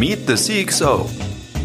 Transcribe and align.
Meet 0.00 0.26
the 0.26 0.64
CXO. 0.64 1.10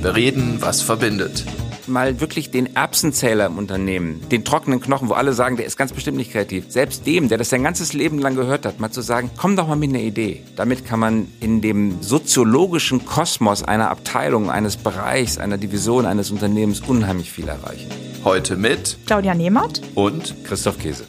Wir 0.01 0.13
reden, 0.13 0.57
was 0.59 0.81
verbindet. 0.81 1.45
Mal 1.87 2.19
wirklich 2.19 2.51
den 2.51 2.75
Erbsenzähler 2.75 3.45
im 3.45 3.57
Unternehmen, 3.57 4.27
den 4.27 4.43
trockenen 4.43 4.81
Knochen, 4.81 5.07
wo 5.07 5.13
alle 5.13 5.31
sagen, 5.31 5.55
der 5.55 5.65
ist 5.65 5.77
ganz 5.77 5.93
bestimmt 5.93 6.17
nicht 6.17 6.33
kreativ. 6.33 6.65
Selbst 6.67 7.07
dem, 7.07 7.29
der 7.29 7.37
das 7.37 7.49
sein 7.49 7.63
ganzes 7.63 7.93
Leben 7.93 8.19
lang 8.19 8.35
gehört 8.35 8.65
hat, 8.65 8.81
mal 8.81 8.91
zu 8.91 8.99
sagen, 8.99 9.31
komm 9.37 9.55
doch 9.55 9.69
mal 9.69 9.77
mit 9.77 9.91
einer 9.91 9.99
Idee. 9.99 10.43
Damit 10.57 10.85
kann 10.85 10.99
man 10.99 11.29
in 11.39 11.61
dem 11.61 12.01
soziologischen 12.01 13.05
Kosmos 13.05 13.63
einer 13.63 13.89
Abteilung, 13.89 14.49
eines 14.49 14.75
Bereichs, 14.75 15.37
einer 15.37 15.57
Division, 15.57 16.05
eines 16.05 16.29
Unternehmens 16.29 16.81
unheimlich 16.81 17.31
viel 17.31 17.47
erreichen. 17.47 17.89
Heute 18.25 18.57
mit 18.57 18.97
Claudia 19.05 19.33
Nehmert 19.33 19.81
und 19.93 20.35
Christoph 20.43 20.77
Käse. 20.77 21.05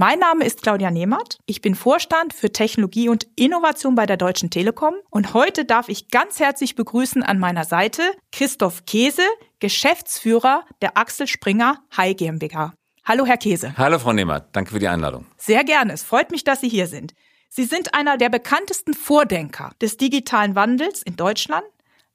Mein 0.00 0.18
Name 0.18 0.46
ist 0.46 0.62
Claudia 0.62 0.90
Nehmert. 0.90 1.36
Ich 1.44 1.60
bin 1.60 1.74
Vorstand 1.74 2.32
für 2.32 2.50
Technologie 2.50 3.10
und 3.10 3.26
Innovation 3.36 3.94
bei 3.94 4.06
der 4.06 4.16
Deutschen 4.16 4.48
Telekom 4.48 4.94
und 5.10 5.34
heute 5.34 5.66
darf 5.66 5.90
ich 5.90 6.08
ganz 6.08 6.40
herzlich 6.40 6.74
begrüßen 6.74 7.22
an 7.22 7.38
meiner 7.38 7.64
Seite 7.64 8.00
Christoph 8.32 8.86
Käse, 8.86 9.20
Geschäftsführer 9.58 10.64
der 10.80 10.96
Axel 10.96 11.26
Springer 11.26 11.84
High 11.94 12.16
GmbH. 12.16 12.72
Hallo, 13.04 13.26
Herr 13.26 13.36
Käse. 13.36 13.74
Hallo, 13.76 13.98
Frau 13.98 14.14
Nehmert. 14.14 14.48
Danke 14.56 14.70
für 14.70 14.78
die 14.78 14.88
Einladung. 14.88 15.26
Sehr 15.36 15.64
gerne. 15.64 15.92
Es 15.92 16.02
freut 16.02 16.30
mich, 16.30 16.44
dass 16.44 16.62
Sie 16.62 16.70
hier 16.70 16.86
sind. 16.86 17.12
Sie 17.50 17.64
sind 17.64 17.92
einer 17.92 18.16
der 18.16 18.30
bekanntesten 18.30 18.94
Vordenker 18.94 19.72
des 19.82 19.98
digitalen 19.98 20.54
Wandels 20.54 21.02
in 21.02 21.16
Deutschland, 21.16 21.66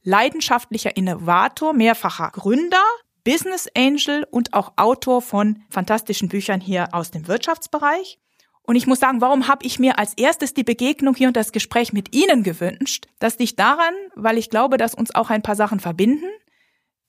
leidenschaftlicher 0.01 0.97
Innovator, 0.97 1.71
mehrfacher 1.73 2.31
Gründer, 2.33 2.81
Business 3.25 3.67
Angel 3.75 4.25
und 4.31 4.53
auch 4.53 4.73
Autor 4.77 5.21
von 5.21 5.63
fantastischen 5.69 6.29
Büchern 6.29 6.61
hier 6.61 6.93
aus 6.93 7.11
dem 7.11 7.27
Wirtschaftsbereich. 7.27 8.19
Und 8.61 8.75
ich 8.75 8.87
muss 8.87 8.99
sagen, 8.99 9.19
warum 9.19 9.47
habe 9.47 9.65
ich 9.65 9.79
mir 9.79 9.99
als 9.99 10.13
erstes 10.13 10.53
die 10.53 10.63
Begegnung 10.63 11.15
hier 11.15 11.27
und 11.27 11.35
das 11.35 11.51
Gespräch 11.51 11.91
mit 11.91 12.15
Ihnen 12.15 12.43
gewünscht? 12.43 13.07
Das 13.19 13.37
liegt 13.37 13.59
daran, 13.59 13.93
weil 14.15 14.37
ich 14.37 14.49
glaube, 14.49 14.77
dass 14.77 14.95
uns 14.95 15.13
auch 15.13 15.29
ein 15.29 15.41
paar 15.41 15.55
Sachen 15.55 15.79
verbinden. 15.79 16.29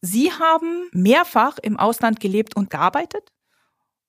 Sie 0.00 0.32
haben 0.32 0.88
mehrfach 0.92 1.58
im 1.62 1.78
Ausland 1.78 2.18
gelebt 2.18 2.56
und 2.56 2.70
gearbeitet. 2.70 3.32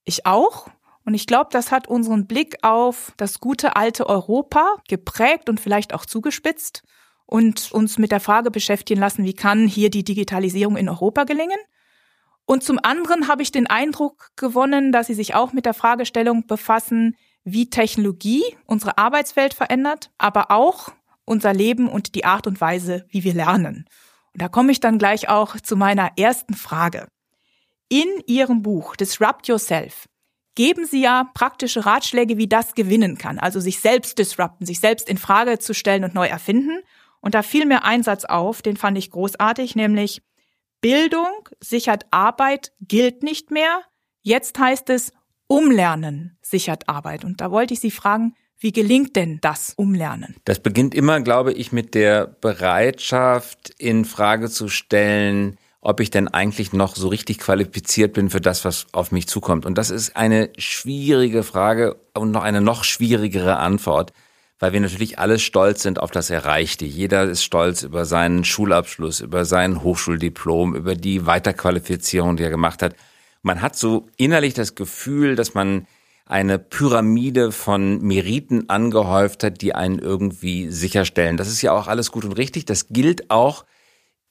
Ich 0.03 0.25
auch. 0.25 0.69
Und 1.05 1.13
ich 1.13 1.27
glaube, 1.27 1.49
das 1.51 1.71
hat 1.71 1.87
unseren 1.87 2.27
Blick 2.27 2.57
auf 2.63 3.13
das 3.17 3.39
gute 3.39 3.75
alte 3.75 4.07
Europa 4.07 4.75
geprägt 4.87 5.49
und 5.49 5.59
vielleicht 5.59 5.93
auch 5.93 6.05
zugespitzt 6.05 6.83
und 7.25 7.71
uns 7.71 7.97
mit 7.97 8.11
der 8.11 8.19
Frage 8.19 8.51
beschäftigen 8.51 8.99
lassen, 8.99 9.23
wie 9.23 9.33
kann 9.33 9.67
hier 9.67 9.89
die 9.89 10.03
Digitalisierung 10.03 10.75
in 10.75 10.89
Europa 10.89 11.25
gelingen? 11.25 11.59
Und 12.49 12.63
zum 12.63 12.79
anderen 12.81 13.27
habe 13.27 13.43
ich 13.43 13.51
den 13.51 13.67
Eindruck 13.67 14.29
gewonnen, 14.37 14.93
dass 14.93 15.07
Sie 15.07 15.13
sich 15.13 15.35
auch 15.35 15.51
mit 15.51 15.65
der 15.65 15.73
Fragestellung 15.73 16.47
befassen, 16.47 17.17
wie 17.43 17.69
Technologie 17.69 18.41
unsere 18.65 18.97
Arbeitswelt 18.97 19.53
verändert, 19.53 20.11
aber 20.17 20.49
auch 20.49 20.89
unser 21.25 21.53
Leben 21.53 21.89
und 21.89 22.15
die 22.15 22.23
Art 22.23 22.47
und 22.47 22.61
Weise, 22.61 23.05
wie 23.09 23.25
wir 23.25 23.33
lernen. 23.33 23.85
Und 24.33 24.41
da 24.41 24.47
komme 24.47 24.71
ich 24.71 24.79
dann 24.79 24.97
gleich 24.97 25.27
auch 25.27 25.59
zu 25.59 25.75
meiner 25.75 26.11
ersten 26.17 26.53
Frage. 26.53 27.09
In 27.89 28.07
Ihrem 28.27 28.61
Buch 28.61 28.95
Disrupt 28.95 29.49
Yourself 29.49 30.07
geben 30.55 30.85
Sie 30.85 31.01
ja 31.01 31.29
praktische 31.33 31.85
Ratschläge, 31.85 32.37
wie 32.37 32.47
das 32.47 32.75
gewinnen 32.75 33.17
kann, 33.17 33.39
also 33.39 33.59
sich 33.59 33.81
selbst 33.81 34.19
disrupten, 34.19 34.65
sich 34.65 34.79
selbst 34.79 35.09
in 35.09 35.17
Frage 35.17 35.59
zu 35.59 35.73
stellen 35.73 36.05
und 36.05 36.13
neu 36.13 36.27
erfinden. 36.27 36.79
Und 37.19 37.35
da 37.35 37.43
fiel 37.43 37.65
mir 37.65 37.83
ein 37.83 38.03
Satz 38.03 38.23
auf, 38.23 38.61
den 38.61 38.77
fand 38.77 38.97
ich 38.97 39.11
großartig, 39.11 39.75
nämlich 39.75 40.21
Bildung 40.81 41.49
sichert 41.59 42.05
Arbeit 42.11 42.71
gilt 42.81 43.23
nicht 43.23 43.51
mehr. 43.51 43.81
Jetzt 44.21 44.59
heißt 44.59 44.89
es, 44.89 45.11
Umlernen 45.47 46.37
sichert 46.41 46.87
Arbeit. 46.89 47.23
Und 47.23 47.41
da 47.41 47.51
wollte 47.51 47.73
ich 47.73 47.79
Sie 47.79 47.91
fragen, 47.91 48.35
wie 48.59 48.71
gelingt 48.71 49.15
denn 49.15 49.39
das 49.41 49.73
Umlernen? 49.75 50.35
Das 50.45 50.59
beginnt 50.59 50.95
immer, 50.95 51.21
glaube 51.21 51.53
ich, 51.53 51.71
mit 51.71 51.93
der 51.93 52.27
Bereitschaft, 52.27 53.69
in 53.77 54.03
Frage 54.03 54.49
zu 54.49 54.67
stellen, 54.67 55.57
ob 55.79 55.99
ich 55.99 56.09
denn 56.09 56.27
eigentlich 56.27 56.73
noch 56.73 56.95
so 56.95 57.07
richtig 57.07 57.37
qualifiziert 57.37 58.13
bin 58.13 58.29
für 58.29 58.41
das, 58.41 58.65
was 58.65 58.87
auf 58.93 59.11
mich 59.11 59.27
zukommt. 59.27 59.65
Und 59.65 59.77
das 59.77 59.89
ist 59.89 60.17
eine 60.17 60.49
schwierige 60.57 61.43
Frage 61.43 61.95
und 62.13 62.31
noch 62.31 62.43
eine 62.43 62.61
noch 62.61 62.83
schwierigere 62.83 63.57
Antwort 63.57 64.11
weil 64.59 64.73
wir 64.73 64.79
natürlich 64.79 65.19
alle 65.19 65.39
stolz 65.39 65.83
sind 65.83 65.99
auf 65.99 66.11
das 66.11 66.29
Erreichte. 66.29 66.85
Jeder 66.85 67.23
ist 67.25 67.43
stolz 67.43 67.83
über 67.83 68.05
seinen 68.05 68.43
Schulabschluss, 68.43 69.19
über 69.19 69.45
sein 69.45 69.83
Hochschuldiplom, 69.83 70.75
über 70.75 70.95
die 70.95 71.25
Weiterqualifizierung, 71.25 72.37
die 72.37 72.43
er 72.43 72.49
gemacht 72.49 72.81
hat. 72.81 72.95
Man 73.43 73.61
hat 73.61 73.75
so 73.75 74.07
innerlich 74.17 74.53
das 74.53 74.75
Gefühl, 74.75 75.35
dass 75.35 75.53
man 75.53 75.85
eine 76.25 76.59
Pyramide 76.59 77.51
von 77.51 78.01
Meriten 78.01 78.69
angehäuft 78.69 79.43
hat, 79.43 79.61
die 79.61 79.73
einen 79.75 79.99
irgendwie 79.99 80.69
sicherstellen. 80.69 81.37
Das 81.37 81.47
ist 81.47 81.61
ja 81.61 81.71
auch 81.71 81.87
alles 81.87 82.11
gut 82.11 82.25
und 82.25 82.33
richtig. 82.33 82.65
Das 82.65 82.87
gilt 82.87 83.29
auch 83.31 83.63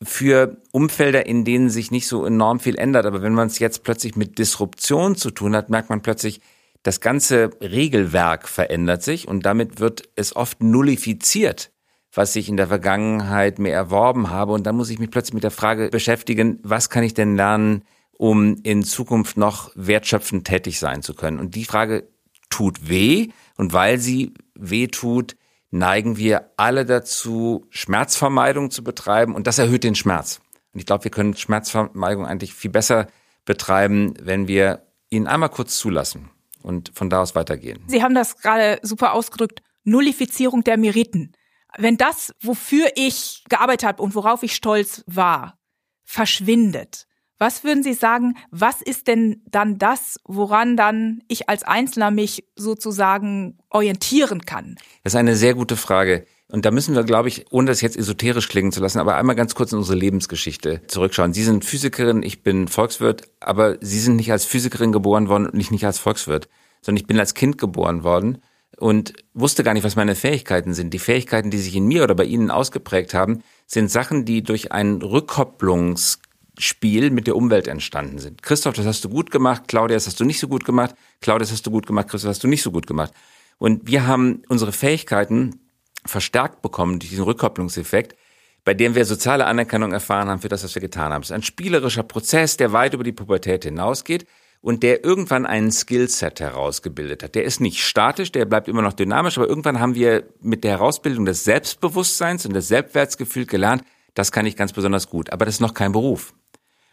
für 0.03 0.59
Umfelder, 0.73 1.25
in 1.25 1.45
denen 1.45 1.71
sich 1.71 1.91
nicht 1.91 2.07
so 2.07 2.27
enorm 2.27 2.61
viel 2.61 2.77
ändert. 2.77 3.07
Aber 3.07 3.23
wenn 3.23 3.33
man 3.33 3.47
es 3.47 3.59
jetzt 3.59 3.83
plötzlich 3.83 4.17
mit 4.17 4.39
Disruption 4.39 5.17
zu 5.17 5.31
tun 5.31 5.57
hat, 5.57 5.71
merkt 5.71 5.89
man 5.89 6.03
plötzlich, 6.03 6.41
das 6.87 7.01
ganze 7.01 7.51
Regelwerk 7.61 8.49
verändert 8.49 9.03
sich 9.03 9.27
und 9.27 9.45
damit 9.45 9.81
wird 9.81 10.09
es 10.15 10.37
oft 10.37 10.63
nullifiziert, 10.63 11.73
was 12.13 12.37
ich 12.37 12.49
in 12.49 12.57
der 12.57 12.69
Vergangenheit 12.69 13.59
mir 13.59 13.73
erworben 13.73 14.31
habe. 14.31 14.53
Und 14.53 14.69
dann 14.69 14.77
muss 14.77 14.91
ich 14.91 15.01
mich 15.01 15.11
plötzlich 15.11 15.35
mit 15.35 15.43
der 15.43 15.51
Frage 15.51 15.89
beschäftigen, 15.89 16.61
was 16.63 16.89
kann 16.89 17.03
ich 17.03 17.13
denn 17.13 17.35
lernen, 17.35 17.83
um 18.13 18.61
in 18.63 18.85
Zukunft 18.85 19.37
noch 19.37 19.73
wertschöpfend 19.75 20.47
tätig 20.47 20.79
sein 20.79 21.03
zu 21.03 21.15
können? 21.15 21.41
Und 21.41 21.57
die 21.57 21.65
Frage 21.65 22.09
tut 22.51 22.89
weh. 22.89 23.31
Und 23.57 23.73
weil 23.73 23.99
sie 23.99 24.35
weh 24.55 24.87
tut, 24.87 25.35
neigen 25.73 26.17
wir 26.17 26.53
alle 26.57 26.85
dazu, 26.85 27.67
Schmerzvermeidung 27.71 28.71
zu 28.71 28.85
betreiben. 28.85 29.35
Und 29.35 29.49
das 29.49 29.59
erhöht 29.59 29.83
den 29.83 29.97
Schmerz. 29.97 30.41
Und 30.73 30.79
ich 30.79 30.87
glaube, 30.87 31.03
wir 31.03 31.11
können 31.11 31.37
Schmerzvermeidung 31.37 32.27
eigentlich 32.27 32.55
viel 32.55 32.71
besser 32.71 33.09
betreiben, 33.45 34.15
wenn 34.21 34.47
wir 34.47 34.87
ihn 35.11 35.27
einmal 35.27 35.49
kurz 35.49 35.79
zulassen 35.79 36.31
und 36.67 36.91
von 36.95 37.09
da 37.09 37.23
aus 37.23 37.37
weitergehen. 37.37 37.79
Sie 37.87 38.03
haben 38.03 38.15
das 38.15 38.39
gerade 38.39 38.81
super 38.83 39.13
ausgedrückt. 39.13 39.63
Nullifizierung 39.85 40.65
der 40.65 40.77
Meriten. 40.77 41.33
Wenn 41.79 41.97
das, 41.97 42.35
wofür 42.41 42.89
ich 42.97 43.45
gearbeitet 43.49 43.87
habe 43.87 44.03
und 44.03 44.17
worauf 44.17 44.43
ich 44.43 44.55
stolz 44.57 45.05
war, 45.07 45.59
verschwindet, 46.05 47.07
was 47.39 47.65
würden 47.65 47.83
Sie 47.83 47.93
sagen, 47.93 48.37
was 48.51 48.81
ist 48.83 49.07
denn 49.07 49.43
dann 49.47 49.79
das, 49.79 50.19
woran 50.25 50.77
dann 50.77 51.23
ich 51.29 51.49
als 51.49 51.63
Einzelner 51.63 52.11
mich 52.11 52.49
sozusagen 52.57 53.59
orientieren 53.69 54.41
kann? 54.41 54.77
Das 55.05 55.13
ist 55.13 55.19
eine 55.19 55.37
sehr 55.37 55.55
gute 55.55 55.77
Frage. 55.77 56.27
Und 56.49 56.65
da 56.65 56.71
müssen 56.71 56.95
wir, 56.95 57.03
glaube 57.03 57.29
ich, 57.29 57.47
ohne 57.51 57.67
das 57.67 57.81
jetzt 57.81 57.97
esoterisch 57.97 58.49
klingen 58.49 58.71
zu 58.71 58.81
lassen, 58.81 59.01
aber 59.01 59.17
einmal 59.17 59.35
ganz 59.35 59.57
kurz 59.57 59.73
in 59.73 59.79
unsere 59.79 59.99
Lebensgeschichte 59.99 60.83
zurückschauen. 60.87 61.33
Sie 61.33 61.43
sind 61.43 61.65
Physikerin, 61.65 62.23
ich 62.23 62.45
bin 62.45 62.69
Volkswirt, 62.69 63.29
aber 63.41 63.79
Sie 63.81 63.99
sind 63.99 64.15
nicht 64.17 64.31
als 64.31 64.45
Physikerin 64.45 64.93
geboren 64.93 65.29
worden 65.29 65.47
und 65.47 65.55
nicht, 65.55 65.73
nicht 65.73 65.85
als 65.85 65.99
Volkswirt, 65.99 66.49
sondern 66.83 67.01
ich 67.01 67.09
bin 67.09 67.19
als 67.19 67.35
Kind 67.35 67.59
geboren 67.59 68.05
worden 68.05 68.39
und 68.79 69.15
wusste 69.35 69.65
gar 69.65 69.75
nicht, 69.75 69.83
was 69.83 69.97
meine 69.97 70.15
Fähigkeiten 70.15 70.73
sind. 70.73 70.95
Die 70.95 71.01
Fähigkeiten, 71.01 71.51
die 71.51 71.59
sich 71.59 71.75
in 71.75 71.87
mir 71.87 72.05
oder 72.05 72.15
bei 72.15 72.25
Ihnen 72.25 72.53
ausgeprägt 72.53 73.13
haben, 73.13 73.43
sind 73.67 73.91
Sachen, 73.91 74.25
die 74.25 74.45
durch 74.45 74.71
ein 74.71 75.03
Rückkopplungsspiel 75.03 77.11
mit 77.11 77.27
der 77.27 77.35
Umwelt 77.35 77.67
entstanden 77.67 78.19
sind. 78.19 78.43
Christoph, 78.43 78.75
das 78.75 78.87
hast 78.87 79.05
du 79.05 79.09
gut 79.09 79.33
gemacht. 79.33 79.65
Claudia, 79.67 79.97
das 79.97 80.07
hast 80.07 80.21
du 80.21 80.25
nicht 80.25 80.39
so 80.39 80.47
gut 80.47 80.65
gemacht. 80.65 80.95
Claudia, 81.21 81.41
das 81.41 81.51
hast 81.51 81.67
du 81.67 81.73
gut 81.73 81.89
gemacht. 81.89 82.09
Christoph, 82.09 82.29
das 82.29 82.37
hast 82.37 82.45
du 82.45 82.49
nicht 82.49 82.63
so 82.63 82.71
gut 82.71 82.87
gemacht. 82.87 83.13
Und 83.59 83.89
wir 83.89 84.07
haben 84.07 84.43
unsere 84.49 84.73
Fähigkeiten 84.73 85.66
verstärkt 86.09 86.63
bekommen 86.63 86.99
durch 86.99 87.11
diesen 87.11 87.25
Rückkopplungseffekt, 87.25 88.17
bei 88.65 88.75
dem 88.75 88.95
wir 88.95 89.05
soziale 89.05 89.47
Anerkennung 89.47 89.93
erfahren 89.93 90.29
haben 90.29 90.41
für 90.41 90.49
das, 90.49 90.65
was 90.65 90.75
wir 90.75 90.83
getan 90.83 91.13
haben. 91.13 91.23
Es 91.23 91.31
ist 91.31 91.35
ein 91.35 91.43
spielerischer 91.43 92.03
Prozess, 92.03 92.57
der 92.57 92.73
weit 92.73 92.95
über 92.95 93.05
die 93.05 93.13
Pubertät 93.13 93.65
hinausgeht 93.65 94.27
und 94.61 94.83
der 94.83 95.05
irgendwann 95.05 95.47
einen 95.47 95.71
Skillset 95.71 96.41
herausgebildet 96.41 97.23
hat. 97.23 97.35
Der 97.35 97.45
ist 97.45 97.61
nicht 97.61 97.85
statisch, 97.85 98.33
der 98.33 98.45
bleibt 98.45 98.67
immer 98.67 98.83
noch 98.83 98.95
dynamisch, 98.95 99.39
aber 99.39 99.49
irgendwann 99.49 99.79
haben 99.79 99.95
wir 99.95 100.25
mit 100.41 100.65
der 100.65 100.73
Herausbildung 100.73 101.25
des 101.25 101.45
Selbstbewusstseins 101.45 102.47
und 102.47 102.55
des 102.55 102.69
Selbstwertsgefühls 102.69 103.47
gelernt, 103.47 103.85
das 104.15 104.33
kann 104.33 104.47
ich 104.47 104.57
ganz 104.57 104.73
besonders 104.73 105.09
gut, 105.09 105.31
aber 105.31 105.45
das 105.45 105.57
ist 105.57 105.61
noch 105.61 105.75
kein 105.75 105.93
Beruf. 105.93 106.35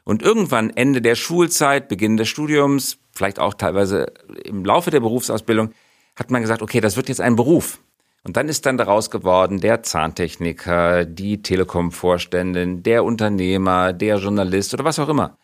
Und 0.03 0.21
irgendwann 0.21 0.69
Ende 0.69 1.01
der 1.01 1.15
Schulzeit, 1.15 1.87
Beginn 1.87 2.17
des 2.17 2.27
Studiums, 2.27 2.97
vielleicht 3.13 3.39
auch 3.39 3.53
teilweise 3.53 4.11
im 4.43 4.65
Laufe 4.65 4.91
der 4.91 4.99
Berufsausbildung, 4.99 5.71
hat 6.15 6.29
man 6.29 6.41
gesagt, 6.41 6.61
okay, 6.61 6.81
das 6.81 6.97
wird 6.97 7.09
jetzt 7.09 7.21
ein 7.21 7.35
Beruf. 7.35 7.79
Und 8.23 8.37
dann 8.37 8.47
ist 8.47 8.65
dann 8.65 8.77
daraus 8.77 9.11
geworden 9.11 9.59
der 9.59 9.83
Zahntechniker, 9.83 11.05
die 11.05 11.41
Telekom-Vorständin, 11.41 12.81
der 12.81 13.03
Unternehmer, 13.03 13.91
der 13.91 14.17
Journalist 14.17 14.73
oder 14.73 14.85
was 14.85 14.99
auch 14.99 15.09
immer. 15.09 15.37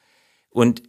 Und 0.50 0.84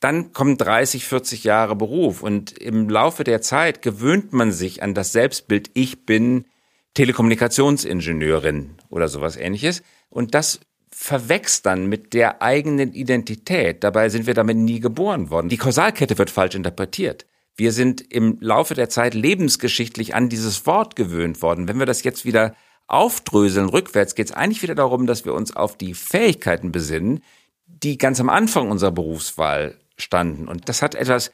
dann 0.00 0.32
kommen 0.32 0.56
30, 0.56 1.04
40 1.04 1.44
Jahre 1.44 1.76
Beruf 1.76 2.22
und 2.22 2.52
im 2.58 2.88
Laufe 2.88 3.24
der 3.24 3.40
Zeit 3.40 3.82
gewöhnt 3.82 4.32
man 4.32 4.52
sich 4.52 4.82
an 4.82 4.94
das 4.94 5.12
Selbstbild, 5.12 5.70
ich 5.74 6.06
bin 6.06 6.46
Telekommunikationsingenieurin 6.94 8.76
oder 8.88 9.08
sowas 9.08 9.36
ähnliches. 9.36 9.82
Und 10.10 10.34
das 10.34 10.60
verwächst 10.90 11.66
dann 11.66 11.86
mit 11.86 12.12
der 12.12 12.42
eigenen 12.42 12.92
Identität. 12.92 13.82
Dabei 13.82 14.08
sind 14.08 14.26
wir 14.26 14.34
damit 14.34 14.58
nie 14.58 14.80
geboren 14.80 15.30
worden. 15.30 15.48
Die 15.48 15.56
Kausalkette 15.56 16.18
wird 16.18 16.30
falsch 16.30 16.54
interpretiert. 16.54 17.26
Wir 17.62 17.70
sind 17.70 18.00
im 18.12 18.38
Laufe 18.40 18.74
der 18.74 18.88
Zeit 18.88 19.14
lebensgeschichtlich 19.14 20.16
an 20.16 20.28
dieses 20.28 20.66
Wort 20.66 20.96
gewöhnt 20.96 21.42
worden. 21.42 21.68
Wenn 21.68 21.78
wir 21.78 21.86
das 21.86 22.02
jetzt 22.02 22.24
wieder 22.24 22.56
aufdröseln 22.88 23.68
rückwärts, 23.68 24.16
geht 24.16 24.26
es 24.26 24.32
eigentlich 24.32 24.64
wieder 24.64 24.74
darum, 24.74 25.06
dass 25.06 25.24
wir 25.24 25.32
uns 25.32 25.54
auf 25.54 25.78
die 25.78 25.94
Fähigkeiten 25.94 26.72
besinnen, 26.72 27.22
die 27.66 27.98
ganz 27.98 28.18
am 28.18 28.30
Anfang 28.30 28.68
unserer 28.68 28.90
Berufswahl 28.90 29.78
standen. 29.96 30.48
Und 30.48 30.68
das 30.68 30.82
hat 30.82 30.96
etwas, 30.96 31.30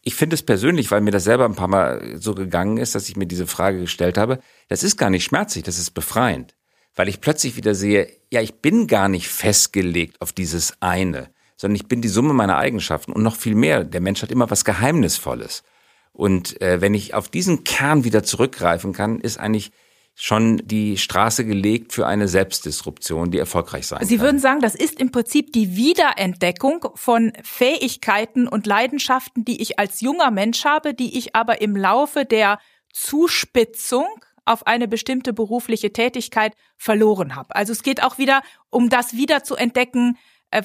ich 0.00 0.14
finde 0.14 0.32
es 0.32 0.42
persönlich, 0.42 0.90
weil 0.90 1.02
mir 1.02 1.10
das 1.10 1.24
selber 1.24 1.44
ein 1.44 1.56
paar 1.56 1.68
Mal 1.68 2.16
so 2.18 2.34
gegangen 2.34 2.78
ist, 2.78 2.94
dass 2.94 3.10
ich 3.10 3.16
mir 3.16 3.26
diese 3.26 3.46
Frage 3.46 3.80
gestellt 3.80 4.16
habe, 4.16 4.38
das 4.68 4.82
ist 4.82 4.96
gar 4.96 5.10
nicht 5.10 5.24
schmerzlich, 5.24 5.62
das 5.62 5.78
ist 5.78 5.90
befreiend. 5.90 6.54
Weil 6.94 7.10
ich 7.10 7.20
plötzlich 7.20 7.54
wieder 7.56 7.74
sehe, 7.74 8.10
ja, 8.32 8.40
ich 8.40 8.62
bin 8.62 8.86
gar 8.86 9.10
nicht 9.10 9.28
festgelegt 9.28 10.22
auf 10.22 10.32
dieses 10.32 10.80
eine, 10.80 11.28
sondern 11.56 11.76
ich 11.76 11.88
bin 11.88 12.02
die 12.02 12.08
Summe 12.08 12.34
meiner 12.34 12.58
Eigenschaften 12.58 13.12
und 13.12 13.22
noch 13.22 13.36
viel 13.36 13.54
mehr. 13.54 13.84
Der 13.84 14.00
Mensch 14.00 14.22
hat 14.22 14.30
immer 14.30 14.50
was 14.50 14.64
Geheimnisvolles. 14.64 15.62
Und 16.12 16.60
äh, 16.62 16.80
wenn 16.80 16.94
ich 16.94 17.14
auf 17.14 17.28
diesen 17.28 17.64
Kern 17.64 18.04
wieder 18.04 18.22
zurückgreifen 18.22 18.92
kann, 18.92 19.20
ist 19.20 19.38
eigentlich 19.38 19.72
schon 20.18 20.62
die 20.64 20.96
Straße 20.96 21.44
gelegt 21.44 21.92
für 21.92 22.06
eine 22.06 22.26
Selbstdisruption, 22.26 23.30
die 23.30 23.38
erfolgreich 23.38 23.86
sein 23.86 24.02
Sie 24.06 24.16
kann. 24.16 24.24
würden 24.24 24.38
sagen, 24.38 24.60
das 24.60 24.74
ist 24.74 24.98
im 24.98 25.12
Prinzip 25.12 25.52
die 25.52 25.76
Wiederentdeckung 25.76 26.86
von 26.94 27.34
Fähigkeiten 27.42 28.48
und 28.48 28.66
Leidenschaften, 28.66 29.44
die 29.44 29.60
ich 29.60 29.78
als 29.78 30.00
junger 30.00 30.30
Mensch 30.30 30.64
habe, 30.64 30.94
die 30.94 31.18
ich 31.18 31.36
aber 31.36 31.60
im 31.60 31.76
Laufe 31.76 32.24
der 32.24 32.58
Zuspitzung 32.94 34.06
auf 34.46 34.66
eine 34.66 34.88
bestimmte 34.88 35.34
berufliche 35.34 35.92
Tätigkeit 35.92 36.54
verloren 36.78 37.36
habe. 37.36 37.54
Also 37.54 37.72
es 37.72 37.82
geht 37.82 38.02
auch 38.02 38.16
wieder 38.16 38.40
um 38.70 38.88
das 38.88 39.18
wieder 39.18 39.44
zu 39.44 39.54
entdecken, 39.54 40.16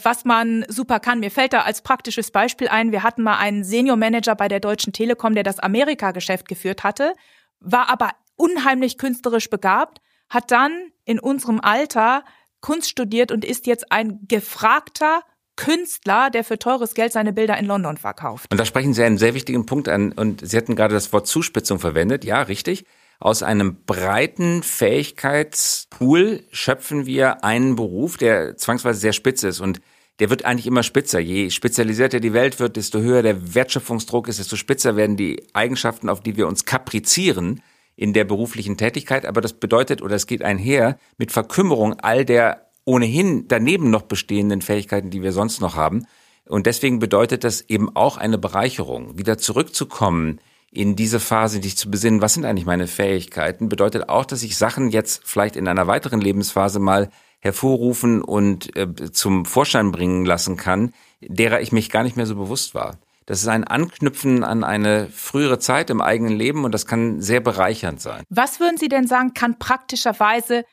was 0.04 0.26
man 0.26 0.66
super 0.68 1.00
kann. 1.00 1.20
Mir 1.20 1.32
fällt 1.32 1.54
da 1.54 1.62
als 1.62 1.82
praktisches 1.82 2.32
Beispiel 2.32 2.68
ein, 2.68 2.92
wir 2.92 3.04
hatten 3.04 3.24
mal 3.24 3.38
einen 3.38 3.64
Senior 3.64 3.98
Manager 3.98 4.36
bei 4.36 4.48
der 4.48 4.60
Deutschen 4.60 4.94
Telekom, 4.94 5.34
der 5.34 5.44
das 5.44 5.60
Amerika-Geschäft 5.60 6.48
geführt 6.48 6.84
hatte, 6.84 7.14
war 7.60 7.90
aber 7.90 8.12
unheimlich 8.36 8.98
künstlerisch 8.98 9.50
begabt, 9.50 10.02
hat 10.30 10.52
dann 10.52 10.72
in 11.06 11.20
unserem 11.20 11.60
Alter 11.62 12.24
Kunst 12.62 12.90
studiert 12.90 13.32
und 13.32 13.44
ist 13.44 13.68
jetzt 13.68 13.92
ein 13.92 14.20
gefragter 14.28 15.22
Künstler, 15.56 16.30
der 16.30 16.44
für 16.44 16.58
teures 16.58 16.94
Geld 16.94 17.12
seine 17.12 17.34
Bilder 17.34 17.58
in 17.58 17.66
London 17.66 17.98
verkauft. 17.98 18.52
Und 18.52 18.60
da 18.60 18.66
sprechen 18.66 18.94
Sie 18.94 19.04
einen 19.04 19.18
sehr 19.18 19.34
wichtigen 19.34 19.66
Punkt 19.66 19.90
an. 19.90 20.12
Und 20.12 20.48
Sie 20.48 20.58
hatten 20.58 20.76
gerade 20.76 20.94
das 20.94 21.12
Wort 21.12 21.28
Zuspitzung 21.28 21.80
verwendet. 21.80 22.24
Ja, 22.24 22.42
richtig. 22.44 22.86
Aus 23.22 23.44
einem 23.44 23.78
breiten 23.86 24.64
Fähigkeitspool 24.64 26.44
schöpfen 26.50 27.06
wir 27.06 27.44
einen 27.44 27.76
Beruf, 27.76 28.18
der 28.18 28.58
zwangsweise 28.58 29.00
sehr 29.00 29.14
spitz 29.14 29.44
ist. 29.44 29.60
Und 29.60 29.80
der 30.18 30.32
wird 30.32 30.44
eigentlich 30.44 30.66
immer 30.66 30.82
spitzer. 30.82 31.20
Je 31.20 31.52
spezialisierter 31.52 32.20
die 32.20 32.34
Welt 32.34 32.60
wird, 32.60 32.78
desto 32.78 33.00
höher 33.00 33.22
der 33.22 33.54
Wertschöpfungsdruck 33.54 34.28
ist, 34.28 34.40
desto 34.40 34.56
spitzer 34.56 34.96
werden 34.96 35.18
die 35.18 35.40
Eigenschaften, 35.54 36.10
auf 36.10 36.22
die 36.22 36.36
wir 36.36 36.48
uns 36.48 36.66
kaprizieren 36.66 37.62
in 37.96 38.14
der 38.14 38.24
beruflichen 38.24 38.76
Tätigkeit. 38.76 39.28
Aber 39.28 39.40
das 39.40 39.54
bedeutet, 39.54 40.02
oder 40.02 40.16
es 40.16 40.26
geht 40.26 40.42
einher 40.42 40.98
mit 41.20 41.32
Verkümmerung 41.32 42.00
all 42.00 42.26
der 42.26 42.72
ohnehin 42.86 43.48
daneben 43.48 43.92
noch 43.92 44.02
bestehenden 44.02 44.64
Fähigkeiten, 44.64 45.12
die 45.12 45.22
wir 45.22 45.32
sonst 45.32 45.62
noch 45.62 45.76
haben. 45.76 46.08
Und 46.48 46.66
deswegen 46.66 46.98
bedeutet 46.98 47.44
das 47.44 47.62
eben 47.62 47.96
auch 47.96 48.18
eine 48.18 48.40
Bereicherung, 48.40 49.20
wieder 49.20 49.38
zurückzukommen 49.38 50.40
in 50.72 50.96
diese 50.96 51.20
Phase, 51.20 51.62
sich 51.62 51.78
zu 51.78 51.92
besinnen, 51.92 52.22
was 52.22 52.34
sind 52.34 52.46
eigentlich 52.46 52.66
meine 52.66 52.88
Fähigkeiten, 52.88 53.70
bedeutet 53.70 54.10
auch, 54.10 54.26
dass 54.26 54.42
ich 54.42 54.58
Sachen 54.58 54.90
jetzt 54.90 55.24
vielleicht 55.26 55.58
in 55.58 55.68
einer 55.68 55.88
weiteren 55.88 56.22
Lebensphase 56.22 56.80
mal 56.80 57.10
hervorrufen 57.40 58.22
und 58.22 58.76
äh, 58.78 59.12
zum 59.12 59.46
Vorschein 59.46 59.92
bringen 59.92 60.26
lassen 60.26 60.56
kann, 60.56 60.94
derer 61.22 61.60
ich 61.60 61.72
mich 61.72 61.90
gar 61.90 62.04
nicht 62.04 62.16
mehr 62.16 62.26
so 62.26 62.36
bewusst 62.36 62.74
war. 62.74 63.00
Das 63.26 63.42
ist 63.42 63.48
ein 63.48 63.64
Anknüpfen 63.64 64.44
an 64.44 64.64
eine 64.64 65.08
frühere 65.08 65.60
Zeit 65.60 65.90
im 65.90 66.02
eigenen 66.02 66.36
Leben 66.36 66.64
und 66.64 66.74
das 66.74 66.86
kann 66.86 67.22
sehr 67.22 67.40
bereichernd 67.40 68.02
sein. 68.02 68.24
Was 68.30 68.60
würden 68.60 68.78
Sie 68.78 68.90
denn 68.90 69.08
sagen, 69.08 69.34
kann 69.34 69.60
praktischerweise 69.60 70.64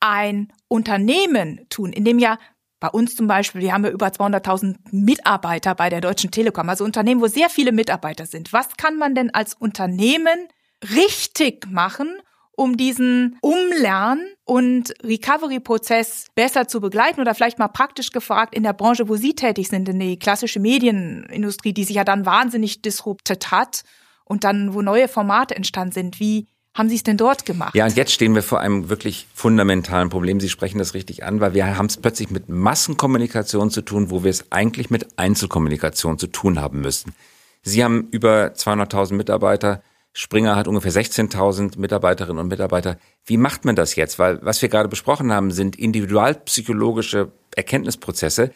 ein 0.00 0.52
Unternehmen 0.68 1.66
tun, 1.68 1.92
in 1.92 2.04
dem 2.04 2.18
ja 2.18 2.38
bei 2.78 2.88
uns 2.88 3.16
zum 3.16 3.26
Beispiel, 3.26 3.62
wir 3.62 3.72
haben 3.72 3.84
ja 3.84 3.90
über 3.90 4.08
200.000 4.08 4.76
Mitarbeiter 4.90 5.74
bei 5.74 5.88
der 5.88 6.00
Deutschen 6.00 6.30
Telekom, 6.30 6.68
also 6.68 6.84
Unternehmen, 6.84 7.20
wo 7.20 7.26
sehr 7.26 7.48
viele 7.48 7.72
Mitarbeiter 7.72 8.26
sind. 8.26 8.52
Was 8.52 8.76
kann 8.76 8.96
man 8.96 9.14
denn 9.14 9.32
als 9.32 9.54
Unternehmen 9.54 10.48
richtig 10.94 11.66
machen, 11.70 12.18
um 12.52 12.76
diesen 12.76 13.38
Umlern- 13.40 14.26
und 14.44 14.94
Recovery-Prozess 15.02 16.26
besser 16.34 16.68
zu 16.68 16.80
begleiten 16.80 17.20
oder 17.20 17.34
vielleicht 17.34 17.58
mal 17.58 17.68
praktisch 17.68 18.12
gefragt 18.12 18.54
in 18.54 18.62
der 18.62 18.72
Branche, 18.72 19.08
wo 19.08 19.16
Sie 19.16 19.34
tätig 19.34 19.68
sind, 19.68 19.88
in 19.88 19.98
die 19.98 20.18
klassische 20.18 20.60
Medienindustrie, 20.60 21.72
die 21.72 21.84
sich 21.84 21.96
ja 21.96 22.04
dann 22.04 22.26
wahnsinnig 22.26 22.82
disruptet 22.82 23.50
hat 23.50 23.82
und 24.24 24.44
dann, 24.44 24.74
wo 24.74 24.82
neue 24.82 25.08
Formate 25.08 25.54
entstanden 25.54 25.92
sind, 25.92 26.20
wie 26.20 26.48
haben 26.76 26.88
Sie 26.88 26.94
es 26.96 27.02
denn 27.02 27.16
dort 27.16 27.46
gemacht? 27.46 27.74
Ja, 27.74 27.86
und 27.86 27.96
jetzt 27.96 28.12
stehen 28.12 28.34
wir 28.34 28.42
vor 28.42 28.60
einem 28.60 28.88
wirklich 28.90 29.26
fundamentalen 29.34 30.10
Problem. 30.10 30.40
Sie 30.40 30.50
sprechen 30.50 30.78
das 30.78 30.94
richtig 30.94 31.24
an, 31.24 31.40
weil 31.40 31.54
wir 31.54 31.76
haben 31.76 31.86
es 31.86 31.96
plötzlich 31.96 32.30
mit 32.30 32.48
Massenkommunikation 32.48 33.70
zu 33.70 33.80
tun, 33.80 34.10
wo 34.10 34.22
wir 34.22 34.30
es 34.30 34.52
eigentlich 34.52 34.90
mit 34.90 35.18
Einzelkommunikation 35.18 36.18
zu 36.18 36.26
tun 36.26 36.60
haben 36.60 36.82
müssen. 36.82 37.14
Sie 37.62 37.82
haben 37.82 38.08
über 38.10 38.52
200.000 38.54 39.14
Mitarbeiter. 39.14 39.82
Springer 40.12 40.54
hat 40.54 40.68
ungefähr 40.68 40.92
16.000 40.92 41.78
Mitarbeiterinnen 41.78 42.38
und 42.38 42.48
Mitarbeiter. 42.48 42.98
Wie 43.24 43.38
macht 43.38 43.64
man 43.64 43.74
das 43.74 43.96
jetzt? 43.96 44.18
Weil 44.18 44.38
was 44.42 44.60
wir 44.60 44.68
gerade 44.68 44.88
besprochen 44.88 45.32
haben, 45.32 45.50
sind 45.50 45.76
individualpsychologische 45.76 47.32
Erkenntnisprozesse. 47.54 48.52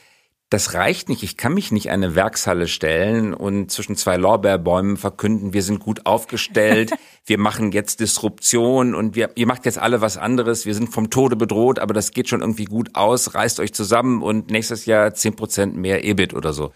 Das 0.50 0.74
reicht 0.74 1.08
nicht. 1.08 1.22
Ich 1.22 1.36
kann 1.36 1.54
mich 1.54 1.70
nicht 1.70 1.86
in 1.86 1.92
eine 1.92 2.16
Werkshalle 2.16 2.66
stellen 2.66 3.34
und 3.34 3.70
zwischen 3.70 3.94
zwei 3.94 4.16
Lorbeerbäumen 4.16 4.96
verkünden, 4.96 5.52
wir 5.52 5.62
sind 5.62 5.78
gut 5.78 6.06
aufgestellt, 6.06 6.90
wir 7.24 7.38
machen 7.38 7.70
jetzt 7.70 8.00
Disruption 8.00 8.96
und 8.96 9.14
wir, 9.14 9.30
ihr 9.36 9.46
macht 9.46 9.64
jetzt 9.64 9.78
alle 9.78 10.00
was 10.00 10.16
anderes, 10.16 10.66
wir 10.66 10.74
sind 10.74 10.92
vom 10.92 11.08
Tode 11.08 11.36
bedroht, 11.36 11.78
aber 11.78 11.94
das 11.94 12.10
geht 12.10 12.28
schon 12.28 12.40
irgendwie 12.40 12.64
gut 12.64 12.96
aus, 12.96 13.34
reißt 13.34 13.60
euch 13.60 13.72
zusammen 13.72 14.22
und 14.22 14.50
nächstes 14.50 14.86
Jahr 14.86 15.14
zehn 15.14 15.36
Prozent 15.36 15.76
mehr 15.76 16.04
EBIT 16.04 16.34
oder 16.34 16.52
so. 16.52 16.72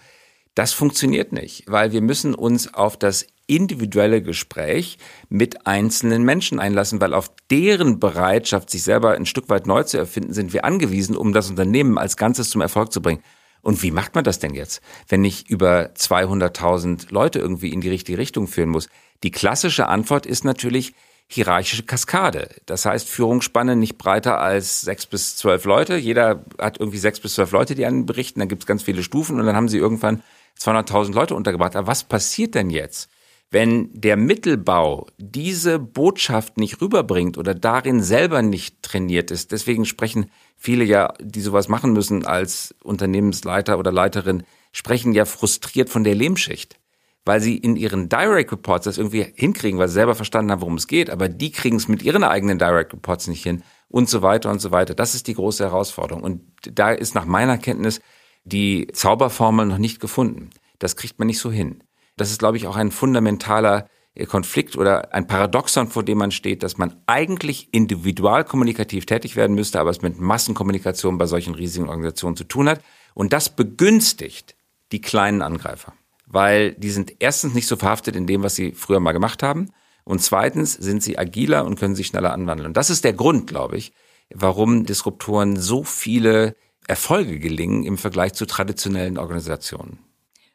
Das 0.54 0.72
funktioniert 0.72 1.32
nicht, 1.32 1.64
weil 1.66 1.90
wir 1.90 2.00
müssen 2.00 2.32
uns 2.32 2.72
auf 2.74 2.96
das 2.96 3.26
individuelle 3.48 4.22
Gespräch 4.22 4.98
mit 5.28 5.66
einzelnen 5.66 6.22
Menschen 6.22 6.60
einlassen, 6.60 7.00
weil 7.00 7.12
auf 7.12 7.28
deren 7.50 7.98
Bereitschaft, 7.98 8.70
sich 8.70 8.84
selber 8.84 9.14
ein 9.14 9.26
Stück 9.26 9.48
weit 9.48 9.66
neu 9.66 9.82
zu 9.82 9.98
erfinden, 9.98 10.32
sind 10.32 10.52
wir 10.52 10.64
angewiesen, 10.64 11.16
um 11.16 11.32
das 11.32 11.50
Unternehmen 11.50 11.98
als 11.98 12.16
Ganzes 12.16 12.50
zum 12.50 12.60
Erfolg 12.60 12.92
zu 12.92 13.02
bringen. 13.02 13.20
Und 13.64 13.82
wie 13.82 13.90
macht 13.90 14.14
man 14.14 14.24
das 14.24 14.38
denn 14.38 14.54
jetzt, 14.54 14.82
wenn 15.08 15.24
ich 15.24 15.48
über 15.48 15.90
200.000 15.96 17.06
Leute 17.10 17.38
irgendwie 17.38 17.72
in 17.72 17.80
die 17.80 17.88
richtige 17.88 18.18
Richtung 18.18 18.46
führen 18.46 18.68
muss? 18.68 18.88
Die 19.22 19.30
klassische 19.30 19.88
Antwort 19.88 20.26
ist 20.26 20.44
natürlich 20.44 20.94
hierarchische 21.28 21.82
Kaskade. 21.82 22.50
Das 22.66 22.84
heißt, 22.84 23.08
Führungsspanne 23.08 23.74
nicht 23.74 23.96
breiter 23.96 24.38
als 24.38 24.82
sechs 24.82 25.06
bis 25.06 25.36
zwölf 25.36 25.64
Leute. 25.64 25.96
Jeder 25.96 26.44
hat 26.58 26.78
irgendwie 26.78 26.98
sechs 26.98 27.20
bis 27.20 27.34
zwölf 27.34 27.52
Leute, 27.52 27.74
die 27.74 27.86
einen 27.86 28.04
berichten. 28.04 28.40
Dann 28.40 28.50
gibt 28.50 28.64
es 28.64 28.66
ganz 28.66 28.82
viele 28.82 29.02
Stufen 29.02 29.40
und 29.40 29.46
dann 29.46 29.56
haben 29.56 29.68
sie 29.68 29.78
irgendwann 29.78 30.22
200.000 30.60 31.14
Leute 31.14 31.34
untergebracht. 31.34 31.74
Aber 31.74 31.86
was 31.86 32.04
passiert 32.04 32.54
denn 32.54 32.68
jetzt? 32.68 33.08
Wenn 33.50 33.90
der 33.92 34.16
Mittelbau 34.16 35.06
diese 35.18 35.78
Botschaft 35.78 36.58
nicht 36.58 36.80
rüberbringt 36.80 37.38
oder 37.38 37.54
darin 37.54 38.02
selber 38.02 38.42
nicht 38.42 38.82
trainiert 38.82 39.30
ist, 39.30 39.52
deswegen 39.52 39.84
sprechen 39.84 40.30
viele 40.56 40.84
ja, 40.84 41.12
die 41.20 41.40
sowas 41.40 41.68
machen 41.68 41.92
müssen 41.92 42.26
als 42.26 42.74
Unternehmensleiter 42.82 43.78
oder 43.78 43.92
Leiterin, 43.92 44.42
sprechen 44.72 45.12
ja 45.12 45.24
frustriert 45.24 45.88
von 45.88 46.04
der 46.04 46.14
Lehmschicht. 46.14 46.80
Weil 47.26 47.40
sie 47.40 47.56
in 47.56 47.76
ihren 47.76 48.08
Direct 48.10 48.52
Reports 48.52 48.84
das 48.84 48.98
irgendwie 48.98 49.24
hinkriegen, 49.34 49.78
weil 49.78 49.88
sie 49.88 49.94
selber 49.94 50.14
verstanden 50.14 50.50
haben, 50.50 50.60
worum 50.60 50.74
es 50.74 50.86
geht, 50.86 51.08
aber 51.08 51.28
die 51.28 51.52
kriegen 51.52 51.76
es 51.76 51.88
mit 51.88 52.02
ihren 52.02 52.22
eigenen 52.24 52.58
Direct 52.58 52.92
Reports 52.92 53.28
nicht 53.28 53.42
hin 53.42 53.62
und 53.88 54.10
so 54.10 54.20
weiter 54.20 54.50
und 54.50 54.60
so 54.60 54.72
weiter. 54.72 54.94
Das 54.94 55.14
ist 55.14 55.26
die 55.28 55.34
große 55.34 55.64
Herausforderung. 55.64 56.22
Und 56.22 56.42
da 56.70 56.90
ist 56.90 57.14
nach 57.14 57.24
meiner 57.24 57.56
Kenntnis 57.56 58.00
die 58.44 58.88
Zauberformel 58.92 59.64
noch 59.64 59.78
nicht 59.78 60.00
gefunden. 60.00 60.50
Das 60.78 60.96
kriegt 60.96 61.18
man 61.18 61.26
nicht 61.26 61.38
so 61.38 61.50
hin. 61.50 61.82
Das 62.16 62.30
ist, 62.30 62.38
glaube 62.38 62.56
ich, 62.56 62.66
auch 62.66 62.76
ein 62.76 62.90
fundamentaler 62.90 63.88
äh, 64.14 64.26
Konflikt 64.26 64.76
oder 64.76 65.12
ein 65.12 65.26
Paradoxon, 65.26 65.88
vor 65.88 66.02
dem 66.02 66.18
man 66.18 66.30
steht, 66.30 66.62
dass 66.62 66.78
man 66.78 66.94
eigentlich 67.06 67.68
individual 67.72 68.44
kommunikativ 68.44 69.06
tätig 69.06 69.36
werden 69.36 69.54
müsste, 69.54 69.80
aber 69.80 69.90
es 69.90 70.02
mit 70.02 70.18
Massenkommunikation 70.18 71.18
bei 71.18 71.26
solchen 71.26 71.54
riesigen 71.54 71.88
Organisationen 71.88 72.36
zu 72.36 72.44
tun 72.44 72.68
hat. 72.68 72.80
Und 73.14 73.32
das 73.32 73.54
begünstigt 73.54 74.56
die 74.92 75.00
kleinen 75.00 75.42
Angreifer, 75.42 75.92
weil 76.26 76.72
die 76.74 76.90
sind 76.90 77.14
erstens 77.18 77.54
nicht 77.54 77.66
so 77.66 77.76
verhaftet 77.76 78.16
in 78.16 78.26
dem, 78.26 78.42
was 78.42 78.54
sie 78.54 78.72
früher 78.72 79.00
mal 79.00 79.12
gemacht 79.12 79.42
haben. 79.42 79.70
Und 80.04 80.20
zweitens 80.20 80.74
sind 80.74 81.02
sie 81.02 81.18
agiler 81.18 81.64
und 81.64 81.78
können 81.78 81.94
sich 81.94 82.08
schneller 82.08 82.32
anwandeln. 82.32 82.66
Und 82.66 82.76
das 82.76 82.90
ist 82.90 83.04
der 83.04 83.14
Grund, 83.14 83.46
glaube 83.46 83.78
ich, 83.78 83.92
warum 84.32 84.84
Disruptoren 84.84 85.56
so 85.56 85.82
viele 85.82 86.56
Erfolge 86.86 87.38
gelingen 87.38 87.84
im 87.84 87.96
Vergleich 87.96 88.34
zu 88.34 88.46
traditionellen 88.46 89.16
Organisationen. 89.16 90.03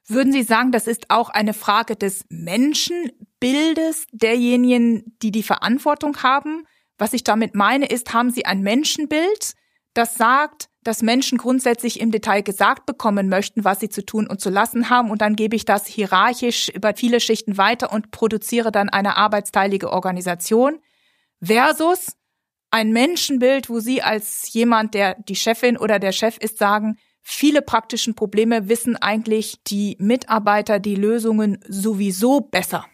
Würden 0.10 0.34
Sie 0.34 0.44
sagen, 0.44 0.72
das 0.72 0.88
ist 0.88 1.12
auch 1.12 1.30
eine 1.30 1.54
Frage 1.54 1.96
des 1.96 2.26
Menschenbildes 2.30 4.08
derjenigen, 4.12 5.16
die 5.22 5.30
die 5.30 5.44
Verantwortung 5.44 6.24
haben? 6.24 6.66
Was 6.98 7.14
ich 7.14 7.24
damit 7.24 7.54
meine, 7.54 7.86
ist, 7.86 8.12
haben 8.12 8.32
Sie 8.32 8.46
ein 8.46 8.62
Menschenbild, 8.62 9.54
das 9.94 10.16
sagt, 10.16 10.70
dass 10.84 11.04
Menschen 11.04 11.38
grundsätzlich 11.38 12.00
im 12.00 12.10
Detail 12.10 12.42
gesagt 12.42 12.88
bekommen 12.88 13.30
möchten, 13.30 13.64
was 13.64 13.80
sie 13.80 13.90
zu 13.90 14.04
tun 14.04 14.28
und 14.28 14.42
zu 14.42 14.50
lassen 14.50 14.90
haben, 14.90 15.12
und 15.12 15.22
dann 15.22 15.36
gebe 15.36 15.56
ich 15.56 15.66
das 15.66 15.86
hierarchisch 15.86 16.70
über 16.70 16.96
viele 16.96 17.20
Schichten 17.20 17.58
weiter 17.58 17.92
und 17.92 18.12
produziere 18.12 18.72
dann 18.72 18.90
eine 18.90 19.18
arbeitsteilige 19.18 19.92
Organisation, 19.92 20.80
versus 21.44 22.14
ein 22.72 22.92
Menschenbild, 22.92 23.70
wo 23.70 23.80
Sie 23.80 24.02
als 24.02 24.52
jemand, 24.54 24.94
der 24.94 25.16
die 25.22 25.36
Chefin 25.36 25.78
oder 25.78 26.00
der 26.00 26.12
Chef 26.12 26.38
ist, 26.38 26.58
sagen, 26.58 26.98
viele 27.30 27.62
praktischen 27.62 28.16
Probleme 28.16 28.70
wissen 28.70 28.96
eigentlich 28.96 29.60
die 29.68 29.96
Mitarbeiter 30.00 30.80
die 30.80 30.96
Lösungen 30.96 31.60
sowieso 31.68 32.42
besser. 32.42 32.86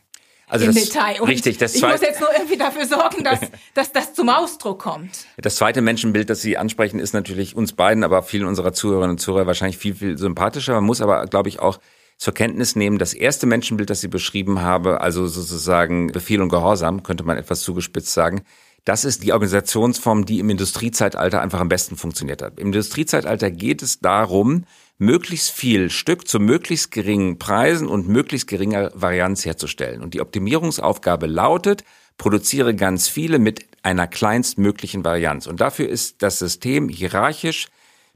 Also 0.47 0.65
im 0.65 0.75
das, 0.75 0.83
Detail. 0.83 1.21
Und 1.21 1.29
richtig, 1.29 1.57
das 1.57 1.73
ich 1.73 1.81
muss 1.81 2.01
jetzt 2.01 2.19
nur 2.19 2.31
irgendwie 2.33 2.57
dafür 2.57 2.85
sorgen, 2.85 3.23
dass, 3.23 3.39
dass 3.73 3.91
das 3.93 4.13
zum 4.13 4.29
Ausdruck 4.29 4.79
kommt. 4.79 5.25
Das 5.37 5.55
zweite 5.55 5.81
Menschenbild, 5.81 6.29
das 6.29 6.41
Sie 6.41 6.57
ansprechen, 6.57 6.99
ist 6.99 7.13
natürlich 7.13 7.55
uns 7.55 7.73
beiden, 7.73 8.03
aber 8.03 8.21
vielen 8.23 8.45
unserer 8.45 8.73
Zuhörerinnen 8.73 9.11
und 9.11 9.19
Zuhörer 9.19 9.47
wahrscheinlich 9.47 9.77
viel, 9.77 9.95
viel 9.95 10.17
sympathischer. 10.17 10.73
Man 10.73 10.83
muss 10.83 11.01
aber, 11.01 11.25
glaube 11.25 11.49
ich, 11.49 11.59
auch 11.59 11.79
zur 12.17 12.33
Kenntnis 12.33 12.75
nehmen, 12.75 12.97
das 12.97 13.13
erste 13.13 13.45
Menschenbild, 13.45 13.89
das 13.89 14.01
Sie 14.01 14.07
beschrieben 14.07 14.61
habe, 14.61 15.01
also 15.01 15.27
sozusagen 15.27 16.07
Befehl 16.07 16.41
und 16.41 16.49
Gehorsam, 16.49 17.03
könnte 17.03 17.23
man 17.23 17.37
etwas 17.37 17.61
zugespitzt 17.61 18.13
sagen, 18.13 18.43
das 18.85 19.03
ist 19.03 19.23
die 19.23 19.33
Organisationsform, 19.33 20.25
die 20.25 20.39
im 20.39 20.49
Industriezeitalter 20.49 21.41
einfach 21.41 21.59
am 21.59 21.69
besten 21.69 21.97
funktioniert 21.97 22.41
hat. 22.41 22.59
Im 22.59 22.67
Industriezeitalter 22.67 23.49
geht 23.51 23.81
es 23.81 23.99
darum, 23.99 24.65
möglichst 24.97 25.51
viel 25.51 25.89
Stück 25.89 26.27
zu 26.27 26.39
möglichst 26.39 26.91
geringen 26.91 27.37
Preisen 27.39 27.87
und 27.87 28.07
möglichst 28.07 28.47
geringer 28.47 28.91
Varianz 28.93 29.43
herzustellen. 29.43 30.01
Und 30.01 30.13
die 30.13 30.21
Optimierungsaufgabe 30.21 31.25
lautet, 31.25 31.83
produziere 32.17 32.75
ganz 32.75 33.07
viele 33.07 33.39
mit 33.39 33.65
einer 33.81 34.07
kleinstmöglichen 34.07 35.03
Varianz. 35.03 35.47
Und 35.47 35.59
dafür 35.61 35.89
ist 35.89 36.21
das 36.21 36.39
System 36.39 36.87
hierarchisch 36.87 37.67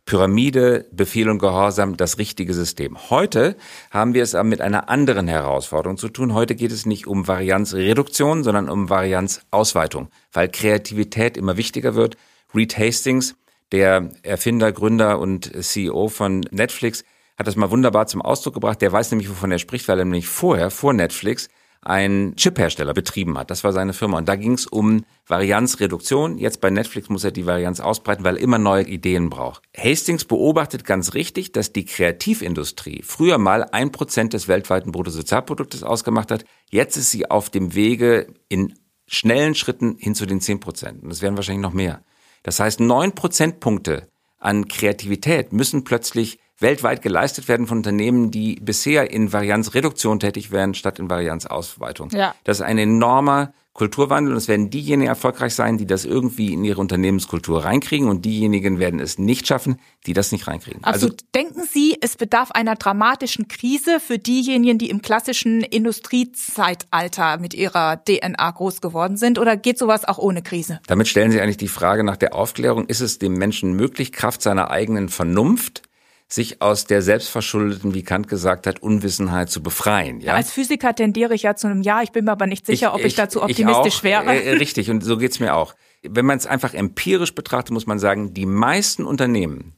Pyramide, 0.10 0.88
Befehl 0.92 1.30
und 1.30 1.38
Gehorsam 1.38 1.96
das 1.96 2.18
richtige 2.18 2.56
System. 2.56 2.98
Heute 3.12 3.56
haben 3.92 4.16
wir 4.16 4.24
es 4.24 4.34
aber 4.34 4.50
mit 4.50 4.60
einer 4.60 4.90
anderen 4.90 5.28
Herausforderung 5.28 5.98
zu 5.98 6.10
tun. 6.10 6.34
Heute 6.34 6.56
geht 6.56 6.72
es 6.72 6.88
nicht 6.88 7.06
um 7.06 7.28
Varianzreduktion, 7.28 8.44
sondern 8.44 8.70
um 8.70 8.90
Varianzausweitung, 8.90 10.10
weil 10.34 10.50
Kreativität 10.50 11.38
immer 11.38 11.58
wichtiger 11.58 11.94
wird. 11.94 12.18
Reed 12.56 12.76
Hastings, 12.76 13.36
der 13.72 14.10
Erfinder, 14.24 14.72
Gründer 14.72 15.20
und 15.20 15.52
CEO 15.64 16.08
von 16.08 16.40
Netflix, 16.50 17.04
hat 17.38 17.46
das 17.46 17.56
mal 17.56 17.70
wunderbar 17.70 18.08
zum 18.08 18.24
Ausdruck 18.24 18.56
gebracht. 18.56 18.82
Der 18.82 18.92
weiß 18.92 19.12
nämlich, 19.12 19.30
wovon 19.30 19.52
er 19.52 19.60
spricht, 19.60 19.88
weil 19.88 20.00
er 20.00 20.06
nämlich 20.06 20.28
vorher, 20.28 20.72
vor 20.72 20.94
Netflix, 20.94 21.50
einen 21.82 22.36
Chiphersteller 22.36 22.94
betrieben 22.94 23.38
hat. 23.38 23.50
Das 23.50 23.64
war 23.64 23.72
seine 23.72 23.94
Firma. 23.94 24.18
Und 24.18 24.28
da 24.28 24.36
ging 24.36 24.54
es 24.54 24.68
um 24.68 25.06
Varianzreduktion. 25.28 26.38
Jetzt 26.38 26.60
bei 26.60 26.70
Netflix 26.70 27.10
muss 27.10 27.24
er 27.24 27.32
die 27.32 27.46
Varianz 27.46 27.80
ausbreiten, 27.80 28.24
weil 28.26 28.36
er 28.36 28.44
immer 28.44 28.58
neue 28.58 28.84
Ideen 28.84 29.30
braucht. 29.30 29.64
Hastings 29.78 30.26
beobachtet 30.26 30.84
ganz 30.84 31.14
richtig, 31.14 31.52
dass 31.54 31.72
die 31.72 31.86
Kreativindustrie 31.86 33.02
früher 33.04 33.38
mal 33.38 33.64
ein 33.64 33.92
Prozent 33.92 34.34
des 34.34 34.48
weltweiten 34.48 34.92
Bruttosozialproduktes 34.92 35.84
ausgemacht 35.84 36.32
hat. 36.32 36.44
Jetzt 36.70 36.98
ist 36.98 37.12
sie 37.12 37.30
auf 37.32 37.50
dem 37.50 37.74
Wege 37.76 38.28
in 38.50 38.74
schnellen 39.08 39.56
Schritten 39.56 39.96
hin 39.98 40.16
zu 40.16 40.26
den 40.26 40.42
zehn 40.42 40.60
Prozent. 40.60 41.02
Und 41.04 41.10
das 41.10 41.22
werden 41.22 41.38
wahrscheinlich 41.38 41.64
noch 41.64 41.74
mehr. 41.74 42.04
Das 42.44 42.60
heißt, 42.60 42.80
neun 42.80 43.14
Prozentpunkte 43.14 44.10
an 44.38 44.68
Kreativität 44.68 45.54
müssen 45.54 45.84
plötzlich 45.84 46.40
weltweit 46.60 47.02
geleistet 47.02 47.48
werden 47.48 47.68
von 47.68 47.78
Unternehmen, 47.78 48.32
die 48.32 48.56
bisher 48.56 49.12
in 49.12 49.32
Varianzreduktion 49.32 50.20
tätig 50.20 50.52
wären, 50.52 50.74
statt 50.74 51.00
in 51.00 51.10
Varianzausweitung. 51.10 52.10
Ja. 52.12 52.36
Das 52.44 52.58
ist 52.58 52.66
ein 52.66 52.78
enormer 52.78 53.54
Kulturwandel 53.80 54.34
und 54.34 54.38
es 54.38 54.50
werden 54.50 54.70
diejenigen 54.70 55.08
erfolgreich 55.08 55.56
sein, 55.56 55.78
die 55.78 55.86
das 55.86 56.04
irgendwie 56.04 56.52
in 56.52 56.66
ihre 56.66 56.82
Unternehmenskultur 56.82 57.64
reinkriegen 57.64 58.10
und 58.10 58.26
diejenigen 58.26 58.78
werden 58.78 59.00
es 59.00 59.18
nicht 59.18 59.48
schaffen, 59.48 59.80
die 60.06 60.12
das 60.12 60.34
nicht 60.34 60.48
reinkriegen. 60.48 60.84
Absolut. 60.84 61.22
Denken 61.34 61.64
Sie, 61.64 61.98
es 62.02 62.18
bedarf 62.18 62.52
einer 62.52 62.76
dramatischen 62.76 63.48
Krise 63.48 64.02
für 64.02 64.18
diejenigen, 64.20 64.80
die 64.80 64.90
im 64.90 65.02
klassischen 65.02 65.62
Industriezeitalter 65.62 67.38
mit 67.38 67.54
ihrer 67.54 68.04
DNA 68.04 68.52
groß 68.52 68.82
geworden 68.82 69.16
sind? 69.16 69.40
Oder 69.40 69.56
geht 69.56 69.78
sowas 69.78 70.04
auch 70.04 70.18
ohne 70.18 70.42
Krise? 70.42 70.82
Damit 70.88 71.08
stellen 71.08 71.32
Sie 71.32 71.40
eigentlich 71.40 71.56
die 71.56 71.70
Frage 71.70 72.04
nach 72.04 72.18
der 72.18 72.36
Aufklärung, 72.36 72.86
ist 72.88 73.00
es 73.00 73.18
dem 73.18 73.36
Menschen 73.36 73.74
möglich, 73.74 74.12
Kraft 74.12 74.42
seiner 74.42 74.72
eigenen 74.72 75.08
Vernunft 75.08 75.84
sich 76.32 76.62
aus 76.62 76.86
der 76.86 77.02
selbstverschuldeten, 77.02 77.96
wie 77.96 78.04
Kant 78.04 78.28
gesagt 78.28 78.68
hat, 78.68 78.82
Unwissenheit 78.82 79.50
zu 79.50 79.64
befreien. 79.64 80.22
Ja? 80.22 80.36
Als 80.36 80.52
Physiker 80.52 80.94
tendiere 80.94 81.34
ich 81.34 81.44
ja 81.44 81.56
zu 81.56 81.68
einem 81.68 81.82
Ja. 81.82 82.04
Ich 82.04 82.12
bin 82.12 82.26
mir 82.26 82.32
aber 82.32 82.46
nicht 82.46 82.68
sicher, 82.68 82.94
ob 82.94 83.04
ich, 83.04 83.16
dazu 83.16 83.42
optimistisch 83.42 84.00
auch, 84.00 84.04
wäre. 84.04 84.44
Äh, 84.44 84.52
richtig, 84.54 84.92
und 84.92 85.04
so 85.04 85.18
geht's 85.18 85.40
mir 85.40 85.56
auch. 85.56 85.74
Wenn 86.04 86.26
man 86.26 86.38
es 86.38 86.46
einfach 86.46 86.76
empirisch 86.76 87.34
betrachtet, 87.34 87.72
muss 87.72 87.88
man 87.88 87.98
sagen, 87.98 88.34
die 88.34 88.46
meisten 88.46 89.06
Unternehmen 89.06 89.74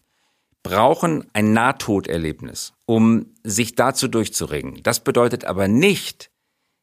brauchen 0.61 1.25
ein 1.33 1.53
Nahtoderlebnis, 1.53 2.73
um 2.85 3.27
sich 3.43 3.75
dazu 3.75 4.09
durchzuregen. 4.09 4.83
Das 4.83 4.99
bedeutet 4.99 5.45
aber 5.45 5.67
nicht, 5.69 6.31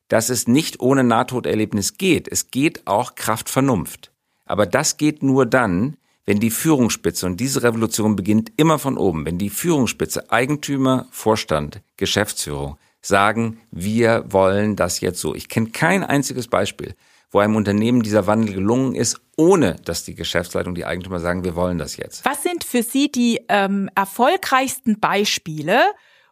dass 0.08 0.30
es 0.30 0.48
nicht 0.48 0.80
ohne 0.80 1.04
Nahtoderlebnis 1.04 1.98
geht. 1.98 2.26
Es 2.26 2.50
geht 2.50 2.86
auch 2.86 3.14
Kraft 3.14 3.50
Vernunft. 3.50 4.12
Aber 4.46 4.64
das 4.64 4.96
geht 4.96 5.22
nur 5.22 5.44
dann, 5.44 5.98
wenn 6.28 6.40
die 6.40 6.50
Führungsspitze, 6.50 7.24
und 7.24 7.40
diese 7.40 7.62
Revolution 7.62 8.14
beginnt 8.14 8.52
immer 8.58 8.78
von 8.78 8.98
oben, 8.98 9.24
wenn 9.24 9.38
die 9.38 9.48
Führungsspitze, 9.48 10.30
Eigentümer, 10.30 11.06
Vorstand, 11.10 11.80
Geschäftsführung 11.96 12.76
sagen, 13.00 13.60
wir 13.70 14.26
wollen 14.28 14.76
das 14.76 15.00
jetzt 15.00 15.20
so. 15.20 15.34
Ich 15.34 15.48
kenne 15.48 15.70
kein 15.70 16.04
einziges 16.04 16.46
Beispiel, 16.46 16.94
wo 17.30 17.38
einem 17.38 17.56
Unternehmen 17.56 18.02
dieser 18.02 18.26
Wandel 18.26 18.56
gelungen 18.56 18.94
ist, 18.94 19.18
ohne 19.38 19.76
dass 19.86 20.04
die 20.04 20.14
Geschäftsleitung, 20.14 20.74
die 20.74 20.84
Eigentümer 20.84 21.18
sagen, 21.18 21.44
wir 21.44 21.56
wollen 21.56 21.78
das 21.78 21.96
jetzt. 21.96 22.26
Was 22.26 22.42
sind 22.42 22.62
für 22.62 22.82
Sie 22.82 23.10
die 23.10 23.40
ähm, 23.48 23.88
erfolgreichsten 23.94 25.00
Beispiele, 25.00 25.80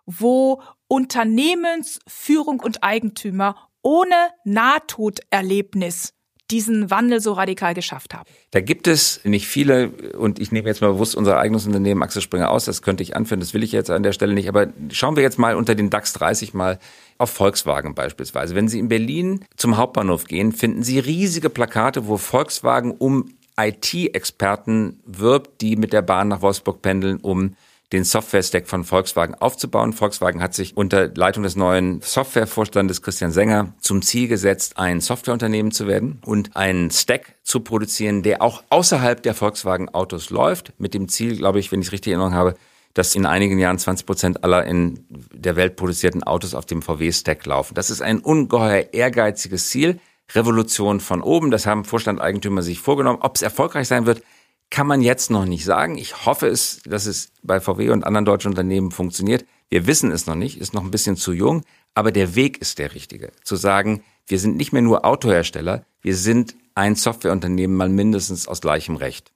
wo 0.05 0.61
Unternehmensführung 0.89 2.61
und 2.61 2.83
Eigentümer 2.83 3.71
ohne 3.81 4.29
Nahtoderlebnis 4.45 6.13
diesen 6.51 6.91
Wandel 6.91 7.21
so 7.21 7.33
radikal 7.33 7.75
geschafft 7.75 8.15
haben? 8.15 8.29
Da 8.51 8.61
gibt 8.61 8.87
es 8.87 9.21
nicht 9.25 9.47
viele, 9.47 9.89
und 10.17 10.39
ich 10.39 10.53
nehme 10.53 10.69
jetzt 10.69 10.81
mal 10.81 10.93
bewusst 10.93 11.15
unser 11.15 11.39
eigenes 11.39 11.67
Unternehmen 11.67 12.03
Axel 12.03 12.23
Springer 12.23 12.51
aus, 12.51 12.65
das 12.65 12.83
könnte 12.83 13.03
ich 13.03 13.17
anführen, 13.17 13.41
das 13.41 13.55
will 13.55 13.63
ich 13.63 13.73
jetzt 13.73 13.91
an 13.91 14.03
der 14.03 14.13
Stelle 14.13 14.35
nicht, 14.35 14.49
aber 14.49 14.69
schauen 14.93 15.17
wir 15.17 15.23
jetzt 15.23 15.39
mal 15.39 15.57
unter 15.57 15.75
den 15.75 15.91
DAX 15.91 16.13
30 16.15 16.55
mal 16.55 16.79
auf 17.19 17.31
Volkswagen 17.31 17.95
beispielsweise. 17.95 18.55
Wenn 18.55 18.69
Sie 18.69 18.79
in 18.79 18.89
Berlin 18.89 19.45
zum 19.57 19.77
Hauptbahnhof 19.77 20.27
gehen, 20.27 20.53
finden 20.53 20.83
Sie 20.83 20.99
riesige 20.99 21.51
Plakate, 21.51 22.07
wo 22.07 22.17
Volkswagen 22.17 22.93
um 22.93 23.33
IT-Experten 23.59 25.01
wirbt, 25.07 25.61
die 25.63 25.77
mit 25.77 25.93
der 25.93 26.03
Bahn 26.03 26.29
nach 26.29 26.43
Wolfsburg 26.43 26.83
pendeln, 26.83 27.19
um 27.19 27.57
den 27.93 28.05
Software-Stack 28.05 28.67
von 28.67 28.85
Volkswagen 28.85 29.35
aufzubauen. 29.35 29.93
Volkswagen 29.93 30.43
hat 30.43 30.55
sich 30.55 30.77
unter 30.77 31.09
Leitung 31.09 31.45
des 31.45 31.55
neuen 31.55 32.01
Softwarevorstandes 32.01 33.01
Christian 33.01 33.31
Sänger 33.31 33.75
zum 33.81 34.03
Ziel 34.03 34.27
gesetzt, 34.27 34.77
ein 34.77 35.01
Softwareunternehmen 35.01 35.71
zu 35.71 35.87
werden 35.87 36.21
und 36.25 36.57
einen 36.57 36.91
Stack 36.91 37.37
zu 37.45 37.61
produzieren, 37.61 38.23
der 38.23 38.43
auch 38.43 38.65
außerhalb 38.71 39.23
der 39.23 39.35
Volkswagen-Autos 39.35 40.31
läuft, 40.31 40.73
mit 40.79 40.95
dem 40.95 41.09
Ziel, 41.09 41.37
glaube 41.37 41.61
ich, 41.61 41.71
wenn 41.71 41.81
ich 41.81 41.89
es 41.89 41.93
richtig 41.93 42.13
in 42.13 42.21
Erinnerung 42.21 42.39
habe, 42.39 42.55
dass 42.97 43.15
in 43.15 43.27
einigen 43.27 43.59
Jahren 43.59 43.79
20 43.79 44.07
Prozent 44.07 44.43
aller 44.43 44.65
in 44.65 45.05
der 45.33 45.55
Welt 45.55 45.77
produzierten 45.77 46.23
Autos 46.23 46.55
auf 46.55 46.67
dem 46.67 46.83
VW-Stack 46.83 47.45
laufen. 47.47 47.75
Das 47.75 47.91
ist 47.91 48.01
ein 48.01 48.21
ungeheuer 48.21 48.87
ehrgeiziges 48.93 49.69
Ziel. 49.69 50.01
Revolution 50.35 50.99
von 50.99 51.23
oben, 51.23 51.51
das 51.51 51.67
haben 51.67 51.85
Vorstand-Eigentümer 51.85 52.63
sich 52.63 52.81
vorgenommen. 52.81 53.19
Ob 53.21 53.37
es 53.37 53.43
erfolgreich 53.43 53.87
sein 53.87 54.07
wird, 54.07 54.23
kann 54.71 54.87
man 54.87 55.01
jetzt 55.01 55.31
noch 55.31 55.45
nicht 55.45 55.65
sagen. 55.65 55.97
Ich 55.97 56.27
hoffe 56.27 56.49
es, 56.49 56.81
dass 56.85 57.07
es 57.07 57.33
bei 57.43 57.61
VW 57.61 57.91
und 57.91 58.05
anderen 58.05 58.25
deutschen 58.25 58.51
Unternehmen 58.51 58.91
funktioniert. 58.91 59.45
Wir 59.69 59.87
wissen 59.87 60.13
es 60.13 60.27
noch 60.27 60.35
nicht, 60.35 60.61
ist 60.61 60.75
noch 60.75 60.85
ein 60.85 60.91
bisschen 60.91 61.17
zu 61.17 61.33
jung, 61.33 61.63
aber 61.95 62.13
der 62.13 62.35
Weg 62.35 62.59
ist 62.59 62.79
der 62.79 62.95
richtige. 62.95 63.33
Zu 63.43 63.57
sagen, 63.57 64.03
wir 64.27 64.39
sind 64.39 64.57
nicht 64.57 64.73
mehr 64.73 64.83
nur 64.83 65.05
Autohersteller, 65.05 65.85
wir 66.01 66.17
sind 66.17 66.57
ein 66.75 66.95
Softwareunternehmen 66.95 67.77
mal 67.77 67.89
mindestens 67.89 68.49
aus 68.49 68.61
gleichem 68.61 68.97
Recht. 68.97 69.33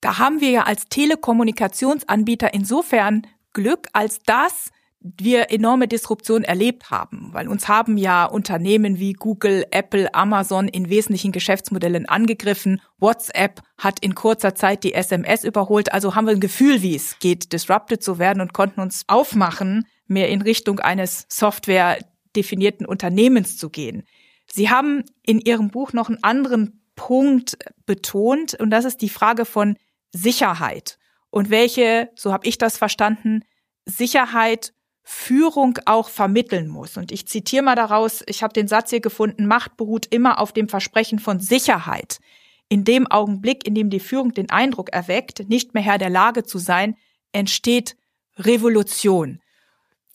Da 0.00 0.18
haben 0.18 0.40
wir 0.40 0.50
ja 0.50 0.62
als 0.62 0.88
Telekommunikationsanbieter 0.88 2.54
insofern 2.54 3.26
Glück, 3.52 3.88
als 3.92 4.20
dass 4.20 4.70
wir 5.00 5.50
enorme 5.50 5.86
Disruption 5.86 6.42
erlebt 6.42 6.90
haben, 6.90 7.30
weil 7.32 7.48
uns 7.48 7.68
haben 7.68 7.96
ja 7.96 8.24
Unternehmen 8.24 8.98
wie 8.98 9.12
Google, 9.12 9.64
Apple, 9.70 10.12
Amazon 10.14 10.66
in 10.66 10.88
wesentlichen 10.88 11.30
Geschäftsmodellen 11.30 12.08
angegriffen. 12.08 12.80
WhatsApp 12.98 13.62
hat 13.76 14.00
in 14.00 14.14
kurzer 14.14 14.54
Zeit 14.54 14.82
die 14.82 14.94
SMS 14.94 15.44
überholt, 15.44 15.92
also 15.92 16.14
haben 16.14 16.26
wir 16.26 16.32
ein 16.32 16.40
Gefühl, 16.40 16.82
wie 16.82 16.96
es 16.96 17.18
geht, 17.20 17.52
disrupted 17.52 18.02
zu 18.02 18.18
werden 18.18 18.40
und 18.40 18.52
konnten 18.52 18.80
uns 18.80 19.04
aufmachen, 19.06 19.86
mehr 20.06 20.28
in 20.28 20.42
Richtung 20.42 20.80
eines 20.80 21.26
Software 21.28 21.98
definierten 22.34 22.86
Unternehmens 22.86 23.56
zu 23.56 23.70
gehen. 23.70 24.02
Sie 24.50 24.70
haben 24.70 25.04
in 25.22 25.40
Ihrem 25.40 25.70
Buch 25.70 25.92
noch 25.92 26.08
einen 26.08 26.22
anderen 26.24 26.82
Punkt 26.96 27.56
betont 27.86 28.54
und 28.54 28.70
das 28.70 28.84
ist 28.84 29.00
die 29.00 29.08
Frage 29.08 29.44
von 29.44 29.76
Sicherheit 30.10 30.98
und 31.30 31.50
welche, 31.50 32.10
so 32.16 32.32
habe 32.32 32.48
ich 32.48 32.58
das 32.58 32.78
verstanden, 32.78 33.44
Sicherheit 33.84 34.72
Führung 35.10 35.78
auch 35.86 36.10
vermitteln 36.10 36.68
muss. 36.68 36.98
Und 36.98 37.12
ich 37.12 37.26
zitiere 37.26 37.62
mal 37.62 37.74
daraus, 37.74 38.22
ich 38.26 38.42
habe 38.42 38.52
den 38.52 38.68
Satz 38.68 38.90
hier 38.90 39.00
gefunden, 39.00 39.46
Macht 39.46 39.78
beruht 39.78 40.06
immer 40.10 40.38
auf 40.38 40.52
dem 40.52 40.68
Versprechen 40.68 41.18
von 41.18 41.40
Sicherheit. 41.40 42.20
In 42.68 42.84
dem 42.84 43.06
Augenblick, 43.06 43.66
in 43.66 43.74
dem 43.74 43.88
die 43.88 44.00
Führung 44.00 44.34
den 44.34 44.50
Eindruck 44.50 44.90
erweckt, 44.90 45.48
nicht 45.48 45.72
mehr 45.72 45.82
Herr 45.82 45.96
der 45.96 46.10
Lage 46.10 46.44
zu 46.44 46.58
sein, 46.58 46.94
entsteht 47.32 47.96
Revolution. 48.36 49.40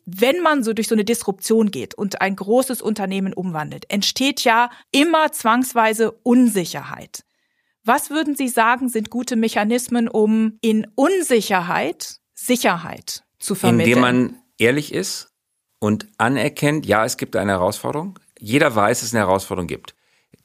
Wenn 0.06 0.42
man 0.42 0.62
so 0.62 0.74
durch 0.74 0.90
so 0.90 0.94
eine 0.94 1.06
Disruption 1.06 1.72
geht 1.72 1.96
und 1.96 2.22
ein 2.22 2.36
großes 2.36 2.80
Unternehmen 2.80 3.34
umwandelt, 3.34 3.90
entsteht 3.90 4.44
ja 4.44 4.70
immer 4.92 5.32
zwangsweise 5.32 6.12
Unsicherheit. 6.22 7.26
Was 7.84 8.12
würden 8.12 8.36
Sie 8.36 8.48
sagen, 8.48 8.90
sind 8.90 9.10
gute 9.10 9.38
Mechanismen, 9.38 10.08
um 10.08 10.60
in 10.62 10.86
Unsicherheit 10.94 12.18
Sicherheit 12.36 13.24
zu 13.40 13.56
vermitteln? 13.56 13.88
Indem 13.90 14.02
man 14.02 14.43
ehrlich 14.64 14.94
ist 14.94 15.34
und 15.80 16.08
anerkennt, 16.18 16.86
ja, 16.86 17.04
es 17.04 17.18
gibt 17.18 17.36
eine 17.36 17.52
Herausforderung. 17.52 18.18
Jeder 18.40 18.74
weiß, 18.74 19.00
dass 19.00 19.10
es 19.10 19.14
eine 19.14 19.26
Herausforderung 19.26 19.68
gibt. 19.68 19.94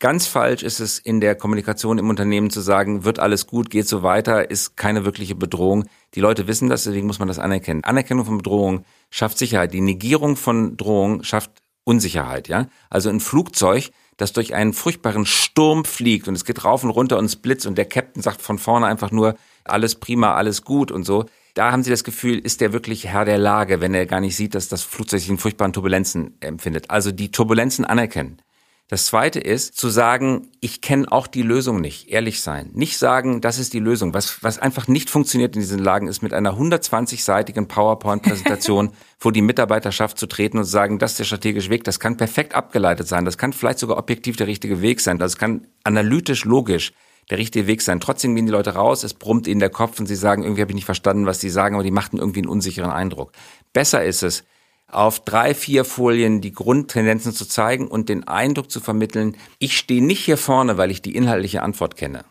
Ganz 0.00 0.26
falsch 0.26 0.62
ist 0.62 0.78
es 0.78 0.98
in 0.98 1.20
der 1.20 1.34
Kommunikation 1.34 1.98
im 1.98 2.08
Unternehmen 2.08 2.50
zu 2.50 2.60
sagen, 2.60 3.04
wird 3.04 3.18
alles 3.18 3.46
gut, 3.46 3.70
geht 3.70 3.88
so 3.88 4.02
weiter, 4.02 4.50
ist 4.50 4.76
keine 4.76 5.04
wirkliche 5.04 5.34
Bedrohung. 5.34 5.86
Die 6.14 6.20
Leute 6.20 6.46
wissen 6.46 6.68
das, 6.68 6.84
deswegen 6.84 7.06
muss 7.06 7.18
man 7.18 7.26
das 7.26 7.38
anerkennen. 7.38 7.82
Anerkennung 7.82 8.24
von 8.24 8.38
Bedrohung 8.38 8.84
schafft 9.10 9.38
Sicherheit. 9.38 9.72
Die 9.72 9.80
Negierung 9.80 10.36
von 10.36 10.76
Drohung 10.76 11.24
schafft 11.24 11.50
Unsicherheit, 11.84 12.48
ja. 12.48 12.66
Also 12.90 13.08
ein 13.08 13.18
Flugzeug, 13.18 13.90
das 14.16 14.32
durch 14.32 14.54
einen 14.54 14.72
furchtbaren 14.72 15.26
Sturm 15.26 15.84
fliegt 15.84 16.28
und 16.28 16.34
es 16.34 16.44
geht 16.44 16.64
rauf 16.64 16.84
und 16.84 16.90
runter 16.90 17.18
und 17.18 17.24
es 17.24 17.36
blitzt 17.36 17.66
und 17.66 17.78
der 17.78 17.86
Captain 17.86 18.22
sagt 18.22 18.42
von 18.42 18.58
vorne 18.58 18.86
einfach 18.86 19.10
nur, 19.10 19.36
alles 19.64 19.94
prima, 19.94 20.34
alles 20.34 20.62
gut 20.62 20.92
und 20.92 21.04
so. 21.04 21.26
Da 21.58 21.72
haben 21.72 21.82
Sie 21.82 21.90
das 21.90 22.04
Gefühl, 22.04 22.38
ist 22.38 22.60
der 22.60 22.72
wirklich 22.72 23.08
Herr 23.08 23.24
der 23.24 23.36
Lage, 23.36 23.80
wenn 23.80 23.92
er 23.92 24.06
gar 24.06 24.20
nicht 24.20 24.36
sieht, 24.36 24.54
dass 24.54 24.68
das 24.68 24.84
Flugzeug 24.84 25.18
sich 25.18 25.28
in 25.28 25.38
furchtbaren 25.38 25.72
Turbulenzen 25.72 26.36
empfindet. 26.38 26.88
Also 26.88 27.10
die 27.10 27.32
Turbulenzen 27.32 27.84
anerkennen. 27.84 28.40
Das 28.86 29.06
zweite 29.06 29.40
ist, 29.40 29.76
zu 29.76 29.88
sagen, 29.88 30.52
ich 30.60 30.82
kenne 30.82 31.10
auch 31.10 31.26
die 31.26 31.42
Lösung 31.42 31.80
nicht, 31.80 32.10
ehrlich 32.10 32.42
sein. 32.42 32.70
Nicht 32.74 32.96
sagen, 32.96 33.40
das 33.40 33.58
ist 33.58 33.72
die 33.72 33.80
Lösung. 33.80 34.14
Was, 34.14 34.40
was 34.40 34.60
einfach 34.60 34.86
nicht 34.86 35.10
funktioniert 35.10 35.56
in 35.56 35.62
diesen 35.62 35.80
Lagen, 35.80 36.06
ist 36.06 36.22
mit 36.22 36.32
einer 36.32 36.52
120-seitigen 36.56 37.66
PowerPoint-Präsentation 37.66 38.92
vor 39.18 39.32
die 39.32 39.42
Mitarbeiterschaft 39.42 40.16
zu 40.16 40.28
treten 40.28 40.58
und 40.58 40.64
zu 40.64 40.70
sagen, 40.70 41.00
das 41.00 41.10
ist 41.10 41.18
der 41.18 41.24
strategische 41.24 41.70
Weg. 41.70 41.82
Das 41.82 41.98
kann 41.98 42.16
perfekt 42.16 42.54
abgeleitet 42.54 43.08
sein. 43.08 43.24
Das 43.24 43.36
kann 43.36 43.52
vielleicht 43.52 43.80
sogar 43.80 43.98
objektiv 43.98 44.36
der 44.36 44.46
richtige 44.46 44.80
Weg 44.80 45.00
sein. 45.00 45.18
Das 45.18 45.38
kann 45.38 45.66
analytisch, 45.82 46.44
logisch 46.44 46.92
der 47.30 47.38
richtige 47.38 47.66
Weg 47.66 47.82
sein. 47.82 48.00
Trotzdem 48.00 48.34
gehen 48.34 48.46
die 48.46 48.52
Leute 48.52 48.74
raus, 48.74 49.04
es 49.04 49.14
brummt 49.14 49.46
ihnen 49.46 49.60
der 49.60 49.70
Kopf 49.70 50.00
und 50.00 50.06
sie 50.06 50.16
sagen, 50.16 50.42
irgendwie 50.42 50.62
habe 50.62 50.72
ich 50.72 50.76
nicht 50.76 50.84
verstanden, 50.84 51.26
was 51.26 51.40
sie 51.40 51.50
sagen, 51.50 51.74
aber 51.74 51.84
die 51.84 51.90
machten 51.90 52.18
irgendwie 52.18 52.40
einen 52.40 52.48
unsicheren 52.48 52.90
Eindruck. 52.90 53.32
Besser 53.72 54.04
ist 54.04 54.22
es, 54.22 54.44
auf 54.90 55.22
drei, 55.22 55.54
vier 55.54 55.84
Folien 55.84 56.40
die 56.40 56.52
Grundtendenzen 56.52 57.32
zu 57.32 57.46
zeigen 57.46 57.88
und 57.88 58.08
den 58.08 58.26
Eindruck 58.26 58.70
zu 58.70 58.80
vermitteln, 58.80 59.36
ich 59.58 59.76
stehe 59.76 60.02
nicht 60.02 60.24
hier 60.24 60.38
vorne, 60.38 60.78
weil 60.78 60.90
ich 60.90 61.02
die 61.02 61.14
inhaltliche 61.14 61.62
Antwort 61.62 61.96
kenne, 61.96 62.24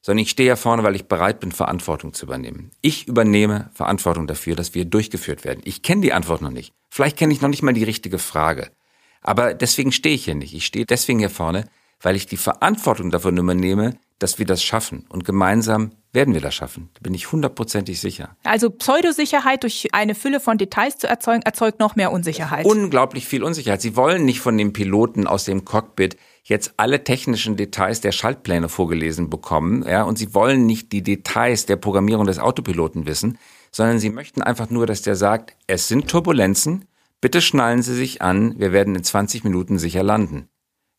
sondern 0.00 0.22
ich 0.22 0.30
stehe 0.30 0.50
hier 0.50 0.56
vorne, 0.56 0.84
weil 0.84 0.94
ich 0.94 1.06
bereit 1.06 1.40
bin, 1.40 1.50
Verantwortung 1.50 2.14
zu 2.14 2.26
übernehmen. 2.26 2.70
Ich 2.82 3.08
übernehme 3.08 3.70
Verantwortung 3.74 4.28
dafür, 4.28 4.54
dass 4.54 4.74
wir 4.74 4.84
durchgeführt 4.84 5.44
werden. 5.44 5.62
Ich 5.64 5.82
kenne 5.82 6.02
die 6.02 6.12
Antwort 6.12 6.40
noch 6.40 6.50
nicht. 6.50 6.72
Vielleicht 6.88 7.16
kenne 7.16 7.32
ich 7.32 7.40
noch 7.40 7.48
nicht 7.48 7.62
mal 7.62 7.74
die 7.74 7.84
richtige 7.84 8.20
Frage. 8.20 8.70
Aber 9.20 9.54
deswegen 9.54 9.90
stehe 9.90 10.14
ich 10.14 10.26
hier 10.26 10.36
nicht. 10.36 10.54
Ich 10.54 10.66
stehe 10.66 10.86
deswegen 10.86 11.18
hier 11.18 11.30
vorne, 11.30 11.68
weil 12.00 12.14
ich 12.14 12.26
die 12.26 12.36
Verantwortung 12.36 13.10
davon 13.10 13.36
übernehme, 13.36 13.96
dass 14.18 14.38
wir 14.38 14.46
das 14.46 14.62
schaffen. 14.62 15.06
Und 15.08 15.24
gemeinsam 15.24 15.92
werden 16.12 16.32
wir 16.32 16.40
das 16.40 16.54
schaffen. 16.54 16.90
Da 16.94 17.00
bin 17.02 17.14
ich 17.14 17.32
hundertprozentig 17.32 18.00
sicher. 18.00 18.36
Also 18.44 18.70
Pseudosicherheit 18.70 19.62
durch 19.64 19.88
eine 19.92 20.14
Fülle 20.14 20.40
von 20.40 20.58
Details 20.58 20.96
zu 20.98 21.08
erzeugen, 21.08 21.42
erzeugt 21.42 21.80
noch 21.80 21.96
mehr 21.96 22.12
Unsicherheit. 22.12 22.64
Unglaublich 22.64 23.26
viel 23.26 23.42
Unsicherheit. 23.42 23.82
Sie 23.82 23.96
wollen 23.96 24.24
nicht 24.24 24.40
von 24.40 24.56
dem 24.56 24.72
Piloten 24.72 25.26
aus 25.26 25.44
dem 25.44 25.64
Cockpit 25.64 26.16
jetzt 26.44 26.74
alle 26.76 27.02
technischen 27.02 27.56
Details 27.56 28.00
der 28.00 28.12
Schaltpläne 28.12 28.68
vorgelesen 28.68 29.30
bekommen, 29.30 29.84
ja, 29.88 30.02
und 30.02 30.18
sie 30.18 30.34
wollen 30.34 30.66
nicht 30.66 30.92
die 30.92 31.02
Details 31.02 31.66
der 31.66 31.76
Programmierung 31.76 32.26
des 32.26 32.38
Autopiloten 32.38 33.06
wissen, 33.06 33.38
sondern 33.72 33.98
sie 33.98 34.10
möchten 34.10 34.42
einfach 34.42 34.68
nur, 34.68 34.86
dass 34.86 35.02
der 35.02 35.16
sagt, 35.16 35.56
es 35.66 35.88
sind 35.88 36.06
Turbulenzen, 36.06 36.84
bitte 37.22 37.40
schnallen 37.40 37.82
Sie 37.82 37.94
sich 37.94 38.20
an, 38.20 38.58
wir 38.58 38.72
werden 38.72 38.94
in 38.94 39.02
20 39.02 39.42
Minuten 39.42 39.78
sicher 39.78 40.02
landen. 40.02 40.48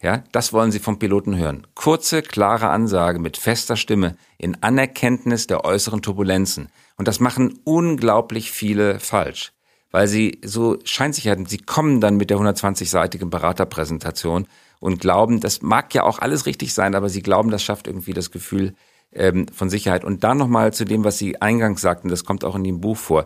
Ja, 0.05 0.23
das 0.31 0.53
wollen 0.53 0.71
Sie 0.71 0.77
vom 0.77 0.99
Piloten 0.99 1.35
hören. 1.35 1.65
Kurze, 1.73 2.21
klare 2.21 2.69
Ansage 2.69 3.17
mit 3.17 3.37
fester 3.37 3.75
Stimme 3.75 4.15
in 4.37 4.55
Anerkenntnis 4.61 5.47
der 5.47 5.65
äußeren 5.65 6.03
Turbulenzen. 6.03 6.69
Und 6.95 7.07
das 7.07 7.19
machen 7.19 7.57
unglaublich 7.63 8.51
viele 8.51 8.99
falsch. 8.99 9.51
Weil 9.89 10.07
sie 10.07 10.41
so 10.45 10.77
Scheinsicherheiten, 10.83 11.47
sie 11.47 11.57
kommen 11.57 12.01
dann 12.01 12.17
mit 12.17 12.29
der 12.29 12.37
120-seitigen 12.37 13.31
Beraterpräsentation 13.31 14.45
und 14.79 14.99
glauben, 14.99 15.39
das 15.39 15.63
mag 15.63 15.91
ja 15.95 16.03
auch 16.03 16.19
alles 16.19 16.45
richtig 16.45 16.75
sein, 16.75 16.93
aber 16.93 17.09
sie 17.09 17.23
glauben, 17.23 17.49
das 17.49 17.63
schafft 17.63 17.87
irgendwie 17.87 18.13
das 18.13 18.29
Gefühl 18.29 18.75
ähm, 19.11 19.47
von 19.47 19.71
Sicherheit. 19.71 20.03
Und 20.03 20.23
dann 20.23 20.37
nochmal 20.37 20.71
zu 20.71 20.85
dem, 20.85 21.03
was 21.03 21.17
Sie 21.17 21.41
eingangs 21.41 21.81
sagten, 21.81 22.09
das 22.09 22.25
kommt 22.25 22.43
auch 22.43 22.55
in 22.55 22.63
dem 22.63 22.79
Buch 22.79 22.97
vor. 22.97 23.25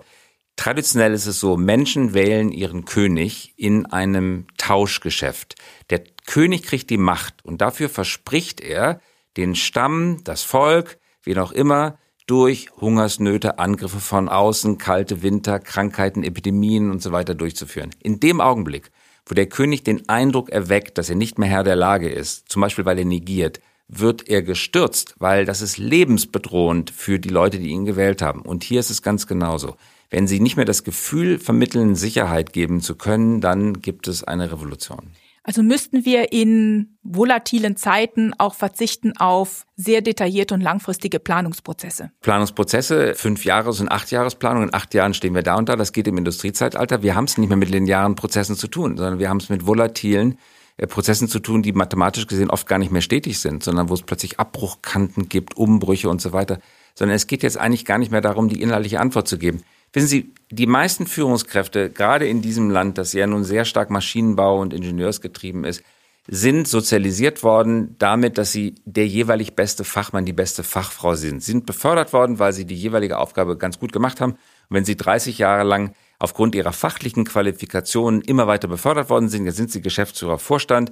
Traditionell 0.60 1.14
ist 1.14 1.26
es 1.26 1.40
so, 1.40 1.56
Menschen 1.56 2.14
wählen 2.14 2.52
ihren 2.52 2.84
König 2.84 3.54
in 3.56 3.86
einem 3.86 4.46
Tauschgeschäft. 4.58 5.56
Der 5.90 6.04
König 6.26 6.64
kriegt 6.64 6.90
die 6.90 6.98
Macht 6.98 7.46
und 7.46 7.62
dafür 7.62 7.88
verspricht 7.88 8.60
er, 8.60 9.00
den 9.38 9.56
Stamm, 9.56 10.20
das 10.26 10.44
Volk, 10.44 10.98
wie 11.24 11.38
auch 11.38 11.54
immer, 11.54 11.98
durch 12.28 12.72
Hungersnöte, 12.76 13.58
Angriffe 13.58 14.02
von 14.02 14.28
außen, 14.28 14.78
kalte 14.78 15.22
Winter, 15.22 15.60
Krankheiten, 15.60 16.24
Epidemien 16.24 16.92
und 16.92 17.02
so 17.02 17.14
weiter 17.14 17.36
durchzuführen. 17.36 17.92
In 18.04 18.20
dem 18.20 18.42
Augenblick, 18.42 18.92
wo 19.28 19.36
der 19.36 19.48
König 19.48 19.84
den 19.84 20.10
Eindruck 20.10 20.50
erweckt, 20.50 20.98
dass 20.98 21.10
er 21.10 21.16
nicht 21.16 21.40
mehr 21.40 21.48
Herr 21.48 21.64
der 21.64 21.78
Lage 21.78 22.10
ist, 22.10 22.50
zum 22.50 22.62
Beispiel 22.62 22.84
weil 22.84 23.00
er 23.00 23.06
negiert, 23.06 23.62
wird 23.88 24.28
er 24.28 24.42
gestürzt, 24.42 25.16
weil 25.20 25.46
das 25.46 25.62
ist 25.62 25.78
lebensbedrohend 25.78 26.92
für 26.92 27.18
die 27.18 27.30
Leute, 27.30 27.60
die 27.60 27.70
ihn 27.70 27.86
gewählt 27.86 28.22
haben. 28.22 28.42
Und 28.42 28.66
hier 28.66 28.82
ist 28.82 28.90
es 28.90 29.02
ganz 29.02 29.26
genauso. 29.26 29.78
Wenn 30.10 30.28
sie 30.28 30.40
nicht 30.40 30.56
mehr 30.56 30.66
das 30.66 30.84
Gefühl 30.84 31.40
vermitteln, 31.40 31.96
Sicherheit 31.96 32.54
geben 32.54 32.82
zu 32.82 32.96
können, 32.96 33.42
dann 33.42 33.82
gibt 33.82 34.08
es 34.08 34.24
eine 34.24 34.52
Revolution. 34.52 35.12
Also 35.44 35.64
müssten 35.64 36.06
wir 36.06 36.32
in 36.32 36.98
volatilen 37.02 37.76
Zeiten 37.76 38.34
auch 38.38 38.54
verzichten 38.54 39.18
auf 39.18 39.66
sehr 39.76 40.02
detaillierte 40.02 40.54
und 40.54 40.62
langfristige 40.62 41.20
Planungsprozesse. 41.20 42.12
Planungsprozesse, 42.22 43.16
fünf 43.16 43.46
Jahres- 43.46 43.80
und 43.80 43.90
acht 43.90 44.12
Jahresplanung. 44.12 44.64
In 44.64 44.74
acht 44.74 44.94
Jahren 44.94 45.14
stehen 45.14 45.34
wir 45.34 45.42
da 45.42 45.56
und 45.56 45.70
da. 45.70 45.76
Das 45.76 45.94
geht 45.94 46.08
im 46.08 46.18
Industriezeitalter. 46.18 47.02
Wir 47.02 47.16
haben 47.16 47.24
es 47.24 47.38
nicht 47.38 47.50
mehr 47.50 47.58
mit 47.58 47.70
linearen 47.70 48.16
Prozessen 48.16 48.56
zu 48.56 48.68
tun, 48.68 48.98
sondern 48.98 49.18
wir 49.18 49.30
haben 49.30 49.38
es 49.38 49.50
mit 49.50 49.66
volatilen 49.66 50.38
äh, 50.78 50.88
Prozessen 50.88 51.28
zu 51.28 51.40
tun, 51.40 51.64
die 51.64 51.74
mathematisch 51.74 52.28
gesehen 52.28 52.50
oft 52.50 52.68
gar 52.68 52.78
nicht 52.78 52.92
mehr 52.92 53.02
stetig 53.02 53.40
sind, 53.40 53.64
sondern 53.64 53.90
wo 53.90 53.94
es 53.94 54.04
plötzlich 54.04 54.40
Abbruchkanten 54.40 55.30
gibt, 55.30 55.58
Umbrüche 55.58 56.10
und 56.10 56.22
so 56.22 56.32
weiter. 56.32 56.60
Sondern 56.96 57.16
es 57.16 57.28
geht 57.28 57.44
jetzt 57.44 57.58
eigentlich 57.58 57.86
gar 57.86 57.98
nicht 57.98 58.12
mehr 58.12 58.22
darum, 58.22 58.50
die 58.50 58.62
inhaltliche 58.62 59.00
Antwort 59.00 59.28
zu 59.28 59.38
geben. 59.38 59.64
Wissen 59.94 60.08
Sie, 60.08 60.34
die 60.52 60.68
meisten 60.68 61.08
Führungskräfte, 61.08 61.90
gerade 61.90 62.28
in 62.28 62.42
diesem 62.42 62.70
Land, 62.70 62.98
das 62.98 63.14
ja 63.14 63.28
nun 63.28 63.44
sehr 63.44 63.66
stark 63.66 63.90
Maschinenbau 63.90 64.60
und 64.60 64.74
Ingenieursgetrieben 64.74 65.64
ist, 65.64 65.84
sind 66.32 66.68
sozialisiert 66.68 67.42
worden 67.42 67.96
damit, 67.98 68.38
dass 68.38 68.52
sie 68.52 68.76
der 68.86 69.08
jeweilig 69.08 69.56
beste 69.56 69.84
Fachmann, 69.84 70.26
die 70.26 70.34
beste 70.34 70.64
Fachfrau 70.64 71.16
sind. 71.16 71.42
Sie 71.42 71.52
sind 71.52 71.66
befördert 71.66 72.14
worden, 72.14 72.38
weil 72.38 72.54
sie 72.54 72.66
die 72.66 72.76
jeweilige 72.76 73.18
Aufgabe 73.18 73.58
ganz 73.58 73.80
gut 73.80 73.92
gemacht 73.92 74.22
haben. 74.22 74.34
Und 74.34 74.40
wenn 74.70 74.86
sie 74.86 74.96
30 74.96 75.40
Jahre 75.40 75.64
lang 75.64 75.96
aufgrund 76.20 76.54
ihrer 76.54 76.72
fachlichen 76.74 77.26
Qualifikationen 77.26 78.22
immer 78.22 78.46
weiter 78.46 78.68
befördert 78.68 79.10
worden 79.10 79.30
sind, 79.30 79.46
jetzt 79.46 79.56
sind 79.56 79.72
sie 79.72 79.82
Geschäftsführer, 79.82 80.38
Vorstand, 80.38 80.92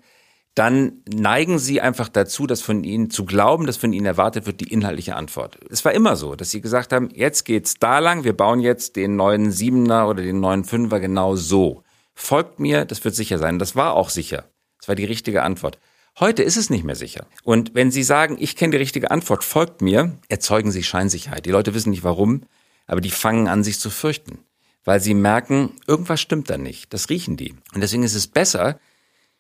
dann 0.58 1.04
neigen 1.08 1.60
sie 1.60 1.82
einfach 1.82 2.10
dazu, 2.10 2.48
dass 2.48 2.64
von 2.64 2.84
ihnen 2.84 3.12
zu 3.12 3.26
glauben, 3.26 3.68
dass 3.68 3.78
von 3.78 3.94
ihnen 3.94 4.08
erwartet 4.08 4.48
wird, 4.48 4.60
die 4.60 4.74
inhaltliche 4.74 5.16
Antwort. 5.16 5.60
Es 5.70 5.86
war 5.86 5.94
immer 5.94 6.16
so, 6.16 6.36
dass 6.36 6.50
sie 6.50 6.62
gesagt 6.62 6.94
haben, 6.94 7.10
jetzt 7.14 7.46
geht's 7.46 7.76
da 7.76 8.00
lang, 8.00 8.24
wir 8.24 8.36
bauen 8.36 8.60
jetzt 8.60 8.96
den 8.96 9.16
neuen 9.16 9.52
Siebener 9.52 10.08
oder 10.10 10.24
den 10.24 10.40
neuen 10.40 10.64
Fünfer 10.64 11.00
genau 11.00 11.36
so. 11.36 11.84
Folgt 12.16 12.60
mir, 12.60 12.86
das 12.86 13.06
wird 13.06 13.14
sicher 13.14 13.38
sein. 13.38 13.60
Das 13.60 13.76
war 13.76 13.94
auch 13.94 14.10
sicher. 14.10 14.46
Das 14.80 14.88
war 14.88 14.96
die 14.96 15.06
richtige 15.06 15.44
Antwort. 15.44 15.78
Heute 16.20 16.42
ist 16.42 16.58
es 16.58 16.72
nicht 16.72 16.84
mehr 16.84 16.96
sicher. 16.96 17.28
Und 17.44 17.76
wenn 17.76 17.92
Sie 17.92 18.02
sagen, 18.02 18.38
ich 18.40 18.56
kenne 18.56 18.72
die 18.72 18.78
richtige 18.78 19.12
Antwort, 19.12 19.44
folgt 19.44 19.84
mir, 19.84 20.18
erzeugen 20.28 20.72
Sie 20.72 20.82
Scheinsicherheit. 20.82 21.46
Die 21.46 21.52
Leute 21.52 21.76
wissen 21.76 21.92
nicht 21.92 22.04
warum, 22.04 22.42
aber 22.88 23.02
die 23.02 23.12
fangen 23.12 23.48
an, 23.48 23.64
sich 23.64 23.80
zu 23.80 23.92
fürchten. 23.92 24.40
Weil 24.84 25.02
sie 25.02 25.14
merken, 25.14 25.74
irgendwas 25.86 26.20
stimmt 26.20 26.50
da 26.50 26.58
nicht. 26.58 26.92
Das 26.94 27.10
riechen 27.10 27.38
die. 27.38 27.54
Und 27.76 27.82
deswegen 27.82 28.02
ist 28.04 28.16
es 28.16 28.26
besser, 28.26 28.80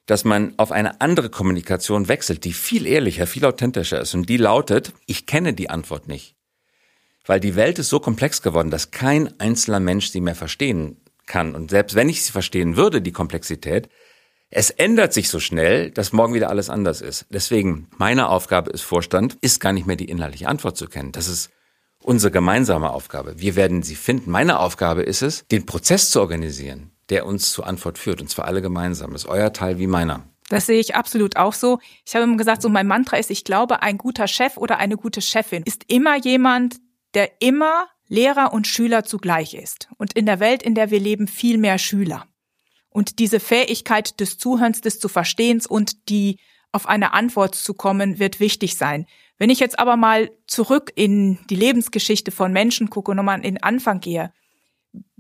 dass 0.08 0.24
man 0.24 0.54
auf 0.58 0.72
eine 0.72 1.02
andere 1.02 1.30
Kommunikation 1.30 2.08
wechselt, 2.08 2.46
die 2.46 2.54
viel 2.54 2.88
ehrlicher, 2.88 3.28
viel 3.28 3.46
authentischer 3.46 4.02
ist. 4.02 4.16
Und 4.16 4.28
die 4.28 4.38
lautet, 4.38 4.94
ich 5.06 5.26
kenne 5.28 5.54
die 5.54 5.70
Antwort 5.70 6.08
nicht. 6.08 6.36
Weil 7.26 7.42
die 7.42 7.56
Welt 7.56 7.78
ist 7.78 7.90
so 7.90 8.00
komplex 8.00 8.42
geworden, 8.42 8.72
dass 8.72 8.92
kein 8.92 9.38
einzelner 9.40 9.82
Mensch 9.82 10.10
sie 10.10 10.22
mehr 10.22 10.36
verstehen 10.36 11.02
kann. 11.26 11.56
Und 11.56 11.70
selbst 11.70 11.94
wenn 11.96 12.08
ich 12.08 12.24
sie 12.24 12.32
verstehen 12.32 12.78
würde, 12.78 13.02
die 13.02 13.12
Komplexität, 13.12 13.90
es 14.50 14.70
ändert 14.70 15.12
sich 15.12 15.28
so 15.28 15.42
schnell, 15.42 15.92
dass 15.92 16.14
morgen 16.14 16.34
wieder 16.34 16.50
alles 16.50 16.70
anders 16.70 17.02
ist. 17.02 17.26
Deswegen, 17.30 17.90
meine 17.98 18.30
Aufgabe 18.30 18.72
als 18.72 18.82
Vorstand 18.82 19.38
ist 19.42 19.60
gar 19.60 19.74
nicht 19.74 19.88
mehr 19.88 19.98
die 19.98 20.10
inhaltliche 20.10 20.48
Antwort 20.48 20.78
zu 20.78 20.88
kennen. 20.88 21.12
Das 21.12 21.28
ist 21.28 21.50
unsere 22.02 22.32
gemeinsame 22.32 22.92
Aufgabe. 22.92 23.42
Wir 23.42 23.58
werden 23.58 23.84
sie 23.84 23.96
finden. 23.96 24.32
Meine 24.32 24.60
Aufgabe 24.60 25.04
ist 25.04 25.22
es, 25.22 25.46
den 25.48 25.66
Prozess 25.66 26.12
zu 26.12 26.22
organisieren, 26.22 26.92
der 27.10 27.26
uns 27.26 27.52
zur 27.52 27.68
Antwort 27.68 27.98
führt, 27.98 28.22
und 28.22 28.30
zwar 28.30 28.46
alle 28.46 28.62
gemeinsam. 28.62 29.12
Das 29.12 29.24
ist 29.24 29.30
euer 29.30 29.54
Teil 29.54 29.80
wie 29.80 29.88
meiner. 29.88 30.24
Das 30.50 30.66
sehe 30.66 30.80
ich 30.80 30.96
absolut 30.96 31.36
auch 31.36 31.54
so. 31.54 31.80
Ich 32.06 32.16
habe 32.16 32.24
immer 32.24 32.38
gesagt, 32.38 32.62
so 32.62 32.70
mein 32.70 32.88
Mantra 32.88 33.18
ist, 33.18 33.32
ich 33.32 33.44
glaube, 33.44 33.82
ein 33.82 33.98
guter 33.98 34.28
Chef 34.28 34.58
oder 34.58 34.78
eine 34.78 34.96
gute 34.96 35.22
Chefin 35.22 35.64
ist 35.66 35.84
immer 35.88 36.18
jemand, 36.18 36.78
der 37.14 37.42
immer 37.42 37.88
Lehrer 38.08 38.54
und 38.54 38.68
Schüler 38.68 39.04
zugleich 39.04 39.54
ist. 39.54 39.90
Und 39.98 40.14
in 40.14 40.26
der 40.26 40.40
Welt, 40.40 40.64
in 40.64 40.76
der 40.76 40.92
wir 40.92 41.00
leben, 41.00 41.28
viel 41.28 41.58
mehr 41.58 41.78
Schüler. 41.78 42.26
Und 42.90 43.20
diese 43.20 43.40
Fähigkeit 43.40 44.20
des 44.20 44.38
Zuhörens, 44.38 44.82
des 44.82 45.00
zu 45.00 45.10
Verstehens 45.10 45.68
und 45.68 46.10
die 46.10 46.40
auf 46.72 46.88
eine 46.88 47.14
Antwort 47.14 47.56
zu 47.56 47.74
kommen, 47.74 48.20
wird 48.20 48.40
wichtig 48.40 48.78
sein. 48.78 49.06
Wenn 49.38 49.50
ich 49.50 49.60
jetzt 49.60 49.78
aber 49.78 49.98
mal 49.98 50.32
zurück 50.48 50.92
in 50.96 51.38
die 51.50 51.56
Lebensgeschichte 51.56 52.32
von 52.32 52.52
Menschen 52.54 52.90
gucke 52.90 53.12
und 53.12 53.18
nochmal 53.18 53.38
in 53.38 53.44
den 53.44 53.64
Anfang 53.64 54.00
gehe, 54.00 54.32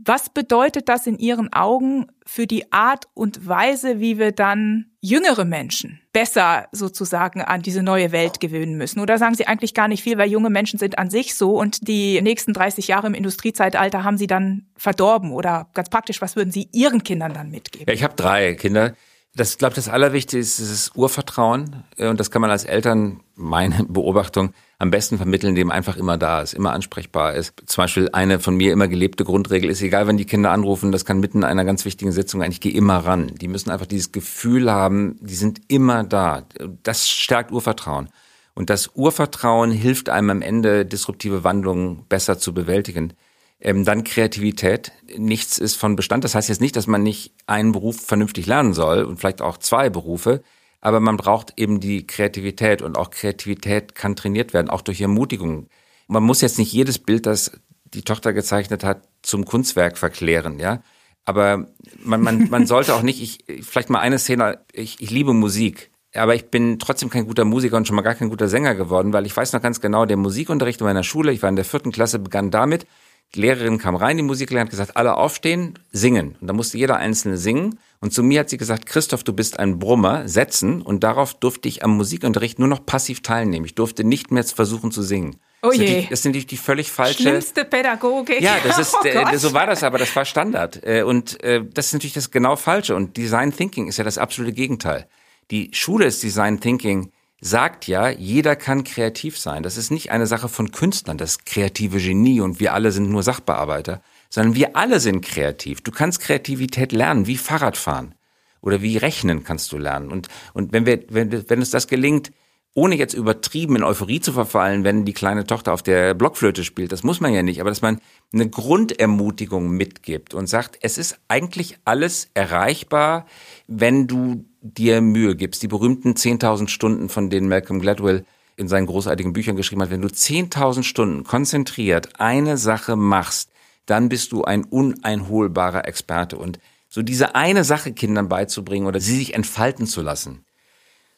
was 0.07 0.29
bedeutet 0.29 0.87
das 0.87 1.05
in 1.05 1.17
Ihren 1.17 1.51
Augen 1.51 2.07
für 2.25 2.47
die 2.47 2.71
Art 2.71 3.05
und 3.13 3.45
Weise, 3.45 3.99
wie 3.99 4.17
wir 4.17 4.31
dann 4.31 4.85
jüngere 5.01 5.43
Menschen 5.43 6.01
besser 6.13 6.67
sozusagen 6.71 7.41
an 7.41 7.61
diese 7.61 7.83
neue 7.83 8.11
Welt 8.11 8.39
gewöhnen 8.39 8.77
müssen? 8.77 8.99
Oder 8.99 9.17
sagen 9.17 9.35
Sie 9.35 9.47
eigentlich 9.47 9.73
gar 9.73 9.87
nicht 9.87 10.03
viel, 10.03 10.17
weil 10.17 10.29
junge 10.29 10.49
Menschen 10.49 10.79
sind 10.79 10.97
an 10.97 11.09
sich 11.09 11.35
so 11.35 11.59
und 11.59 11.87
die 11.87 12.21
nächsten 12.21 12.53
30 12.53 12.87
Jahre 12.87 13.07
im 13.07 13.13
Industriezeitalter 13.13 14.03
haben 14.03 14.17
Sie 14.17 14.27
dann 14.27 14.67
verdorben? 14.77 15.31
Oder 15.31 15.69
ganz 15.73 15.89
praktisch, 15.89 16.21
was 16.21 16.35
würden 16.35 16.51
Sie 16.51 16.69
Ihren 16.71 17.03
Kindern 17.03 17.33
dann 17.33 17.49
mitgeben? 17.49 17.87
Ja, 17.87 17.93
ich 17.93 18.03
habe 18.03 18.15
drei 18.15 18.53
Kinder. 18.55 18.93
Das, 19.37 19.59
glaube 19.59 19.75
das 19.75 19.87
Allerwichtigste 19.87 20.39
ist, 20.39 20.59
das 20.59 20.91
Urvertrauen. 20.95 21.83
Und 21.99 22.19
das 22.19 22.31
kann 22.31 22.41
man 22.41 22.49
als 22.49 22.65
Eltern, 22.65 23.21
meine 23.35 23.83
Beobachtung, 23.87 24.51
am 24.79 24.89
besten 24.89 25.17
vermitteln, 25.17 25.49
indem 25.49 25.69
einfach 25.69 25.95
immer 25.95 26.17
da 26.17 26.41
ist, 26.41 26.55
immer 26.55 26.73
ansprechbar 26.73 27.35
ist. 27.35 27.53
Zum 27.67 27.83
Beispiel 27.83 28.09
eine 28.13 28.39
von 28.39 28.55
mir 28.57 28.73
immer 28.73 28.87
gelebte 28.87 29.23
Grundregel 29.23 29.69
ist, 29.69 29.81
egal 29.83 30.07
wenn 30.07 30.17
die 30.17 30.25
Kinder 30.25 30.51
anrufen, 30.51 30.91
das 30.91 31.05
kann 31.05 31.19
mitten 31.19 31.39
in 31.39 31.43
einer 31.43 31.65
ganz 31.65 31.85
wichtigen 31.85 32.11
Sitzung 32.11 32.41
eigentlich, 32.41 32.61
geh 32.61 32.69
immer 32.69 32.97
ran. 32.97 33.31
Die 33.35 33.47
müssen 33.47 33.69
einfach 33.69 33.85
dieses 33.85 34.11
Gefühl 34.11 34.71
haben, 34.71 35.17
die 35.21 35.35
sind 35.35 35.61
immer 35.67 36.03
da. 36.03 36.43
Das 36.81 37.07
stärkt 37.07 37.51
Urvertrauen. 37.51 38.09
Und 38.55 38.71
das 38.71 38.89
Urvertrauen 38.95 39.69
hilft 39.69 40.09
einem 40.09 40.31
am 40.31 40.41
Ende, 40.41 40.83
disruptive 40.83 41.43
Wandlungen 41.43 42.05
besser 42.09 42.39
zu 42.39 42.55
bewältigen. 42.55 43.13
Ähm, 43.59 43.85
dann 43.85 44.03
Kreativität. 44.03 44.91
Nichts 45.17 45.57
ist 45.57 45.75
von 45.75 45.95
Bestand. 45.95 46.23
Das 46.23 46.35
heißt 46.35 46.49
jetzt 46.49 46.61
nicht, 46.61 46.75
dass 46.75 46.87
man 46.87 47.03
nicht 47.03 47.33
einen 47.47 47.71
Beruf 47.71 47.99
vernünftig 48.01 48.45
lernen 48.45 48.73
soll 48.73 49.03
und 49.03 49.17
vielleicht 49.17 49.41
auch 49.41 49.57
zwei 49.57 49.89
Berufe. 49.89 50.43
Aber 50.79 50.99
man 50.99 51.17
braucht 51.17 51.53
eben 51.57 51.79
die 51.79 52.05
Kreativität 52.05 52.81
und 52.81 52.97
auch 52.97 53.09
Kreativität 53.09 53.95
kann 53.95 54.15
trainiert 54.15 54.53
werden, 54.53 54.69
auch 54.69 54.81
durch 54.81 55.01
Ermutigung. 55.01 55.69
Man 56.07 56.23
muss 56.23 56.41
jetzt 56.41 56.59
nicht 56.59 56.71
jedes 56.71 56.99
Bild, 56.99 57.25
das 57.25 57.51
die 57.93 58.03
Tochter 58.03 58.33
gezeichnet 58.33 58.83
hat, 58.83 59.07
zum 59.21 59.45
Kunstwerk 59.45 59.97
verklären, 59.97 60.59
ja. 60.59 60.81
Aber 61.25 61.67
man, 62.03 62.21
man, 62.21 62.49
man 62.49 62.65
sollte 62.67 62.93
auch 62.93 63.01
nicht, 63.01 63.21
ich, 63.21 63.65
vielleicht 63.65 63.89
mal 63.89 63.99
eine 63.99 64.19
Szene, 64.19 64.59
ich, 64.71 65.01
ich 65.01 65.09
liebe 65.09 65.33
Musik. 65.33 65.91
Aber 66.13 66.35
ich 66.35 66.49
bin 66.49 66.79
trotzdem 66.79 67.09
kein 67.09 67.25
guter 67.25 67.43
Musiker 67.43 67.75
und 67.75 67.85
schon 67.85 67.95
mal 67.95 68.01
gar 68.01 68.15
kein 68.15 68.29
guter 68.29 68.47
Sänger 68.47 68.75
geworden, 68.75 69.13
weil 69.13 69.25
ich 69.25 69.35
weiß 69.35 69.53
noch 69.53 69.61
ganz 69.61 69.81
genau, 69.81 70.05
der 70.05 70.17
Musikunterricht 70.17 70.79
in 70.79 70.87
meiner 70.87 71.03
Schule, 71.03 71.31
ich 71.31 71.41
war 71.41 71.49
in 71.49 71.55
der 71.55 71.65
vierten 71.65 71.91
Klasse, 71.91 72.19
begann 72.19 72.49
damit, 72.49 72.87
die 73.35 73.41
Lehrerin 73.41 73.77
kam 73.77 73.95
rein, 73.95 74.17
die 74.17 74.23
Musiklehrerin 74.23 74.67
hat 74.67 74.71
gesagt, 74.71 74.95
alle 74.95 75.15
aufstehen, 75.15 75.77
singen. 75.91 76.37
Und 76.39 76.47
da 76.47 76.53
musste 76.53 76.77
jeder 76.77 76.97
Einzelne 76.97 77.37
singen. 77.37 77.79
Und 77.99 78.13
zu 78.13 78.23
mir 78.23 78.41
hat 78.41 78.49
sie 78.49 78.57
gesagt, 78.57 78.85
Christoph, 78.85 79.23
du 79.23 79.33
bist 79.33 79.59
ein 79.59 79.79
Brummer, 79.79 80.27
setzen. 80.27 80.81
Und 80.81 81.03
darauf 81.03 81.33
durfte 81.33 81.67
ich 81.67 81.83
am 81.83 81.97
Musikunterricht 81.97 82.57
nur 82.57 82.67
noch 82.67 82.85
passiv 82.85 83.21
teilnehmen. 83.21 83.65
Ich 83.65 83.75
durfte 83.75 84.03
nicht 84.03 84.31
mehr 84.31 84.43
versuchen 84.43 84.91
zu 84.91 85.01
singen. 85.01 85.35
Oh 85.63 85.71
je. 85.71 85.79
Das, 85.79 85.89
sind 85.89 86.11
das 86.11 86.21
sind 86.23 86.35
die, 86.35 86.45
die 86.45 86.57
völlig 86.57 86.91
falsche. 86.91 87.23
Schlimmste 87.23 87.65
Pädagogik. 87.65 88.41
Ja, 88.41 88.57
das 88.63 88.77
ist, 88.79 88.95
oh 89.01 89.05
äh, 89.05 89.37
so 89.37 89.53
war 89.53 89.65
das 89.65 89.83
aber, 89.83 89.97
das 89.97 90.15
war 90.15 90.23
Standard. 90.23 90.81
Äh, 90.83 91.03
und 91.03 91.43
äh, 91.43 91.63
das 91.73 91.87
ist 91.87 91.93
natürlich 91.93 92.13
das 92.13 92.31
genau 92.31 92.55
Falsche. 92.55 92.95
Und 92.95 93.17
Design 93.17 93.51
Thinking 93.51 93.87
ist 93.87 93.97
ja 93.97 94.03
das 94.03 94.17
absolute 94.17 94.53
Gegenteil. 94.53 95.07
Die 95.51 95.69
Schule 95.73 96.05
ist 96.05 96.23
Design 96.23 96.59
Thinking 96.59 97.11
sagt 97.39 97.87
ja, 97.87 98.09
jeder 98.09 98.55
kann 98.55 98.83
kreativ 98.83 99.37
sein. 99.37 99.63
Das 99.63 99.77
ist 99.77 99.91
nicht 99.91 100.11
eine 100.11 100.27
Sache 100.27 100.49
von 100.49 100.71
Künstlern, 100.71 101.17
das 101.17 101.45
kreative 101.45 101.99
Genie 101.99 102.41
und 102.41 102.59
wir 102.59 102.73
alle 102.73 102.91
sind 102.91 103.09
nur 103.09 103.23
Sachbearbeiter, 103.23 104.01
sondern 104.29 104.55
wir 104.55 104.75
alle 104.75 104.99
sind 104.99 105.21
kreativ. 105.21 105.81
Du 105.81 105.91
kannst 105.91 106.19
Kreativität 106.19 106.91
lernen, 106.91 107.27
wie 107.27 107.37
Fahrradfahren 107.37 108.15
oder 108.61 108.81
wie 108.81 108.97
Rechnen 108.97 109.43
kannst 109.43 109.71
du 109.71 109.77
lernen. 109.77 110.11
Und, 110.11 110.27
und 110.53 110.73
wenn, 110.73 110.85
wir, 110.85 111.03
wenn, 111.09 111.49
wenn 111.49 111.59
uns 111.59 111.69
das 111.69 111.87
gelingt, 111.87 112.31
ohne 112.77 112.95
jetzt 112.95 113.15
übertrieben 113.15 113.75
in 113.75 113.83
Euphorie 113.83 114.19
zu 114.19 114.31
verfallen, 114.31 114.83
wenn 114.83 115.03
die 115.03 115.13
kleine 115.13 115.47
Tochter 115.47 115.73
auf 115.73 115.81
der 115.81 116.13
Blockflöte 116.13 116.63
spielt, 116.63 116.91
das 116.91 117.01
muss 117.01 117.19
man 117.19 117.33
ja 117.33 117.41
nicht, 117.41 117.59
aber 117.59 117.71
dass 117.71 117.81
man 117.81 117.99
eine 118.31 118.47
Grundermutigung 118.47 119.69
mitgibt 119.69 120.35
und 120.35 120.45
sagt, 120.45 120.77
es 120.83 120.99
ist 120.99 121.17
eigentlich 121.27 121.79
alles 121.85 122.29
erreichbar, 122.35 123.25
wenn 123.65 124.05
du 124.05 124.45
dir 124.61 125.01
Mühe 125.01 125.35
gibst. 125.35 125.63
Die 125.63 125.67
berühmten 125.67 126.13
10.000 126.13 126.67
Stunden, 126.67 127.09
von 127.09 127.31
denen 127.31 127.47
Malcolm 127.47 127.79
Gladwell 127.79 128.25
in 128.57 128.67
seinen 128.67 128.85
großartigen 128.85 129.33
Büchern 129.33 129.55
geschrieben 129.55 129.81
hat, 129.81 129.89
wenn 129.89 130.03
du 130.03 130.09
10.000 130.09 130.83
Stunden 130.83 131.23
konzentriert 131.23 132.19
eine 132.19 132.57
Sache 132.57 132.95
machst, 132.95 133.49
dann 133.87 134.07
bist 134.07 134.31
du 134.33 134.43
ein 134.43 134.65
uneinholbarer 134.65 135.87
Experte. 135.87 136.37
Und 136.37 136.59
so 136.89 137.01
diese 137.01 137.33
eine 137.33 137.63
Sache 137.63 137.91
Kindern 137.93 138.29
beizubringen 138.29 138.85
oder 138.85 138.99
sie 138.99 139.17
sich 139.17 139.33
entfalten 139.33 139.87
zu 139.87 140.03
lassen, 140.03 140.43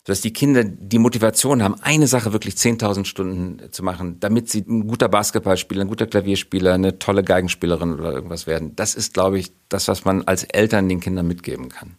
sodass 0.06 0.22
die 0.22 0.34
Kinder 0.34 0.64
die 0.64 1.00
Motivation 1.00 1.62
haben, 1.64 1.76
eine 1.82 2.08
Sache 2.08 2.34
wirklich 2.34 2.56
10.000 2.56 3.06
Stunden 3.06 3.72
zu 3.72 3.84
machen, 3.84 4.20
damit 4.20 4.50
sie 4.50 4.66
ein 4.68 4.88
guter 4.88 5.10
Basketballspieler, 5.10 5.82
ein 5.82 5.88
guter 5.88 6.08
Klavierspieler, 6.08 6.74
eine 6.74 7.00
tolle 7.00 7.24
Geigenspielerin 7.24 7.94
oder 7.94 8.12
irgendwas 8.14 8.48
werden. 8.48 8.76
Das 8.76 8.96
ist, 8.96 9.14
glaube 9.14 9.40
ich, 9.40 9.52
das, 9.68 9.88
was 9.88 10.06
man 10.06 10.24
als 10.24 10.44
Eltern 10.44 10.90
den 10.90 11.00
Kindern 11.00 11.28
mitgeben 11.28 11.70
kann. 11.70 11.96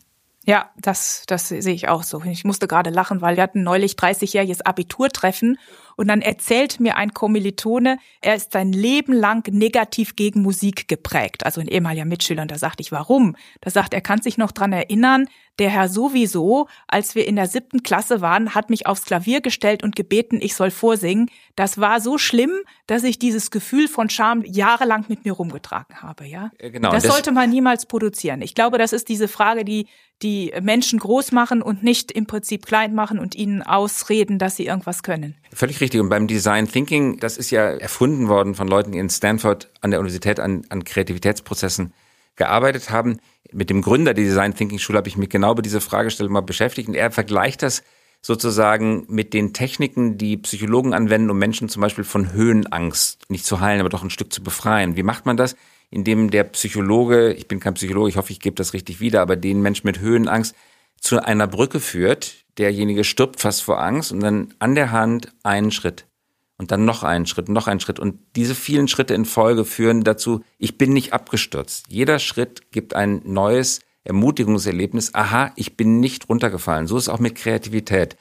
Ja, 0.46 0.70
das, 0.76 1.24
das 1.26 1.48
sehe 1.48 1.74
ich 1.74 1.88
auch 1.88 2.02
so. 2.02 2.22
Ich 2.24 2.44
musste 2.44 2.66
gerade 2.66 2.90
lachen, 2.90 3.20
weil 3.20 3.36
wir 3.36 3.42
hatten 3.42 3.62
neulich 3.62 3.92
30-jähriges 3.92 4.62
Abiturtreffen 4.62 5.58
und 6.00 6.08
dann 6.08 6.22
erzählt 6.22 6.80
mir 6.80 6.96
ein 6.96 7.12
Kommilitone, 7.12 7.98
er 8.22 8.34
ist 8.34 8.52
sein 8.52 8.72
Leben 8.72 9.12
lang 9.12 9.46
negativ 9.52 10.16
gegen 10.16 10.40
Musik 10.40 10.88
geprägt. 10.88 11.44
Also 11.44 11.60
ein 11.60 11.68
ehemaliger 11.68 12.06
Mitschüler. 12.06 12.40
Und 12.40 12.50
da 12.50 12.56
sagte 12.56 12.80
ich, 12.80 12.90
warum? 12.90 13.36
Da 13.60 13.68
sagt 13.68 13.92
er, 13.92 14.00
kann 14.00 14.22
sich 14.22 14.38
noch 14.38 14.50
dran 14.50 14.72
erinnern, 14.72 15.28
der 15.58 15.68
Herr 15.68 15.90
sowieso, 15.90 16.68
als 16.88 17.14
wir 17.14 17.28
in 17.28 17.36
der 17.36 17.46
siebten 17.46 17.82
Klasse 17.82 18.22
waren, 18.22 18.54
hat 18.54 18.70
mich 18.70 18.86
aufs 18.86 19.04
Klavier 19.04 19.42
gestellt 19.42 19.82
und 19.82 19.94
gebeten, 19.94 20.38
ich 20.40 20.54
soll 20.54 20.70
vorsingen. 20.70 21.30
Das 21.54 21.76
war 21.76 22.00
so 22.00 22.16
schlimm, 22.16 22.52
dass 22.86 23.04
ich 23.04 23.18
dieses 23.18 23.50
Gefühl 23.50 23.86
von 23.86 24.08
Scham 24.08 24.42
jahrelang 24.46 25.04
mit 25.08 25.26
mir 25.26 25.32
rumgetragen 25.32 26.00
habe, 26.00 26.26
ja. 26.26 26.50
Äh, 26.56 26.70
genau. 26.70 26.92
Das, 26.92 27.02
das 27.02 27.12
sollte 27.12 27.30
man 27.30 27.50
niemals 27.50 27.84
produzieren. 27.84 28.40
Ich 28.40 28.54
glaube, 28.54 28.78
das 28.78 28.94
ist 28.94 29.10
diese 29.10 29.28
Frage, 29.28 29.66
die 29.66 29.86
die 30.22 30.52
Menschen 30.60 30.98
groß 30.98 31.32
machen 31.32 31.62
und 31.62 31.82
nicht 31.82 32.12
im 32.12 32.26
Prinzip 32.26 32.66
klein 32.66 32.94
machen 32.94 33.18
und 33.18 33.34
ihnen 33.34 33.62
ausreden, 33.62 34.38
dass 34.38 34.56
sie 34.56 34.66
irgendwas 34.66 35.02
können. 35.02 35.34
Völlig 35.52 35.80
richtig. 35.80 35.89
Und 35.98 36.09
beim 36.11 36.26
Design 36.26 36.68
Thinking, 36.68 37.18
das 37.18 37.37
ist 37.37 37.50
ja 37.50 37.62
erfunden 37.62 38.29
worden 38.29 38.55
von 38.55 38.68
Leuten, 38.68 38.92
die 38.92 38.98
in 38.98 39.11
Stanford 39.11 39.70
an 39.81 39.90
der 39.90 40.00
Universität 40.00 40.38
an, 40.38 40.64
an 40.68 40.85
Kreativitätsprozessen 40.85 41.92
gearbeitet 42.37 42.90
haben. 42.90 43.18
Mit 43.53 43.70
dem 43.70 43.83
Gründer 43.83 44.14
der 44.14 44.24
Design 44.24 44.55
Thinking 44.55 44.79
Schule 44.79 44.98
habe 44.98 45.09
ich 45.09 45.16
mich 45.16 45.29
genau 45.29 45.53
über 45.53 45.62
diese 45.62 45.81
Fragestellung 45.81 46.33
mal 46.33 46.40
beschäftigt 46.40 46.88
und 46.88 46.94
er 46.94 47.11
vergleicht 47.11 47.62
das 47.62 47.83
sozusagen 48.22 49.07
mit 49.09 49.33
den 49.33 49.53
Techniken, 49.53 50.18
die 50.18 50.37
Psychologen 50.37 50.92
anwenden, 50.92 51.31
um 51.31 51.38
Menschen 51.38 51.68
zum 51.68 51.81
Beispiel 51.81 52.05
von 52.05 52.33
Höhenangst 52.33 53.31
nicht 53.31 53.46
zu 53.46 53.61
heilen, 53.61 53.81
aber 53.81 53.88
doch 53.88 54.03
ein 54.03 54.11
Stück 54.11 54.33
zu 54.33 54.42
befreien. 54.42 54.96
Wie 54.96 55.03
macht 55.03 55.26
man 55.26 55.37
das? 55.37 55.57
Indem 55.90 56.31
der 56.31 56.44
Psychologe, 56.44 57.33
ich 57.33 57.48
bin 57.48 57.61
kein 57.61 57.74
Psychologe, 57.74 58.11
ich 58.11 58.16
hoffe, 58.16 58.33
ich 58.33 58.40
gebe 58.40 58.57
das 58.57 58.74
richtig 58.74 59.00
wieder, 59.00 59.22
aber 59.22 59.37
den 59.37 59.61
Menschen 59.62 59.87
mit 59.87 60.00
Höhenangst 60.00 60.55
zu 61.00 61.24
einer 61.24 61.46
Brücke 61.46 61.80
führt, 61.80 62.44
derjenige 62.58 63.04
stirbt 63.04 63.40
fast 63.40 63.62
vor 63.62 63.82
Angst 63.82 64.12
und 64.12 64.20
dann 64.20 64.54
an 64.58 64.74
der 64.74 64.92
Hand 64.92 65.32
einen 65.42 65.70
Schritt 65.70 66.06
und 66.58 66.70
dann 66.70 66.84
noch 66.84 67.02
einen 67.02 67.26
Schritt, 67.26 67.48
noch 67.48 67.66
einen 67.66 67.80
Schritt. 67.80 67.98
Und 67.98 68.18
diese 68.36 68.54
vielen 68.54 68.86
Schritte 68.86 69.14
in 69.14 69.24
Folge 69.24 69.64
führen 69.64 70.04
dazu, 70.04 70.42
ich 70.58 70.76
bin 70.76 70.92
nicht 70.92 71.14
abgestürzt. 71.14 71.86
Jeder 71.88 72.18
Schritt 72.18 72.70
gibt 72.70 72.94
ein 72.94 73.22
neues 73.24 73.80
Ermutigungserlebnis. 74.04 75.14
Aha, 75.14 75.52
ich 75.56 75.78
bin 75.78 76.00
nicht 76.00 76.28
runtergefallen. 76.28 76.86
So 76.86 76.98
ist 76.98 77.04
es 77.04 77.08
auch 77.08 77.18
mit 77.18 77.34
Kreativität. 77.34 78.16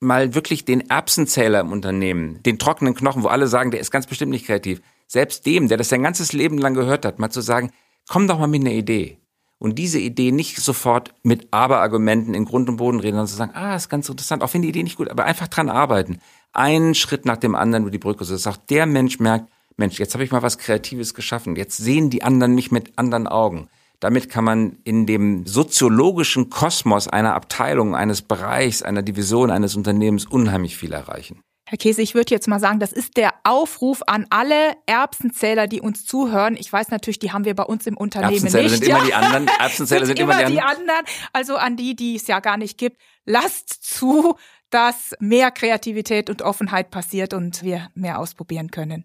Mal 0.00 0.34
wirklich 0.34 0.64
den 0.64 0.90
Erbsenzähler 0.90 1.60
im 1.60 1.72
Unternehmen, 1.72 2.42
den 2.42 2.58
trockenen 2.58 2.94
Knochen, 2.94 3.22
wo 3.22 3.28
alle 3.28 3.46
sagen, 3.46 3.70
der 3.70 3.80
ist 3.80 3.92
ganz 3.92 4.06
bestimmt 4.06 4.32
nicht 4.32 4.46
kreativ. 4.46 4.82
Selbst 5.06 5.46
dem, 5.46 5.68
der 5.68 5.78
das 5.78 5.88
sein 5.88 6.02
ganzes 6.02 6.32
Leben 6.32 6.58
lang 6.58 6.74
gehört 6.74 7.06
hat, 7.06 7.20
mal 7.20 7.30
zu 7.30 7.40
sagen, 7.40 7.70
komm 8.08 8.26
doch 8.26 8.38
mal 8.38 8.48
mit 8.48 8.62
einer 8.62 8.72
Idee 8.72 9.18
und 9.58 9.78
diese 9.78 9.98
Idee 9.98 10.32
nicht 10.32 10.56
sofort 10.58 11.14
mit 11.22 11.48
Aber-Argumenten 11.50 12.34
in 12.34 12.44
Grund 12.44 12.68
und 12.68 12.76
Boden 12.76 13.00
reden, 13.00 13.14
sondern 13.14 13.26
zu 13.28 13.36
sagen, 13.36 13.54
ah, 13.54 13.74
ist 13.74 13.88
ganz 13.88 14.08
interessant, 14.08 14.42
auch 14.42 14.52
wenn 14.52 14.62
die 14.62 14.68
Idee 14.68 14.82
nicht 14.82 14.96
gut, 14.96 15.10
aber 15.10 15.24
einfach 15.24 15.48
dran 15.48 15.70
arbeiten. 15.70 16.18
Einen 16.52 16.94
Schritt 16.94 17.24
nach 17.24 17.38
dem 17.38 17.54
anderen 17.54 17.84
über 17.84 17.90
die 17.90 17.98
Brücke, 17.98 18.24
so 18.24 18.34
dass 18.34 18.46
auch 18.46 18.56
der 18.56 18.86
Mensch 18.86 19.18
merkt, 19.18 19.50
Mensch, 19.78 19.98
jetzt 19.98 20.14
habe 20.14 20.24
ich 20.24 20.30
mal 20.30 20.42
was 20.42 20.58
Kreatives 20.58 21.12
geschaffen. 21.12 21.56
Jetzt 21.56 21.76
sehen 21.76 22.08
die 22.08 22.22
anderen 22.22 22.54
mich 22.54 22.70
mit 22.70 22.98
anderen 22.98 23.26
Augen. 23.26 23.68
Damit 24.00 24.28
kann 24.30 24.44
man 24.44 24.78
in 24.84 25.06
dem 25.06 25.46
soziologischen 25.46 26.50
Kosmos 26.50 27.08
einer 27.08 27.34
Abteilung, 27.34 27.94
eines 27.94 28.22
Bereichs, 28.22 28.82
einer 28.82 29.02
Division, 29.02 29.50
eines 29.50 29.76
Unternehmens 29.76 30.26
unheimlich 30.26 30.76
viel 30.76 30.92
erreichen. 30.92 31.40
Herr 31.68 31.78
Käse, 31.78 32.00
ich 32.00 32.14
würde 32.14 32.32
jetzt 32.32 32.46
mal 32.46 32.60
sagen, 32.60 32.78
das 32.78 32.92
ist 32.92 33.16
der 33.16 33.34
Aufruf 33.42 34.02
an 34.06 34.26
alle 34.30 34.76
Erbsenzähler, 34.86 35.66
die 35.66 35.80
uns 35.80 36.06
zuhören. 36.06 36.56
Ich 36.56 36.72
weiß 36.72 36.90
natürlich, 36.90 37.18
die 37.18 37.32
haben 37.32 37.44
wir 37.44 37.56
bei 37.56 37.64
uns 37.64 37.88
im 37.88 37.96
Unternehmen 37.96 38.34
Erbsenzähler 38.34 38.62
nicht. 38.62 38.78
sind 38.78 38.88
immer 38.88 39.04
die 39.04 39.14
anderen. 39.14 39.48
Erbsenzähler 39.58 40.06
sind, 40.06 40.16
sind 40.16 40.22
immer, 40.22 40.44
die, 40.44 40.60
anderen. 40.60 41.04
Also 41.32 41.56
an 41.56 41.76
die, 41.76 41.96
die 41.96 42.14
es 42.14 42.28
ja 42.28 42.38
gar 42.38 42.56
nicht 42.56 42.78
gibt. 42.78 43.00
Lasst 43.24 43.82
zu, 43.82 44.36
dass 44.70 45.16
mehr 45.18 45.50
Kreativität 45.50 46.30
und 46.30 46.40
Offenheit 46.42 46.92
passiert 46.92 47.34
und 47.34 47.64
wir 47.64 47.88
mehr 47.94 48.20
ausprobieren 48.20 48.70
können. 48.70 49.04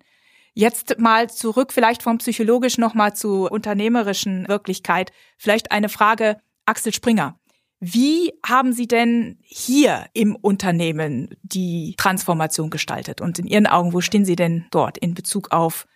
Jetzt 0.53 0.99
mal 0.99 1.31
zurück, 1.31 1.73
vielleicht 1.73 2.03
vom 2.03 2.19
psychologisch 2.19 2.77
nochmal 2.77 3.15
zu 3.15 3.47
unternehmerischen 3.49 4.47
Wirklichkeit. 4.47 5.11
Vielleicht 5.37 5.71
eine 5.71 5.89
Frage, 5.89 6.39
Axel 6.65 6.93
Springer. 6.93 7.39
Wie 7.83 8.31
haben 8.45 8.73
Sie 8.73 8.87
denn 8.87 9.39
hier 9.41 10.05
im 10.13 10.35
Unternehmen 10.35 11.29
die 11.41 11.95
Transformation 11.97 12.69
gestaltet? 12.69 13.21
Und 13.21 13.39
in 13.39 13.47
Ihren 13.47 13.65
Augen, 13.65 13.91
wo 13.91 14.01
stehen 14.01 14.23
Sie 14.23 14.35
denn 14.35 14.65
dort 14.69 14.99
in 14.99 15.15
Bezug 15.15 15.51
auf 15.51 15.87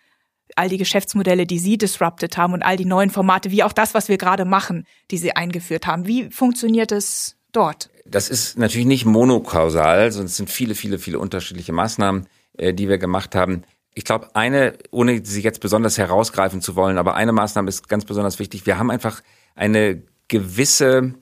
all 0.56 0.68
die 0.68 0.78
Geschäftsmodelle, 0.78 1.46
die 1.46 1.60
Sie 1.60 1.78
disrupted 1.78 2.36
haben 2.36 2.54
und 2.54 2.64
all 2.64 2.76
die 2.76 2.84
neuen 2.84 3.10
Formate, 3.10 3.52
wie 3.52 3.62
auch 3.62 3.72
das, 3.72 3.94
was 3.94 4.08
wir 4.08 4.18
gerade 4.18 4.44
machen, 4.44 4.84
die 5.12 5.16
Sie 5.16 5.36
eingeführt 5.36 5.86
haben? 5.86 6.08
Wie 6.08 6.28
funktioniert 6.30 6.90
es 6.90 7.36
dort? 7.52 7.88
Das 8.04 8.30
ist 8.30 8.58
natürlich 8.58 8.88
nicht 8.88 9.04
monokausal, 9.04 10.10
sondern 10.10 10.26
es 10.26 10.36
sind 10.36 10.50
viele, 10.50 10.74
viele, 10.74 10.98
viele 10.98 11.20
unterschiedliche 11.20 11.72
Maßnahmen, 11.72 12.26
äh, 12.58 12.74
die 12.74 12.88
wir 12.88 12.98
gemacht 12.98 13.36
haben. 13.36 13.62
Ich 13.94 14.04
glaube, 14.04 14.34
eine, 14.34 14.76
ohne 14.90 15.24
sie 15.24 15.40
jetzt 15.40 15.60
besonders 15.60 15.98
herausgreifen 15.98 16.60
zu 16.60 16.74
wollen, 16.74 16.98
aber 16.98 17.14
eine 17.14 17.32
Maßnahme 17.32 17.68
ist 17.68 17.88
ganz 17.88 18.04
besonders 18.04 18.40
wichtig. 18.40 18.66
Wir 18.66 18.76
haben 18.76 18.90
einfach 18.90 19.22
eine 19.54 20.02
gewisse 20.26 21.14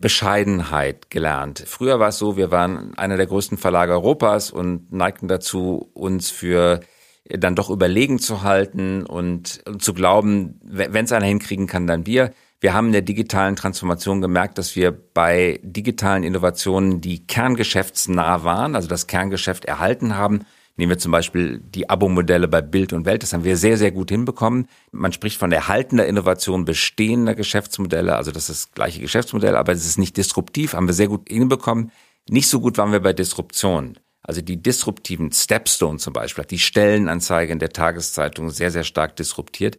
Bescheidenheit 0.00 1.10
gelernt. 1.10 1.62
Früher 1.66 2.00
war 2.00 2.08
es 2.08 2.18
so, 2.18 2.36
wir 2.36 2.50
waren 2.50 2.96
einer 2.96 3.16
der 3.16 3.26
größten 3.26 3.58
Verlage 3.58 3.92
Europas 3.92 4.50
und 4.50 4.92
neigten 4.92 5.28
dazu, 5.28 5.90
uns 5.92 6.30
für 6.30 6.80
dann 7.28 7.54
doch 7.54 7.70
überlegen 7.70 8.18
zu 8.18 8.42
halten 8.42 9.04
und, 9.06 9.62
zu 9.78 9.94
glauben, 9.94 10.58
wenn 10.64 11.04
es 11.04 11.12
einer 11.12 11.26
hinkriegen 11.26 11.66
kann, 11.66 11.86
dann 11.86 12.06
wir. 12.06 12.32
Wir 12.60 12.74
haben 12.74 12.86
in 12.86 12.92
der 12.92 13.02
digitalen 13.02 13.56
Transformation 13.56 14.20
gemerkt, 14.20 14.58
dass 14.58 14.74
wir 14.74 14.90
bei 14.90 15.60
digitalen 15.62 16.24
Innovationen, 16.24 17.00
die 17.00 17.26
kerngeschäftsnah 17.26 18.42
waren, 18.42 18.74
also 18.74 18.88
das 18.88 19.06
Kerngeschäft 19.06 19.64
erhalten 19.64 20.16
haben, 20.16 20.40
Nehmen 20.80 20.92
wir 20.92 20.98
zum 20.98 21.12
Beispiel 21.12 21.58
die 21.58 21.90
Abo-Modelle 21.90 22.48
bei 22.48 22.62
Bild 22.62 22.94
und 22.94 23.04
Welt. 23.04 23.22
Das 23.22 23.34
haben 23.34 23.44
wir 23.44 23.58
sehr, 23.58 23.76
sehr 23.76 23.90
gut 23.90 24.08
hinbekommen. 24.08 24.66
Man 24.92 25.12
spricht 25.12 25.36
von 25.36 25.52
erhaltener 25.52 26.06
Innovation 26.06 26.64
bestehender 26.64 27.34
Geschäftsmodelle. 27.34 28.16
Also 28.16 28.32
das 28.32 28.48
ist 28.48 28.64
das 28.64 28.72
gleiche 28.72 28.98
Geschäftsmodell, 28.98 29.56
aber 29.56 29.72
es 29.72 29.84
ist 29.84 29.98
nicht 29.98 30.16
disruptiv. 30.16 30.72
Haben 30.72 30.86
wir 30.86 30.94
sehr 30.94 31.08
gut 31.08 31.28
hinbekommen. 31.28 31.92
Nicht 32.30 32.48
so 32.48 32.60
gut 32.60 32.78
waren 32.78 32.92
wir 32.92 33.00
bei 33.00 33.12
Disruption. 33.12 33.98
Also 34.22 34.40
die 34.40 34.62
disruptiven 34.62 35.30
Stepstone 35.32 35.98
zum 35.98 36.14
Beispiel, 36.14 36.46
die 36.46 36.58
Stellenanzeige 36.58 37.52
in 37.52 37.58
der 37.58 37.74
Tageszeitung 37.74 38.48
sehr, 38.48 38.70
sehr 38.70 38.84
stark 38.84 39.16
disruptiert. 39.16 39.78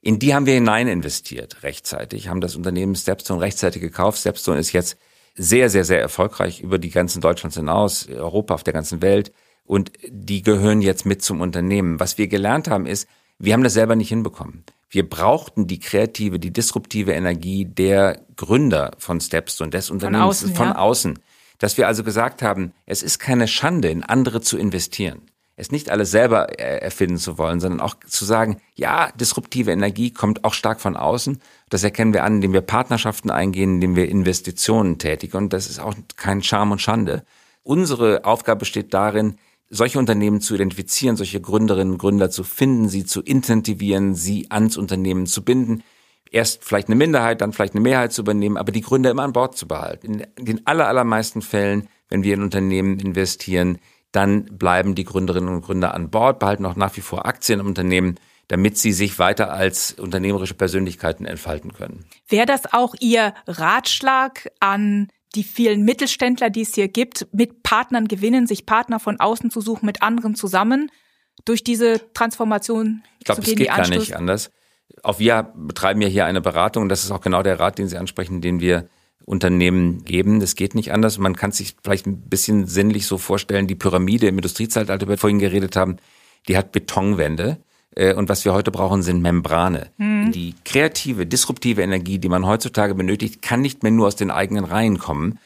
In 0.00 0.20
die 0.20 0.32
haben 0.32 0.46
wir 0.46 0.54
hinein 0.54 0.86
investiert 0.86 1.64
rechtzeitig, 1.64 2.28
haben 2.28 2.40
das 2.40 2.54
Unternehmen 2.54 2.94
Stepstone 2.94 3.40
rechtzeitig 3.40 3.82
gekauft. 3.82 4.20
Stepstone 4.20 4.60
ist 4.60 4.72
jetzt 4.72 4.96
sehr, 5.34 5.70
sehr, 5.70 5.84
sehr 5.84 6.00
erfolgreich 6.00 6.60
über 6.60 6.78
die 6.78 6.90
ganzen 6.90 7.20
Deutschlands 7.20 7.56
hinaus, 7.56 8.08
Europa, 8.08 8.54
auf 8.54 8.62
der 8.62 8.74
ganzen 8.74 9.02
Welt 9.02 9.32
und 9.66 9.92
die 10.08 10.42
gehören 10.42 10.80
jetzt 10.80 11.06
mit 11.06 11.22
zum 11.22 11.40
Unternehmen. 11.40 12.00
Was 12.00 12.18
wir 12.18 12.28
gelernt 12.28 12.68
haben 12.68 12.86
ist, 12.86 13.08
wir 13.38 13.52
haben 13.52 13.64
das 13.64 13.74
selber 13.74 13.96
nicht 13.96 14.08
hinbekommen. 14.08 14.64
Wir 14.88 15.08
brauchten 15.08 15.66
die 15.66 15.80
kreative, 15.80 16.38
die 16.38 16.52
disruptive 16.52 17.12
Energie 17.12 17.64
der 17.64 18.22
Gründer 18.36 18.92
von 18.98 19.20
Stepstone, 19.20 19.70
des 19.70 19.90
Unternehmens 19.90 20.40
von 20.40 20.48
außen, 20.48 20.54
von 20.54 20.72
außen. 20.72 21.18
Dass 21.58 21.76
wir 21.76 21.86
also 21.86 22.04
gesagt 22.04 22.42
haben, 22.42 22.72
es 22.86 23.02
ist 23.02 23.18
keine 23.18 23.48
Schande, 23.48 23.88
in 23.88 24.04
andere 24.04 24.40
zu 24.40 24.56
investieren. 24.56 25.22
Es 25.58 25.72
nicht 25.72 25.90
alles 25.90 26.10
selber 26.10 26.58
erfinden 26.60 27.16
zu 27.16 27.38
wollen, 27.38 27.60
sondern 27.60 27.80
auch 27.80 27.94
zu 28.06 28.26
sagen, 28.26 28.60
ja, 28.74 29.10
disruptive 29.12 29.70
Energie 29.70 30.10
kommt 30.10 30.44
auch 30.44 30.52
stark 30.52 30.82
von 30.82 30.96
außen. 30.96 31.40
Das 31.70 31.82
erkennen 31.82 32.12
wir 32.12 32.24
an, 32.24 32.36
indem 32.36 32.52
wir 32.52 32.60
Partnerschaften 32.60 33.30
eingehen, 33.30 33.76
indem 33.76 33.96
wir 33.96 34.08
Investitionen 34.08 34.98
tätigen. 34.98 35.38
Und 35.38 35.54
das 35.54 35.68
ist 35.68 35.78
auch 35.78 35.94
kein 36.16 36.42
Scham 36.42 36.72
und 36.72 36.82
Schande. 36.82 37.24
Unsere 37.62 38.26
Aufgabe 38.26 38.60
besteht 38.60 38.92
darin, 38.92 39.38
solche 39.68 39.98
Unternehmen 39.98 40.40
zu 40.40 40.54
identifizieren, 40.54 41.16
solche 41.16 41.40
Gründerinnen 41.40 41.94
und 41.94 41.98
Gründer 41.98 42.30
zu 42.30 42.44
finden, 42.44 42.88
sie 42.88 43.04
zu 43.04 43.22
incentivieren, 43.22 44.14
sie 44.14 44.46
ans 44.50 44.76
Unternehmen 44.76 45.26
zu 45.26 45.44
binden, 45.44 45.82
erst 46.30 46.64
vielleicht 46.64 46.88
eine 46.88 46.96
Minderheit, 46.96 47.40
dann 47.40 47.52
vielleicht 47.52 47.74
eine 47.74 47.82
Mehrheit 47.82 48.12
zu 48.12 48.22
übernehmen, 48.22 48.56
aber 48.56 48.72
die 48.72 48.80
Gründer 48.80 49.10
immer 49.10 49.24
an 49.24 49.32
Bord 49.32 49.56
zu 49.56 49.66
behalten. 49.66 50.22
In 50.36 50.44
den 50.44 50.66
aller, 50.66 50.86
allermeisten 50.86 51.42
Fällen, 51.42 51.88
wenn 52.08 52.22
wir 52.22 52.34
in 52.34 52.42
Unternehmen 52.42 52.98
investieren, 52.98 53.78
dann 54.12 54.44
bleiben 54.44 54.94
die 54.94 55.04
Gründerinnen 55.04 55.52
und 55.52 55.62
Gründer 55.62 55.94
an 55.94 56.10
Bord, 56.10 56.38
behalten 56.38 56.64
auch 56.66 56.76
nach 56.76 56.96
wie 56.96 57.00
vor 57.02 57.26
Aktien 57.26 57.60
im 57.60 57.66
Unternehmen, 57.66 58.16
damit 58.48 58.78
sie 58.78 58.92
sich 58.92 59.18
weiter 59.18 59.52
als 59.52 59.92
unternehmerische 59.92 60.54
Persönlichkeiten 60.54 61.26
entfalten 61.26 61.72
können. 61.72 62.04
Wäre 62.28 62.46
das 62.46 62.72
auch 62.72 62.94
Ihr 63.00 63.34
Ratschlag 63.46 64.50
an 64.60 65.08
die 65.36 65.44
vielen 65.44 65.84
Mittelständler, 65.84 66.50
die 66.50 66.62
es 66.62 66.74
hier 66.74 66.88
gibt, 66.88 67.28
mit 67.32 67.62
Partnern 67.62 68.08
gewinnen, 68.08 68.46
sich 68.46 68.66
Partner 68.66 68.98
von 68.98 69.20
außen 69.20 69.50
zu 69.50 69.60
suchen, 69.60 69.86
mit 69.86 70.02
anderen 70.02 70.34
zusammen 70.34 70.90
durch 71.44 71.62
diese 71.62 72.00
Transformation 72.14 73.02
ich 73.18 73.26
glaub, 73.26 73.36
zu 73.36 73.42
gehen. 73.42 73.60
Ich 73.60 73.66
glaube, 73.66 73.82
es 73.82 73.88
geht 73.88 73.90
gar 73.90 73.98
nicht 73.98 74.16
anders. 74.16 74.50
Auch 75.02 75.18
wir 75.18 75.52
betreiben 75.54 76.00
ja 76.00 76.08
hier 76.08 76.24
eine 76.24 76.40
Beratung 76.40 76.84
und 76.84 76.88
das 76.88 77.04
ist 77.04 77.10
auch 77.10 77.20
genau 77.20 77.42
der 77.42 77.60
Rat, 77.60 77.78
den 77.78 77.88
Sie 77.88 77.98
ansprechen, 77.98 78.40
den 78.40 78.60
wir 78.60 78.88
Unternehmen 79.24 80.04
geben. 80.04 80.40
Das 80.40 80.54
geht 80.54 80.74
nicht 80.74 80.92
anders. 80.92 81.18
Man 81.18 81.36
kann 81.36 81.52
sich 81.52 81.76
vielleicht 81.82 82.06
ein 82.06 82.28
bisschen 82.28 82.66
sinnlich 82.66 83.06
so 83.06 83.18
vorstellen, 83.18 83.66
die 83.66 83.74
Pyramide 83.74 84.28
im 84.28 84.36
Industriezeitalter, 84.36 85.04
über 85.04 85.14
die 85.14 85.16
wir 85.16 85.18
vorhin 85.18 85.38
geredet 85.38 85.76
haben, 85.76 85.96
die 86.48 86.56
hat 86.56 86.72
Betonwände. 86.72 87.58
Äh, 87.96 88.14
und 88.14 88.28
was 88.28 88.44
wir 88.44 88.54
heute 88.54 88.70
brauchen, 88.70 89.02
sind 89.02 89.20
Membrane. 89.20 89.90
Mhm. 89.96 90.30
Die 90.30 90.54
kreative, 90.64 91.26
disruptive 91.26 91.82
Energie, 91.82 92.18
die 92.18 92.28
man 92.28 92.46
heutzutage 92.46 92.94
benötigt, 92.94 93.42
kann 93.42 93.60
nicht 93.60 93.82
mehr 93.82 93.92
nur 93.92 94.06
aus 94.06 94.16
den 94.16 94.30
eigenen 94.30 94.64
Reihen 94.64 94.98
kommen. 94.98 95.40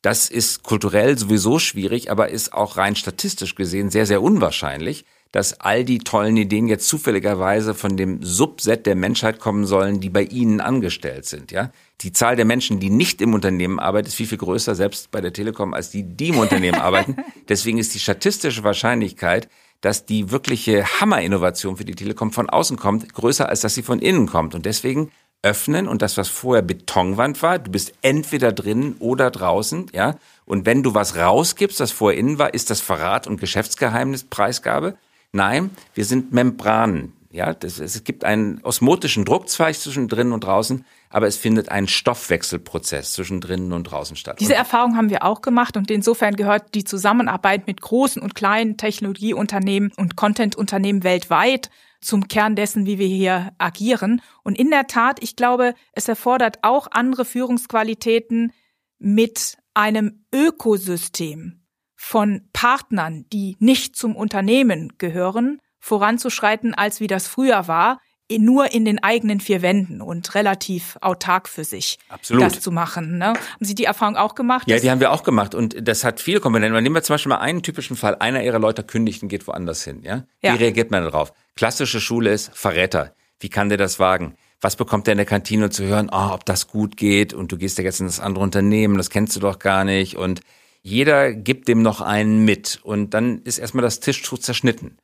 Das 0.00 0.30
ist 0.30 0.62
kulturell 0.62 1.18
sowieso 1.18 1.58
schwierig, 1.58 2.10
aber 2.10 2.28
ist 2.28 2.52
auch 2.52 2.76
rein 2.76 2.96
statistisch 2.96 3.54
gesehen 3.54 3.90
sehr, 3.90 4.06
sehr 4.06 4.22
unwahrscheinlich, 4.22 5.04
dass 5.32 5.60
all 5.60 5.84
die 5.84 5.98
tollen 5.98 6.36
Ideen 6.36 6.68
jetzt 6.68 6.86
zufälligerweise 6.86 7.74
von 7.74 7.96
dem 7.96 8.22
Subset 8.22 8.86
der 8.86 8.94
Menschheit 8.94 9.40
kommen 9.40 9.66
sollen, 9.66 10.00
die 10.00 10.08
bei 10.08 10.22
Ihnen 10.22 10.60
angestellt 10.60 11.26
sind, 11.26 11.50
ja. 11.50 11.72
Die 12.02 12.12
Zahl 12.12 12.36
der 12.36 12.44
Menschen, 12.44 12.78
die 12.78 12.90
nicht 12.90 13.22
im 13.22 13.32
Unternehmen 13.32 13.80
arbeiten, 13.80 14.06
ist 14.06 14.14
viel, 14.14 14.26
viel 14.26 14.38
größer, 14.38 14.74
selbst 14.74 15.10
bei 15.10 15.22
der 15.22 15.32
Telekom, 15.32 15.72
als 15.72 15.90
die, 15.90 16.02
die 16.04 16.28
im 16.28 16.38
Unternehmen 16.38 16.78
arbeiten. 16.80 17.16
Deswegen 17.48 17.78
ist 17.78 17.94
die 17.94 17.98
statistische 17.98 18.64
Wahrscheinlichkeit, 18.64 19.48
dass 19.80 20.06
die 20.06 20.30
wirkliche 20.30 21.00
Hammerinnovation 21.00 21.76
für 21.76 21.84
die 21.84 21.94
Telekom 21.94 22.32
von 22.32 22.48
außen 22.48 22.76
kommt, 22.76 23.12
größer 23.12 23.48
als 23.48 23.60
dass 23.60 23.74
sie 23.74 23.82
von 23.82 23.98
innen 23.98 24.26
kommt. 24.26 24.54
Und 24.54 24.66
deswegen 24.66 25.10
öffnen 25.42 25.86
und 25.86 26.02
das, 26.02 26.16
was 26.16 26.28
vorher 26.28 26.62
Betonwand 26.62 27.42
war, 27.42 27.58
du 27.58 27.70
bist 27.70 27.92
entweder 28.02 28.52
drin 28.52 28.96
oder 28.98 29.30
draußen, 29.30 29.86
ja. 29.92 30.16
Und 30.44 30.66
wenn 30.66 30.82
du 30.82 30.94
was 30.94 31.16
rausgibst, 31.16 31.80
das 31.80 31.92
vorher 31.92 32.18
innen 32.18 32.38
war, 32.38 32.54
ist 32.54 32.70
das 32.70 32.80
Verrat 32.80 33.26
und 33.26 33.40
Geschäftsgeheimnis 33.40 34.24
Preisgabe. 34.24 34.96
Nein, 35.32 35.70
wir 35.94 36.04
sind 36.04 36.32
Membranen. 36.32 37.12
Ja, 37.36 37.52
das, 37.52 37.78
es 37.80 38.02
gibt 38.02 38.24
einen 38.24 38.62
osmotischen 38.62 39.26
Druckzweig 39.26 39.74
zwischen 39.74 40.08
drinnen 40.08 40.32
und 40.32 40.44
draußen, 40.44 40.86
aber 41.10 41.26
es 41.26 41.36
findet 41.36 41.68
ein 41.68 41.86
Stoffwechselprozess 41.86 43.12
zwischen 43.12 43.42
drinnen 43.42 43.74
und 43.74 43.84
draußen 43.84 44.16
statt. 44.16 44.40
Diese 44.40 44.54
Erfahrung 44.54 44.96
haben 44.96 45.10
wir 45.10 45.22
auch 45.22 45.42
gemacht 45.42 45.76
und 45.76 45.90
insofern 45.90 46.36
gehört 46.36 46.74
die 46.74 46.84
Zusammenarbeit 46.84 47.66
mit 47.66 47.82
großen 47.82 48.22
und 48.22 48.34
kleinen 48.34 48.78
Technologieunternehmen 48.78 49.92
und 49.98 50.16
Contentunternehmen 50.16 51.04
weltweit 51.04 51.68
zum 52.00 52.26
Kern 52.26 52.56
dessen, 52.56 52.86
wie 52.86 52.98
wir 52.98 53.06
hier 53.06 53.52
agieren. 53.58 54.22
Und 54.42 54.58
in 54.58 54.70
der 54.70 54.86
Tat, 54.86 55.22
ich 55.22 55.36
glaube, 55.36 55.74
es 55.92 56.08
erfordert 56.08 56.60
auch 56.62 56.88
andere 56.90 57.26
Führungsqualitäten 57.26 58.50
mit 58.98 59.58
einem 59.74 60.24
Ökosystem 60.34 61.66
von 61.96 62.48
Partnern, 62.54 63.26
die 63.30 63.56
nicht 63.58 63.94
zum 63.94 64.16
Unternehmen 64.16 64.94
gehören, 64.96 65.60
voranzuschreiten, 65.86 66.74
als 66.74 67.00
wie 67.00 67.06
das 67.06 67.28
früher 67.28 67.68
war, 67.68 68.00
nur 68.28 68.72
in 68.72 68.84
den 68.84 69.00
eigenen 69.04 69.38
vier 69.38 69.62
Wänden 69.62 70.02
und 70.02 70.34
relativ 70.34 70.98
autark 71.00 71.48
für 71.48 71.62
sich 71.62 71.98
Absolut. 72.08 72.42
das 72.42 72.60
zu 72.60 72.72
machen. 72.72 73.18
Ne? 73.18 73.26
Haben 73.26 73.38
Sie 73.60 73.76
die 73.76 73.84
Erfahrung 73.84 74.16
auch 74.16 74.34
gemacht? 74.34 74.68
Ja, 74.68 74.80
die 74.80 74.90
haben 74.90 74.98
wir 74.98 75.12
auch 75.12 75.22
gemacht 75.22 75.54
und 75.54 75.76
das 75.86 76.02
hat 76.02 76.20
viele 76.20 76.40
Komponenten. 76.40 76.82
Nehmen 76.82 76.96
wir 76.96 77.04
zum 77.04 77.14
Beispiel 77.14 77.30
mal 77.30 77.38
einen 77.38 77.62
typischen 77.62 77.96
Fall. 77.96 78.16
Einer 78.16 78.42
ihrer 78.42 78.58
Leute 78.58 78.82
kündigt 78.82 79.22
und 79.22 79.28
geht 79.28 79.46
woanders 79.46 79.84
hin. 79.84 80.02
Ja? 80.02 80.24
Wie 80.40 80.48
ja. 80.48 80.54
reagiert 80.54 80.90
man 80.90 81.04
darauf? 81.04 81.32
Klassische 81.54 82.00
Schule 82.00 82.32
ist 82.32 82.50
Verräter. 82.52 83.14
Wie 83.38 83.48
kann 83.48 83.68
der 83.68 83.78
das 83.78 84.00
wagen? 84.00 84.34
Was 84.60 84.74
bekommt 84.74 85.06
der 85.06 85.12
in 85.12 85.18
der 85.18 85.26
Kantine 85.26 85.70
zu 85.70 85.84
hören? 85.84 86.10
Oh, 86.10 86.30
ob 86.32 86.44
das 86.46 86.66
gut 86.66 86.96
geht 86.96 87.32
und 87.32 87.52
du 87.52 87.56
gehst 87.56 87.78
ja 87.78 87.84
jetzt 87.84 88.00
in 88.00 88.06
das 88.06 88.18
andere 88.18 88.42
Unternehmen, 88.42 88.96
das 88.96 89.10
kennst 89.10 89.36
du 89.36 89.40
doch 89.40 89.60
gar 89.60 89.84
nicht 89.84 90.16
und 90.16 90.40
jeder 90.82 91.32
gibt 91.32 91.68
dem 91.68 91.82
noch 91.82 92.00
einen 92.00 92.44
mit 92.44 92.80
und 92.82 93.12
dann 93.12 93.42
ist 93.42 93.58
erstmal 93.58 93.82
das 93.82 94.00
Tischtuch 94.00 94.38
zerschnitten. 94.38 94.96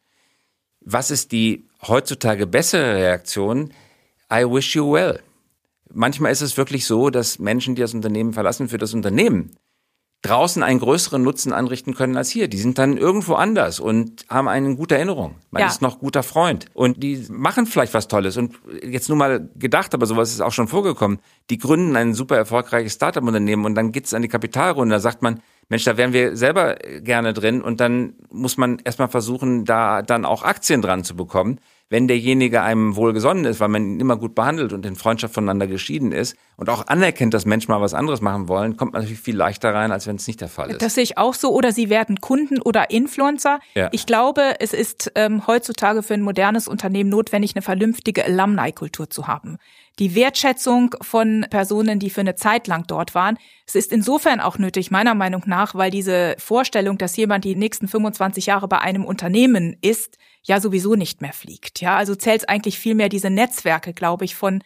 Was 0.85 1.11
ist 1.11 1.33
die 1.33 1.65
heutzutage 1.87 2.47
bessere 2.47 2.97
Reaktion? 2.97 3.73
I 4.33 4.45
wish 4.45 4.75
you 4.75 4.93
well. 4.93 5.21
Manchmal 5.93 6.33
ist 6.33 6.41
es 6.41 6.57
wirklich 6.57 6.87
so, 6.87 7.11
dass 7.11 7.39
Menschen, 7.39 7.75
die 7.75 7.83
das 7.83 7.95
Unternehmen 7.95 8.33
verlassen, 8.33 8.69
für 8.69 8.79
das 8.79 8.95
Unternehmen 8.95 9.57
draußen 10.23 10.63
einen 10.63 10.79
größeren 10.79 11.21
Nutzen 11.21 11.53
anrichten 11.53 11.95
können 11.95 12.17
als 12.17 12.31
hier. 12.31 12.47
Die 12.47 12.59
sind 12.59 12.79
dann 12.79 12.97
irgendwo 12.97 13.35
anders 13.35 13.81
und 13.81 14.25
haben 14.29 14.47
eine 14.47 14.77
gute 14.77 14.95
Erinnerung. 14.95 15.35
Man 15.51 15.63
ja. 15.63 15.67
ist 15.67 15.83
noch 15.83 15.99
guter 15.99 16.23
Freund. 16.23 16.67
Und 16.75 17.03
die 17.03 17.27
machen 17.29 17.67
vielleicht 17.67 17.93
was 17.93 18.07
Tolles. 18.07 18.37
Und 18.37 18.55
jetzt 18.85 19.09
nur 19.09 19.19
mal 19.19 19.49
gedacht, 19.57 19.95
aber 19.95 20.07
sowas 20.07 20.31
ist 20.31 20.41
auch 20.41 20.53
schon 20.53 20.69
vorgekommen. 20.69 21.19
Die 21.51 21.59
gründen 21.59 21.97
ein 21.97 22.15
super 22.15 22.37
erfolgreiches 22.37 22.95
Startup-Unternehmen 22.95 23.65
und 23.65 23.75
dann 23.75 23.91
geht's 23.91 24.15
an 24.15 24.23
die 24.23 24.29
Kapitalrunde. 24.29 24.95
Da 24.95 25.01
sagt 25.01 25.23
man, 25.23 25.41
Mensch, 25.69 25.85
da 25.85 25.97
wären 25.97 26.13
wir 26.13 26.37
selber 26.37 26.77
gerne 27.01 27.33
drin 27.33 27.61
und 27.61 27.81
dann 27.81 28.15
muss 28.31 28.57
man 28.57 28.79
erstmal 28.85 29.09
versuchen, 29.09 29.65
da 29.65 30.03
dann 30.03 30.25
auch 30.25 30.45
Aktien 30.45 30.83
dran 30.83 31.03
zu 31.03 31.17
bekommen 31.17 31.59
wenn 31.93 32.09
derjenige 32.09 32.63
einem 32.63 32.97
wohlgesonnen 32.97 33.45
ist, 33.45 33.61
weil 33.61 33.69
man 33.69 33.85
ihn 33.85 34.01
immer 34.01 34.17
gut 34.17 34.35
behandelt 34.35 34.73
und 34.73 34.87
in 34.87 34.97
Freundschaft 34.97 35.35
voneinander 35.35 35.67
geschieden 35.67 36.11
ist 36.11 36.39
und 36.57 36.71
auch 36.71 36.87
anerkennt, 36.87 37.35
dass 37.35 37.45
Menschen 37.45 37.71
mal 37.71 37.83
was 37.83 37.93
anderes 37.93 38.23
machen 38.23 38.49
wollen, 38.49 38.79
kommt 38.79 38.95
man 38.95 39.03
natürlich 39.03 39.21
viel 39.21 39.37
leichter 39.37 39.75
rein, 39.75 39.93
als 39.93 40.07
wenn 40.07 40.17
es 40.17 40.27
nicht 40.27 40.41
der 40.41 40.49
Fall 40.49 40.71
ist. 40.71 40.81
Das 40.81 40.95
sehe 40.95 41.05
ich 41.05 41.19
auch 41.19 41.35
so. 41.35 41.53
Oder 41.53 41.71
sie 41.71 41.91
werden 41.91 42.23
Kunden 42.23 42.63
oder 42.63 42.89
Influencer. 42.89 43.61
Ja. 43.75 43.91
Ich 43.93 44.07
glaube, 44.07 44.55
es 44.61 44.73
ist 44.73 45.13
ähm, 45.17 45.47
heutzutage 45.47 46.03
für 46.03 46.15
ein 46.15 46.23
modernes 46.23 46.67
Unternehmen 46.67 47.11
notwendig, 47.11 47.55
eine 47.55 47.63
vernünftige 47.63 48.25
Alumni-Kultur 48.25 49.11
zu 49.11 49.27
haben. 49.27 49.59
Die 49.99 50.15
Wertschätzung 50.15 50.95
von 51.03 51.47
Personen, 51.51 51.99
die 51.99 52.11
für 52.11 52.23
eine 52.23 52.35
Zeit 52.35 52.67
lang 52.67 52.87
dort 52.87 53.15
waren. 53.15 53.39
Es 53.67 53.75
ist 53.75 53.93
insofern 53.93 54.41
auch 54.41 54.59
nötig, 54.59 54.91
meiner 54.91 55.15
Meinung 55.15 55.43
nach, 55.47 55.75
weil 55.75 55.91
diese 55.91 56.35
Vorstellung, 56.39 56.99
dass 56.99 57.17
jemand 57.17 57.45
die 57.45 57.57
nächsten 57.57 57.89
25 57.89 58.47
Jahre 58.47 58.69
bei 58.69 58.79
einem 58.79 59.05
Unternehmen 59.05 59.77
ist, 59.83 60.17
ja 60.43 60.61
sowieso 60.61 60.95
nicht 60.95 61.21
mehr 61.21 61.33
fliegt. 61.33 61.81
Ja, 61.81 61.97
also 61.97 62.15
zählt 62.15 62.49
eigentlich 62.49 62.79
vielmehr 62.79 63.09
diese 63.09 63.31
Netzwerke, 63.31 63.93
glaube 63.93 64.25
ich, 64.25 64.35
von 64.35 64.63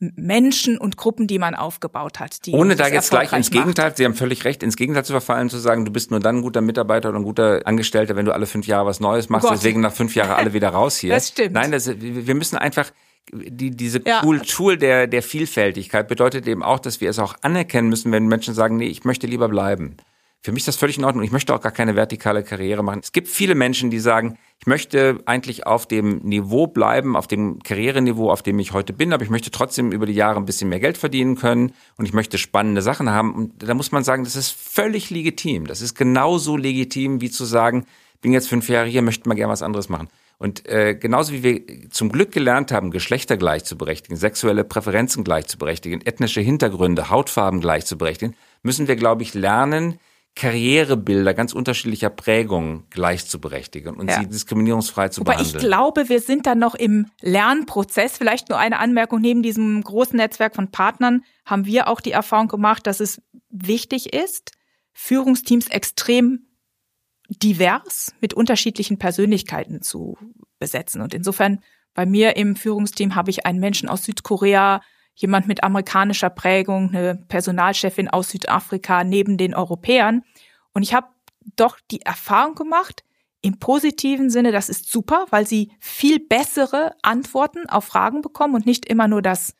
Menschen 0.00 0.78
und 0.78 0.96
Gruppen, 0.96 1.26
die 1.26 1.38
man 1.38 1.54
aufgebaut 1.54 2.20
hat. 2.20 2.38
Ohne 2.52 2.74
da 2.74 2.88
jetzt 2.88 3.10
gleich 3.10 3.32
ins 3.34 3.50
Gegenteil, 3.50 3.88
macht. 3.88 3.98
Sie 3.98 4.06
haben 4.06 4.14
völlig 4.14 4.44
recht, 4.46 4.62
ins 4.62 4.76
Gegenteil 4.76 5.04
zu 5.04 5.12
verfallen, 5.12 5.50
zu 5.50 5.58
sagen, 5.58 5.84
du 5.84 5.92
bist 5.92 6.10
nur 6.10 6.20
dann 6.20 6.36
ein 6.36 6.42
guter 6.42 6.62
Mitarbeiter 6.62 7.10
oder 7.10 7.18
ein 7.18 7.24
guter 7.24 7.60
Angestellter, 7.66 8.16
wenn 8.16 8.24
du 8.24 8.32
alle 8.32 8.46
fünf 8.46 8.66
Jahre 8.66 8.86
was 8.86 9.00
Neues 9.00 9.28
machst, 9.28 9.46
oh 9.46 9.50
deswegen 9.52 9.82
nach 9.82 9.92
fünf 9.92 10.14
Jahren 10.14 10.30
alle 10.30 10.54
wieder 10.54 10.70
raus 10.70 10.96
hier. 11.00 11.12
Das 11.12 11.28
stimmt. 11.28 11.52
Nein, 11.52 11.70
das, 11.70 11.90
wir 12.00 12.34
müssen 12.34 12.56
einfach, 12.56 12.90
die, 13.32 13.70
diese 13.70 14.02
ja. 14.04 14.20
Kultur 14.20 14.76
der, 14.76 15.06
der 15.06 15.22
Vielfältigkeit 15.22 16.08
bedeutet 16.08 16.46
eben 16.46 16.62
auch, 16.62 16.78
dass 16.78 17.00
wir 17.00 17.10
es 17.10 17.18
auch 17.18 17.34
anerkennen 17.42 17.88
müssen, 17.88 18.12
wenn 18.12 18.26
Menschen 18.26 18.54
sagen, 18.54 18.76
nee, 18.76 18.86
ich 18.86 19.04
möchte 19.04 19.26
lieber 19.26 19.48
bleiben. 19.48 19.96
Für 20.42 20.52
mich 20.52 20.62
ist 20.62 20.68
das 20.68 20.76
völlig 20.76 20.96
in 20.96 21.04
Ordnung. 21.04 21.22
Ich 21.22 21.32
möchte 21.32 21.54
auch 21.54 21.60
gar 21.60 21.72
keine 21.72 21.96
vertikale 21.96 22.42
Karriere 22.42 22.82
machen. 22.82 23.00
Es 23.02 23.12
gibt 23.12 23.28
viele 23.28 23.54
Menschen, 23.54 23.90
die 23.90 23.98
sagen, 23.98 24.38
ich 24.58 24.66
möchte 24.66 25.18
eigentlich 25.26 25.66
auf 25.66 25.86
dem 25.86 26.18
Niveau 26.20 26.66
bleiben, 26.66 27.14
auf 27.14 27.26
dem 27.26 27.62
Karriereniveau, 27.62 28.30
auf 28.30 28.42
dem 28.42 28.58
ich 28.58 28.72
heute 28.72 28.94
bin, 28.94 29.12
aber 29.12 29.22
ich 29.22 29.28
möchte 29.28 29.50
trotzdem 29.50 29.92
über 29.92 30.06
die 30.06 30.14
Jahre 30.14 30.38
ein 30.38 30.46
bisschen 30.46 30.70
mehr 30.70 30.80
Geld 30.80 30.96
verdienen 30.96 31.36
können 31.36 31.74
und 31.98 32.06
ich 32.06 32.14
möchte 32.14 32.38
spannende 32.38 32.80
Sachen 32.80 33.10
haben. 33.10 33.34
Und 33.34 33.62
da 33.62 33.74
muss 33.74 33.92
man 33.92 34.02
sagen, 34.02 34.24
das 34.24 34.34
ist 34.34 34.50
völlig 34.50 35.10
legitim. 35.10 35.66
Das 35.66 35.82
ist 35.82 35.94
genauso 35.94 36.56
legitim, 36.56 37.20
wie 37.20 37.30
zu 37.30 37.44
sagen, 37.44 37.84
bin 38.22 38.32
jetzt 38.32 38.48
fünf 38.48 38.68
Jahre 38.70 38.88
hier, 38.88 39.02
möchte 39.02 39.28
mal 39.28 39.34
gerne 39.34 39.52
was 39.52 39.62
anderes 39.62 39.90
machen. 39.90 40.08
Und 40.40 40.66
äh, 40.66 40.94
genauso 40.94 41.34
wie 41.34 41.42
wir 41.42 41.90
zum 41.90 42.10
Glück 42.10 42.32
gelernt 42.32 42.72
haben, 42.72 42.90
Geschlechter 42.90 43.36
gleich 43.36 43.64
zu 43.64 43.76
berechtigen, 43.76 44.16
sexuelle 44.16 44.64
Präferenzen 44.64 45.22
gleich 45.22 45.46
zu 45.46 45.58
berechtigen, 45.58 46.00
ethnische 46.00 46.40
Hintergründe, 46.40 47.10
Hautfarben 47.10 47.60
gleich 47.60 47.84
zu 47.84 47.98
berechtigen, 47.98 48.34
müssen 48.62 48.88
wir, 48.88 48.96
glaube 48.96 49.22
ich, 49.22 49.34
lernen, 49.34 49.98
Karrierebilder 50.36 51.34
ganz 51.34 51.52
unterschiedlicher 51.52 52.08
Prägungen 52.08 52.84
gleich 52.88 53.26
zu 53.26 53.38
berechtigen 53.38 53.96
und 53.96 54.08
ja. 54.08 54.20
sie 54.20 54.28
diskriminierungsfrei 54.28 55.10
zu 55.10 55.20
Wobei 55.20 55.32
behandeln. 55.34 55.56
Ich 55.56 55.62
glaube, 55.62 56.08
wir 56.08 56.20
sind 56.20 56.46
dann 56.46 56.58
noch 56.58 56.74
im 56.74 57.06
Lernprozess. 57.20 58.16
Vielleicht 58.16 58.48
nur 58.48 58.58
eine 58.58 58.78
Anmerkung. 58.78 59.20
Neben 59.20 59.42
diesem 59.42 59.82
großen 59.82 60.16
Netzwerk 60.16 60.54
von 60.54 60.70
Partnern 60.70 61.22
haben 61.44 61.66
wir 61.66 61.86
auch 61.86 62.00
die 62.00 62.12
Erfahrung 62.12 62.48
gemacht, 62.48 62.86
dass 62.86 63.00
es 63.00 63.20
wichtig 63.50 64.14
ist, 64.14 64.52
Führungsteams 64.94 65.68
extrem 65.68 66.46
divers 67.30 68.12
mit 68.20 68.34
unterschiedlichen 68.34 68.98
Persönlichkeiten 68.98 69.82
zu 69.82 70.16
besetzen. 70.58 71.00
Und 71.00 71.14
insofern 71.14 71.60
bei 71.94 72.06
mir 72.06 72.36
im 72.36 72.56
Führungsteam 72.56 73.14
habe 73.14 73.30
ich 73.30 73.46
einen 73.46 73.60
Menschen 73.60 73.88
aus 73.88 74.04
Südkorea, 74.04 74.80
jemand 75.14 75.46
mit 75.46 75.62
amerikanischer 75.62 76.30
Prägung, 76.30 76.94
eine 76.94 77.16
Personalchefin 77.28 78.08
aus 78.08 78.30
Südafrika 78.30 79.04
neben 79.04 79.36
den 79.36 79.54
Europäern. 79.54 80.22
Und 80.72 80.82
ich 80.82 80.94
habe 80.94 81.08
doch 81.56 81.78
die 81.90 82.02
Erfahrung 82.02 82.54
gemacht, 82.54 83.04
im 83.42 83.58
positiven 83.58 84.28
Sinne, 84.28 84.52
das 84.52 84.68
ist 84.68 84.90
super, 84.90 85.26
weil 85.30 85.46
sie 85.46 85.72
viel 85.80 86.20
bessere 86.20 86.94
Antworten 87.02 87.68
auf 87.68 87.84
Fragen 87.84 88.20
bekommen 88.20 88.54
und 88.54 88.66
nicht 88.66 88.86
immer 88.86 89.08
nur 89.08 89.22
das, 89.22 89.54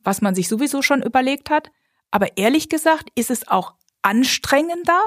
was 0.00 0.20
man 0.22 0.34
sich 0.34 0.48
sowieso 0.48 0.82
schon 0.82 1.02
überlegt 1.02 1.48
hat. 1.48 1.70
Aber 2.10 2.36
ehrlich 2.36 2.68
gesagt 2.68 3.10
ist 3.14 3.30
es 3.30 3.46
auch 3.46 3.74
anstrengender, 4.02 5.00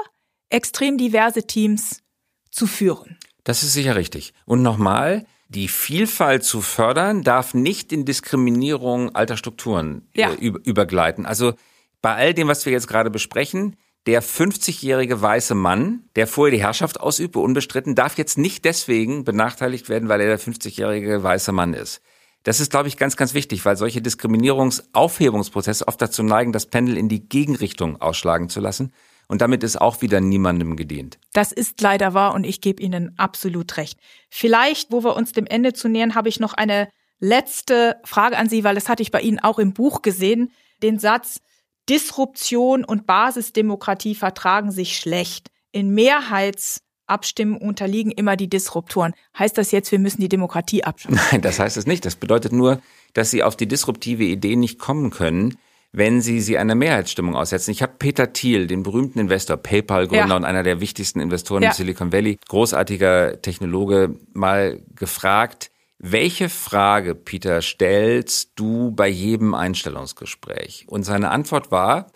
extrem 0.50 0.98
diverse 0.98 1.46
Teams 1.46 2.02
zu 2.50 2.66
führen. 2.66 3.18
Das 3.44 3.62
ist 3.62 3.72
sicher 3.72 3.96
richtig. 3.96 4.34
Und 4.44 4.62
nochmal, 4.62 5.26
die 5.48 5.68
Vielfalt 5.68 6.44
zu 6.44 6.60
fördern 6.60 7.22
darf 7.22 7.54
nicht 7.54 7.92
in 7.92 8.04
Diskriminierung 8.04 9.14
alter 9.14 9.36
Strukturen 9.36 10.08
äh, 10.14 10.22
ja. 10.22 10.32
übergleiten. 10.34 11.26
Also 11.26 11.54
bei 12.02 12.14
all 12.14 12.34
dem, 12.34 12.48
was 12.48 12.66
wir 12.66 12.72
jetzt 12.72 12.88
gerade 12.88 13.10
besprechen, 13.10 13.76
der 14.06 14.22
50-jährige 14.22 15.20
weiße 15.20 15.54
Mann, 15.54 16.04
der 16.14 16.26
vorher 16.26 16.56
die 16.56 16.62
Herrschaft 16.62 17.00
ausübte, 17.00 17.40
unbestritten, 17.40 17.94
darf 17.94 18.18
jetzt 18.18 18.38
nicht 18.38 18.64
deswegen 18.64 19.24
benachteiligt 19.24 19.88
werden, 19.88 20.08
weil 20.08 20.20
er 20.20 20.28
der 20.28 20.40
50-jährige 20.40 21.22
weiße 21.22 21.52
Mann 21.52 21.74
ist. 21.74 22.00
Das 22.44 22.60
ist, 22.60 22.70
glaube 22.70 22.86
ich, 22.86 22.96
ganz, 22.96 23.16
ganz 23.16 23.34
wichtig, 23.34 23.64
weil 23.64 23.76
solche 23.76 24.00
Diskriminierungsaufhebungsprozesse 24.00 25.88
oft 25.88 26.00
dazu 26.00 26.22
neigen, 26.22 26.52
das 26.52 26.66
Pendel 26.66 26.96
in 26.96 27.08
die 27.08 27.28
Gegenrichtung 27.28 28.00
ausschlagen 28.00 28.48
zu 28.48 28.60
lassen. 28.60 28.92
Und 29.28 29.40
damit 29.40 29.64
ist 29.64 29.80
auch 29.80 30.02
wieder 30.02 30.20
niemandem 30.20 30.76
gedient. 30.76 31.18
Das 31.32 31.52
ist 31.52 31.80
leider 31.80 32.14
wahr 32.14 32.34
und 32.34 32.44
ich 32.44 32.60
gebe 32.60 32.82
Ihnen 32.82 33.18
absolut 33.18 33.76
recht. 33.76 33.98
Vielleicht, 34.30 34.92
wo 34.92 35.02
wir 35.02 35.16
uns 35.16 35.32
dem 35.32 35.46
Ende 35.46 35.72
zu 35.72 35.88
nähern, 35.88 36.14
habe 36.14 36.28
ich 36.28 36.38
noch 36.38 36.54
eine 36.54 36.88
letzte 37.18 37.96
Frage 38.04 38.36
an 38.36 38.48
Sie, 38.48 38.62
weil 38.62 38.74
das 38.74 38.88
hatte 38.88 39.02
ich 39.02 39.10
bei 39.10 39.20
Ihnen 39.20 39.40
auch 39.40 39.58
im 39.58 39.72
Buch 39.72 40.02
gesehen. 40.02 40.52
Den 40.82 40.98
Satz, 40.98 41.40
Disruption 41.88 42.84
und 42.84 43.06
Basisdemokratie 43.06 44.14
vertragen 44.14 44.70
sich 44.70 44.96
schlecht. 44.96 45.48
In 45.72 45.90
Mehrheitsabstimmen 45.90 47.56
unterliegen 47.56 48.10
immer 48.12 48.36
die 48.36 48.48
Disruptoren. 48.48 49.14
Heißt 49.38 49.58
das 49.58 49.70
jetzt, 49.72 49.90
wir 49.92 49.98
müssen 49.98 50.20
die 50.20 50.28
Demokratie 50.28 50.84
abschaffen? 50.84 51.18
Nein, 51.30 51.42
das 51.42 51.58
heißt 51.58 51.76
es 51.76 51.86
nicht. 51.86 52.04
Das 52.04 52.16
bedeutet 52.16 52.52
nur, 52.52 52.80
dass 53.12 53.30
Sie 53.30 53.42
auf 53.42 53.56
die 53.56 53.68
disruptive 53.68 54.24
Idee 54.24 54.56
nicht 54.56 54.78
kommen 54.78 55.10
können, 55.10 55.58
wenn 55.96 56.20
sie 56.20 56.42
sie 56.42 56.58
einer 56.58 56.74
Mehrheitsstimmung 56.74 57.34
aussetzen. 57.34 57.70
Ich 57.70 57.80
habe 57.80 57.94
Peter 57.98 58.34
Thiel, 58.34 58.66
den 58.66 58.82
berühmten 58.82 59.18
Investor, 59.18 59.56
PayPal-Gründer 59.56 60.28
ja. 60.28 60.36
und 60.36 60.44
einer 60.44 60.62
der 60.62 60.78
wichtigsten 60.78 61.20
Investoren 61.20 61.62
ja. 61.62 61.70
im 61.70 61.74
Silicon 61.74 62.12
Valley, 62.12 62.38
großartiger 62.48 63.40
Technologe, 63.40 64.14
mal 64.34 64.82
gefragt, 64.94 65.70
welche 65.98 66.50
Frage, 66.50 67.14
Peter, 67.14 67.62
stellst 67.62 68.52
du 68.56 68.90
bei 68.90 69.08
jedem 69.08 69.54
Einstellungsgespräch? 69.54 70.84
Und 70.86 71.04
seine 71.04 71.30
Antwort 71.30 71.70
war, 71.70 72.12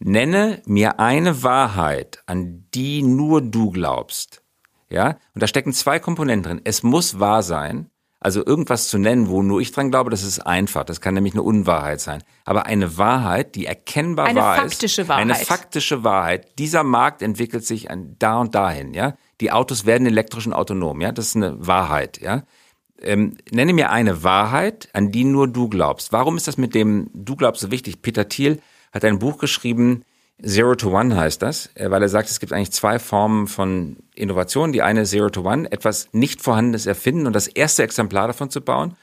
nenne 0.00 0.60
mir 0.66 0.98
eine 0.98 1.44
Wahrheit, 1.44 2.24
an 2.26 2.66
die 2.74 3.04
nur 3.04 3.42
du 3.42 3.70
glaubst. 3.70 4.42
Ja? 4.88 5.18
Und 5.34 5.42
da 5.42 5.46
stecken 5.46 5.72
zwei 5.72 6.00
Komponenten 6.00 6.50
drin. 6.50 6.60
Es 6.64 6.82
muss 6.82 7.20
wahr 7.20 7.44
sein 7.44 7.90
also 8.20 8.44
irgendwas 8.44 8.88
zu 8.88 8.98
nennen, 8.98 9.28
wo 9.28 9.42
nur 9.42 9.60
ich 9.62 9.72
dran 9.72 9.90
glaube, 9.90 10.10
das 10.10 10.22
ist 10.22 10.40
einfach. 10.40 10.84
Das 10.84 11.00
kann 11.00 11.14
nämlich 11.14 11.32
eine 11.32 11.42
Unwahrheit 11.42 12.02
sein. 12.02 12.22
Aber 12.44 12.66
eine 12.66 12.98
Wahrheit, 12.98 13.54
die 13.54 13.64
erkennbar 13.64 14.26
eine 14.26 14.40
wahr 14.40 14.56
faktische 14.56 15.02
ist, 15.02 15.08
Wahrheit. 15.08 15.22
eine 15.22 15.34
faktische 15.34 16.04
Wahrheit. 16.04 16.58
Dieser 16.58 16.84
Markt 16.84 17.22
entwickelt 17.22 17.64
sich 17.64 17.90
an 17.90 18.16
da 18.18 18.38
und 18.38 18.54
dahin. 18.54 18.92
Ja, 18.92 19.14
die 19.40 19.50
Autos 19.50 19.86
werden 19.86 20.06
elektrisch 20.06 20.46
und 20.46 20.52
autonom. 20.52 21.00
Ja, 21.00 21.12
das 21.12 21.28
ist 21.28 21.36
eine 21.36 21.66
Wahrheit. 21.66 22.20
Ja, 22.20 22.42
ähm, 23.00 23.38
nenne 23.50 23.72
mir 23.72 23.90
eine 23.90 24.22
Wahrheit, 24.22 24.90
an 24.92 25.10
die 25.10 25.24
nur 25.24 25.48
du 25.48 25.70
glaubst. 25.70 26.12
Warum 26.12 26.36
ist 26.36 26.46
das 26.46 26.58
mit 26.58 26.74
dem 26.74 27.08
du 27.14 27.36
glaubst 27.36 27.62
so 27.62 27.70
wichtig? 27.70 28.02
Peter 28.02 28.28
Thiel 28.28 28.60
hat 28.92 29.04
ein 29.04 29.18
Buch 29.18 29.38
geschrieben, 29.38 30.04
Zero 30.44 30.74
to 30.74 30.90
One 30.90 31.16
heißt 31.16 31.42
das, 31.42 31.70
äh, 31.74 31.90
weil 31.90 32.02
er 32.02 32.08
sagt, 32.08 32.30
es 32.30 32.40
gibt 32.40 32.52
eigentlich 32.52 32.72
zwei 32.72 32.98
Formen 32.98 33.46
von 33.46 33.96
Innovation. 34.14 34.72
Die 34.72 34.82
eine 34.82 35.04
Zero 35.04 35.30
to 35.30 35.42
One, 35.42 35.70
etwas 35.70 36.08
nicht 36.12 36.42
vorhandenes 36.42 36.86
erfinden 36.86 37.26
und 37.26 37.34
das 37.34 37.46
erste 37.46 37.82
Exemplar 37.82 38.26
davon 38.26 38.50
zu 38.50 38.60
bauen. 38.60 38.96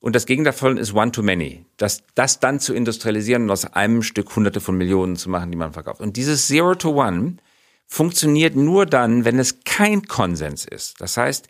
Und 0.00 0.16
das 0.16 0.26
Gegenteil 0.26 0.52
davon 0.52 0.78
ist 0.78 0.94
One 0.94 1.12
to 1.12 1.22
Many. 1.22 1.64
Das, 1.76 2.02
das 2.16 2.40
dann 2.40 2.58
zu 2.58 2.74
industrialisieren 2.74 3.44
und 3.44 3.50
aus 3.50 3.64
einem 3.64 4.02
Stück 4.02 4.34
hunderte 4.34 4.60
von 4.60 4.76
Millionen 4.76 5.16
zu 5.16 5.30
machen, 5.30 5.52
die 5.52 5.56
man 5.56 5.72
verkauft. 5.72 6.00
Und 6.00 6.16
dieses 6.16 6.48
Zero 6.48 6.74
to 6.74 7.00
One 7.00 7.36
funktioniert 7.86 8.56
nur 8.56 8.84
dann, 8.84 9.24
wenn 9.24 9.38
es 9.38 9.60
kein 9.64 10.02
Konsens 10.08 10.64
ist. 10.64 11.00
Das 11.00 11.16
heißt, 11.16 11.48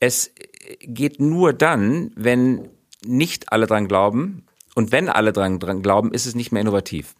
es 0.00 0.32
geht 0.80 1.20
nur 1.20 1.52
dann, 1.52 2.10
wenn 2.16 2.68
nicht 3.06 3.52
alle 3.52 3.66
dran 3.66 3.86
glauben. 3.86 4.46
Und 4.74 4.90
wenn 4.90 5.08
alle 5.08 5.32
dran, 5.32 5.60
dran 5.60 5.82
glauben, 5.82 6.12
ist 6.12 6.26
es 6.26 6.34
nicht 6.34 6.50
mehr 6.50 6.62
innovativ. 6.62 7.14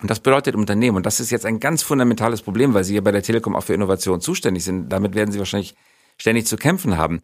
Und 0.00 0.10
das 0.10 0.20
bedeutet 0.20 0.54
Unternehmen, 0.54 0.96
und 0.96 1.06
das 1.06 1.20
ist 1.20 1.30
jetzt 1.30 1.44
ein 1.44 1.58
ganz 1.58 1.82
fundamentales 1.82 2.42
Problem, 2.42 2.72
weil 2.74 2.84
Sie 2.84 2.94
ja 2.94 3.00
bei 3.00 3.10
der 3.10 3.22
Telekom 3.22 3.56
auch 3.56 3.64
für 3.64 3.74
Innovation 3.74 4.20
zuständig 4.20 4.64
sind, 4.64 4.88
damit 4.90 5.14
werden 5.14 5.32
Sie 5.32 5.38
wahrscheinlich 5.38 5.74
ständig 6.18 6.46
zu 6.46 6.56
kämpfen 6.56 6.96
haben. 6.96 7.22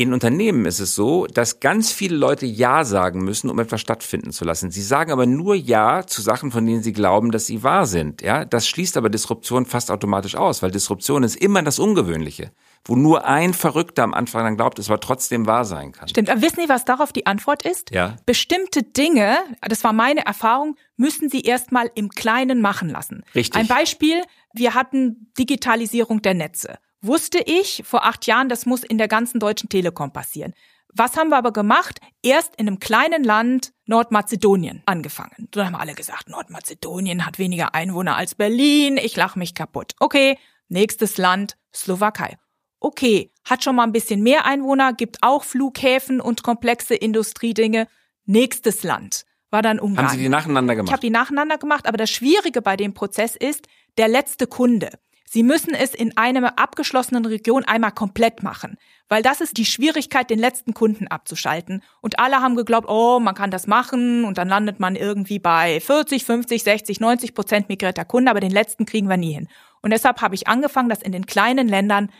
In 0.00 0.14
Unternehmen 0.14 0.64
ist 0.64 0.80
es 0.80 0.94
so, 0.94 1.26
dass 1.26 1.60
ganz 1.60 1.92
viele 1.92 2.16
Leute 2.16 2.46
Ja 2.46 2.84
sagen 2.84 3.22
müssen, 3.22 3.50
um 3.50 3.58
etwas 3.58 3.82
stattfinden 3.82 4.32
zu 4.32 4.46
lassen. 4.46 4.70
Sie 4.70 4.80
sagen 4.80 5.12
aber 5.12 5.26
nur 5.26 5.54
Ja 5.54 6.06
zu 6.06 6.22
Sachen, 6.22 6.50
von 6.50 6.64
denen 6.64 6.82
sie 6.82 6.94
glauben, 6.94 7.32
dass 7.32 7.44
sie 7.44 7.62
wahr 7.62 7.84
sind. 7.84 8.22
Ja, 8.22 8.46
das 8.46 8.66
schließt 8.66 8.96
aber 8.96 9.10
Disruption 9.10 9.66
fast 9.66 9.90
automatisch 9.90 10.36
aus, 10.36 10.62
weil 10.62 10.70
Disruption 10.70 11.22
ist 11.22 11.36
immer 11.36 11.62
das 11.62 11.78
Ungewöhnliche, 11.78 12.50
wo 12.86 12.96
nur 12.96 13.26
ein 13.26 13.52
Verrückter 13.52 14.02
am 14.02 14.14
Anfang 14.14 14.42
dann 14.42 14.56
glaubt, 14.56 14.78
es 14.78 14.88
aber 14.88 15.00
trotzdem 15.00 15.46
wahr 15.46 15.66
sein 15.66 15.92
kann. 15.92 16.08
Stimmt. 16.08 16.30
Aber 16.30 16.40
wissen 16.40 16.62
Sie, 16.62 16.70
was 16.70 16.86
darauf 16.86 17.12
die 17.12 17.26
Antwort 17.26 17.66
ist? 17.66 17.90
Ja. 17.90 18.16
Bestimmte 18.24 18.82
Dinge, 18.82 19.36
das 19.60 19.84
war 19.84 19.92
meine 19.92 20.24
Erfahrung, 20.24 20.76
müssen 20.96 21.28
Sie 21.28 21.42
erstmal 21.42 21.90
im 21.94 22.08
Kleinen 22.08 22.62
machen 22.62 22.88
lassen. 22.88 23.22
Richtig. 23.34 23.60
Ein 23.60 23.66
Beispiel, 23.66 24.22
wir 24.54 24.72
hatten 24.72 25.30
Digitalisierung 25.36 26.22
der 26.22 26.32
Netze 26.32 26.78
wusste 27.00 27.38
ich 27.44 27.82
vor 27.84 28.04
acht 28.04 28.26
Jahren, 28.26 28.48
das 28.48 28.66
muss 28.66 28.84
in 28.84 28.98
der 28.98 29.08
ganzen 29.08 29.40
Deutschen 29.40 29.68
Telekom 29.68 30.12
passieren. 30.12 30.54
Was 30.92 31.16
haben 31.16 31.28
wir 31.28 31.36
aber 31.36 31.52
gemacht? 31.52 32.00
Erst 32.22 32.56
in 32.56 32.66
einem 32.66 32.80
kleinen 32.80 33.22
Land 33.22 33.72
Nordmazedonien 33.86 34.82
angefangen. 34.86 35.48
Dann 35.52 35.66
haben 35.66 35.76
alle 35.76 35.94
gesagt, 35.94 36.28
Nordmazedonien 36.28 37.26
hat 37.26 37.38
weniger 37.38 37.74
Einwohner 37.74 38.16
als 38.16 38.34
Berlin. 38.34 38.96
Ich 38.96 39.16
lach 39.16 39.36
mich 39.36 39.54
kaputt. 39.54 39.94
Okay, 40.00 40.36
nächstes 40.68 41.16
Land 41.16 41.56
Slowakei. 41.72 42.36
Okay, 42.80 43.30
hat 43.44 43.62
schon 43.62 43.76
mal 43.76 43.84
ein 43.84 43.92
bisschen 43.92 44.22
mehr 44.22 44.46
Einwohner, 44.46 44.92
gibt 44.92 45.18
auch 45.22 45.44
Flughäfen 45.44 46.20
und 46.20 46.42
komplexe 46.42 46.94
Industriedinge. 46.94 47.86
Nächstes 48.24 48.82
Land 48.82 49.26
war 49.50 49.62
dann 49.62 49.78
Ungarn. 49.78 50.08
Haben 50.08 50.16
Sie 50.16 50.22
die 50.22 50.28
nacheinander 50.28 50.74
gemacht? 50.74 50.88
Ich 50.88 50.92
habe 50.92 51.02
die 51.02 51.10
nacheinander 51.10 51.58
gemacht, 51.58 51.86
aber 51.86 51.98
das 51.98 52.10
Schwierige 52.10 52.62
bei 52.62 52.76
dem 52.76 52.94
Prozess 52.94 53.36
ist 53.36 53.66
der 53.98 54.08
letzte 54.08 54.46
Kunde. 54.46 54.98
Sie 55.32 55.44
müssen 55.44 55.74
es 55.74 55.94
in 55.94 56.16
einer 56.16 56.58
abgeschlossenen 56.58 57.24
Region 57.24 57.62
einmal 57.62 57.92
komplett 57.92 58.42
machen, 58.42 58.76
weil 59.08 59.22
das 59.22 59.40
ist 59.40 59.58
die 59.58 59.64
Schwierigkeit, 59.64 60.28
den 60.28 60.40
letzten 60.40 60.74
Kunden 60.74 61.06
abzuschalten. 61.06 61.84
Und 62.00 62.18
alle 62.18 62.40
haben 62.40 62.56
geglaubt, 62.56 62.88
oh, 62.88 63.20
man 63.20 63.36
kann 63.36 63.52
das 63.52 63.68
machen 63.68 64.24
und 64.24 64.38
dann 64.38 64.48
landet 64.48 64.80
man 64.80 64.96
irgendwie 64.96 65.38
bei 65.38 65.78
40, 65.78 66.24
50, 66.24 66.64
60, 66.64 66.98
90 66.98 67.32
Prozent 67.32 67.68
migrierter 67.68 68.04
Kunden, 68.04 68.26
aber 68.26 68.40
den 68.40 68.50
letzten 68.50 68.86
kriegen 68.86 69.08
wir 69.08 69.18
nie 69.18 69.34
hin. 69.34 69.46
Und 69.82 69.92
deshalb 69.92 70.20
habe 70.20 70.34
ich 70.34 70.48
angefangen, 70.48 70.88
das 70.88 71.00
in 71.00 71.12
den 71.12 71.26
kleinen 71.26 71.68
Ländern 71.68 72.10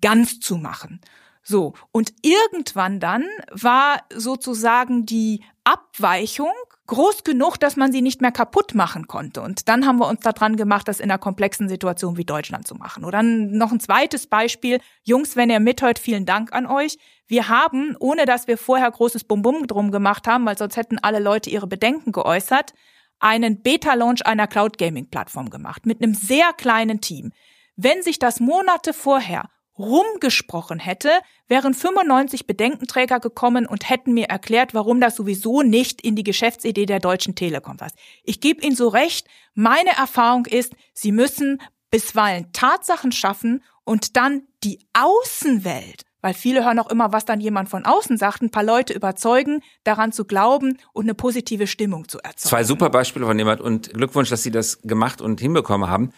ganz 0.00 0.40
zu 0.40 0.56
machen. 0.56 1.00
So, 1.44 1.74
und 1.92 2.12
irgendwann 2.22 2.98
dann 2.98 3.24
war 3.52 4.02
sozusagen 4.12 5.06
die 5.06 5.44
Abweichung 5.62 6.50
groß 6.88 7.22
genug, 7.22 7.58
dass 7.58 7.76
man 7.76 7.92
sie 7.92 8.02
nicht 8.02 8.20
mehr 8.20 8.32
kaputt 8.32 8.74
machen 8.74 9.06
konnte. 9.06 9.40
Und 9.40 9.68
dann 9.68 9.86
haben 9.86 9.98
wir 9.98 10.08
uns 10.08 10.20
daran 10.20 10.56
gemacht, 10.56 10.88
das 10.88 10.98
in 10.98 11.10
einer 11.10 11.18
komplexen 11.18 11.68
Situation 11.68 12.16
wie 12.16 12.24
Deutschland 12.24 12.66
zu 12.66 12.74
machen. 12.74 13.04
Oder 13.04 13.22
noch 13.22 13.70
ein 13.70 13.78
zweites 13.78 14.26
Beispiel. 14.26 14.80
Jungs, 15.04 15.36
wenn 15.36 15.50
ihr 15.50 15.60
mithört, 15.60 15.98
vielen 15.98 16.26
Dank 16.26 16.52
an 16.52 16.66
euch. 16.66 16.98
Wir 17.26 17.48
haben, 17.48 17.94
ohne 18.00 18.24
dass 18.24 18.48
wir 18.48 18.58
vorher 18.58 18.90
großes 18.90 19.24
Bum-Bum 19.24 19.66
drum 19.66 19.90
gemacht 19.90 20.26
haben, 20.26 20.44
weil 20.46 20.58
sonst 20.58 20.76
hätten 20.76 20.98
alle 20.98 21.20
Leute 21.20 21.50
ihre 21.50 21.66
Bedenken 21.66 22.10
geäußert, 22.10 22.74
einen 23.20 23.62
Beta-Launch 23.62 24.26
einer 24.26 24.46
Cloud-Gaming-Plattform 24.46 25.50
gemacht 25.50 25.86
mit 25.86 26.02
einem 26.02 26.14
sehr 26.14 26.52
kleinen 26.54 27.00
Team. 27.00 27.32
Wenn 27.76 28.02
sich 28.02 28.18
das 28.18 28.40
Monate 28.40 28.92
vorher 28.92 29.48
rumgesprochen 29.78 30.78
hätte, 30.78 31.10
wären 31.46 31.74
95 31.74 32.46
Bedenkenträger 32.46 33.20
gekommen 33.20 33.66
und 33.66 33.88
hätten 33.88 34.14
mir 34.14 34.26
erklärt, 34.26 34.74
warum 34.74 35.00
das 35.00 35.16
sowieso 35.16 35.62
nicht 35.62 36.00
in 36.00 36.16
die 36.16 36.24
Geschäftsidee 36.24 36.86
der 36.86 37.00
Deutschen 37.00 37.34
Telekom 37.34 37.76
passt. 37.76 37.96
Ich 38.24 38.40
gebe 38.40 38.62
Ihnen 38.62 38.76
so 38.76 38.88
recht, 38.88 39.26
meine 39.54 39.90
Erfahrung 39.96 40.46
ist, 40.46 40.74
Sie 40.92 41.12
müssen 41.12 41.60
bisweilen 41.90 42.52
Tatsachen 42.52 43.12
schaffen 43.12 43.62
und 43.84 44.16
dann 44.16 44.42
die 44.62 44.80
Außenwelt 44.92 46.04
weil 46.20 46.34
viele 46.34 46.64
hören 46.64 46.78
auch 46.78 46.90
immer, 46.90 47.12
was 47.12 47.24
dann 47.24 47.40
jemand 47.40 47.68
von 47.68 47.84
außen 47.84 48.16
sagt, 48.16 48.42
ein 48.42 48.50
paar 48.50 48.64
Leute 48.64 48.92
überzeugen, 48.92 49.62
daran 49.84 50.12
zu 50.12 50.24
glauben 50.24 50.78
und 50.92 51.04
eine 51.04 51.14
positive 51.14 51.66
Stimmung 51.66 52.08
zu 52.08 52.18
erzeugen. 52.18 52.48
Zwei 52.48 52.64
super 52.64 52.90
Beispiele 52.90 53.24
von 53.24 53.38
jemand 53.38 53.60
und 53.60 53.92
Glückwunsch, 53.94 54.28
dass 54.28 54.42
Sie 54.42 54.50
das 54.50 54.82
gemacht 54.82 55.20
und 55.20 55.40
hinbekommen 55.40 55.88
haben. 55.88 56.12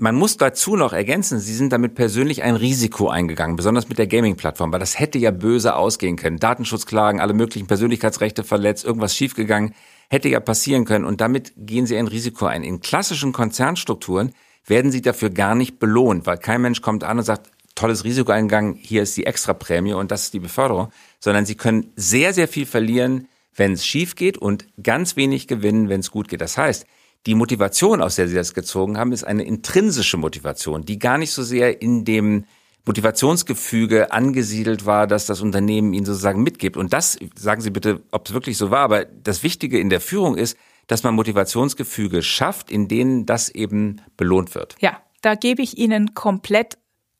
Man 0.00 0.14
muss 0.14 0.36
dazu 0.36 0.76
noch 0.76 0.92
ergänzen, 0.92 1.40
Sie 1.40 1.54
sind 1.54 1.72
damit 1.72 1.96
persönlich 1.96 2.44
ein 2.44 2.54
Risiko 2.54 3.08
eingegangen, 3.08 3.56
besonders 3.56 3.88
mit 3.88 3.98
der 3.98 4.06
Gaming-Plattform, 4.06 4.72
weil 4.72 4.78
das 4.78 5.00
hätte 5.00 5.18
ja 5.18 5.32
böse 5.32 5.74
ausgehen 5.74 6.14
können. 6.14 6.38
Datenschutzklagen, 6.38 7.20
alle 7.20 7.34
möglichen 7.34 7.66
Persönlichkeitsrechte 7.66 8.44
verletzt, 8.44 8.84
irgendwas 8.84 9.16
schiefgegangen, 9.16 9.74
hätte 10.08 10.28
ja 10.28 10.38
passieren 10.38 10.84
können 10.84 11.04
und 11.04 11.20
damit 11.20 11.52
gehen 11.56 11.86
Sie 11.86 11.96
ein 11.96 12.06
Risiko 12.06 12.46
ein. 12.46 12.62
In 12.62 12.80
klassischen 12.80 13.32
Konzernstrukturen 13.32 14.34
werden 14.64 14.92
Sie 14.92 15.02
dafür 15.02 15.30
gar 15.30 15.56
nicht 15.56 15.80
belohnt, 15.80 16.26
weil 16.26 16.38
kein 16.38 16.62
Mensch 16.62 16.80
kommt 16.80 17.02
an 17.02 17.18
und 17.18 17.24
sagt, 17.24 17.50
tolles 17.74 18.04
Risiko 18.04 18.32
eingegangen, 18.32 18.74
hier 18.74 19.02
ist 19.02 19.16
die 19.16 19.26
Extraprämie 19.26 19.94
und 19.94 20.10
das 20.10 20.24
ist 20.24 20.34
die 20.34 20.40
Beförderung, 20.40 20.90
sondern 21.20 21.44
Sie 21.44 21.56
können 21.56 21.92
sehr, 21.96 22.32
sehr 22.32 22.48
viel 22.48 22.66
verlieren, 22.66 23.28
wenn 23.54 23.72
es 23.72 23.84
schief 23.84 24.14
geht 24.14 24.38
und 24.38 24.66
ganz 24.82 25.16
wenig 25.16 25.48
gewinnen, 25.48 25.88
wenn 25.88 26.00
es 26.00 26.10
gut 26.10 26.28
geht. 26.28 26.40
Das 26.40 26.56
heißt, 26.56 26.86
die 27.26 27.34
Motivation, 27.34 28.00
aus 28.00 28.16
der 28.16 28.28
sie 28.28 28.34
das 28.34 28.54
gezogen 28.54 28.98
haben, 28.98 29.12
ist 29.12 29.24
eine 29.24 29.44
intrinsische 29.44 30.16
Motivation, 30.16 30.84
die 30.84 30.98
gar 30.98 31.18
nicht 31.18 31.32
so 31.32 31.42
sehr 31.42 31.82
in 31.82 32.04
dem 32.04 32.44
Motivationsgefüge 32.86 34.12
angesiedelt 34.12 34.86
war, 34.86 35.06
dass 35.06 35.26
das 35.26 35.42
Unternehmen 35.42 35.92
ihnen 35.92 36.06
sozusagen 36.06 36.42
mitgibt. 36.42 36.76
Und 36.76 36.92
das, 36.92 37.18
sagen 37.34 37.60
Sie 37.60 37.70
bitte, 37.70 38.02
ob 38.12 38.26
es 38.26 38.32
wirklich 38.32 38.56
so 38.56 38.70
war, 38.70 38.80
aber 38.80 39.04
das 39.04 39.42
Wichtige 39.42 39.78
in 39.78 39.90
der 39.90 40.00
Führung 40.00 40.36
ist, 40.36 40.56
dass 40.86 41.02
man 41.02 41.14
Motivationsgefüge 41.14 42.22
schafft, 42.22 42.70
in 42.70 42.88
denen 42.88 43.26
das 43.26 43.50
eben 43.50 44.00
belohnt 44.16 44.54
wird. 44.54 44.76
Ja, 44.80 45.02
da 45.20 45.34
gebe 45.34 45.60
ich 45.60 45.76
Ihnen 45.76 46.14
komplett 46.14 46.78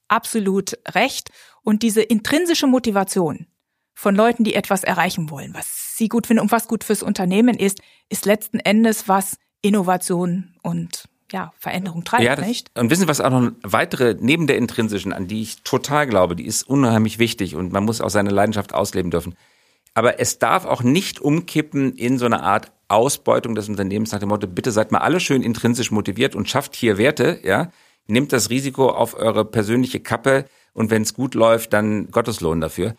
absolut 0.08 0.78
recht. 0.94 1.30
Und 1.62 1.82
diese 1.82 2.00
intrinsische 2.00 2.66
Motivation 2.66 3.46
von 3.94 4.14
Leuten, 4.14 4.42
die 4.44 4.54
etwas 4.54 4.84
erreichen 4.84 5.28
wollen, 5.28 5.52
was 5.54 5.96
sie 5.96 6.08
gut 6.08 6.26
finden 6.26 6.42
und 6.42 6.52
was 6.52 6.68
gut 6.68 6.82
fürs 6.82 7.02
Unternehmen 7.02 7.58
ist, 7.58 7.80
ist 8.08 8.24
letzten 8.24 8.58
Endes 8.58 9.08
was, 9.08 9.36
Innovation 9.62 10.54
und 10.62 11.08
ja, 11.30 11.52
Veränderung 11.58 12.04
treibt, 12.04 12.22
ja, 12.22 12.36
das, 12.36 12.46
nicht? 12.46 12.70
Und 12.78 12.90
wissen 12.90 13.02
Sie, 13.02 13.08
was 13.08 13.20
auch 13.20 13.30
noch 13.30 13.52
weitere, 13.62 14.16
neben 14.18 14.46
der 14.46 14.56
intrinsischen, 14.56 15.12
an 15.12 15.26
die 15.26 15.42
ich 15.42 15.62
total 15.62 16.06
glaube, 16.06 16.36
die 16.36 16.46
ist 16.46 16.62
unheimlich 16.62 17.18
wichtig 17.18 17.54
und 17.54 17.72
man 17.72 17.84
muss 17.84 18.00
auch 18.00 18.10
seine 18.10 18.30
Leidenschaft 18.30 18.74
ausleben 18.74 19.10
dürfen. 19.10 19.34
Aber 19.94 20.20
es 20.20 20.38
darf 20.38 20.64
auch 20.64 20.82
nicht 20.82 21.20
umkippen 21.20 21.94
in 21.96 22.18
so 22.18 22.26
eine 22.26 22.42
Art 22.42 22.72
Ausbeutung 22.88 23.54
des 23.54 23.68
Unternehmens 23.68 24.12
nach 24.12 24.20
dem 24.20 24.30
Motto, 24.30 24.46
bitte 24.46 24.72
seid 24.72 24.92
mal 24.92 25.00
alle 25.00 25.20
schön 25.20 25.42
intrinsisch 25.42 25.90
motiviert 25.90 26.34
und 26.34 26.48
schafft 26.48 26.74
hier 26.74 26.98
Werte, 26.98 27.40
ja. 27.42 27.70
Nehmt 28.06 28.32
das 28.32 28.48
Risiko 28.48 28.88
auf 28.88 29.14
eure 29.14 29.44
persönliche 29.44 30.00
Kappe 30.00 30.46
und 30.72 30.90
wenn 30.90 31.02
es 31.02 31.12
gut 31.12 31.34
läuft, 31.34 31.74
dann 31.74 32.10
Gotteslohn 32.10 32.58
dafür. 32.60 32.94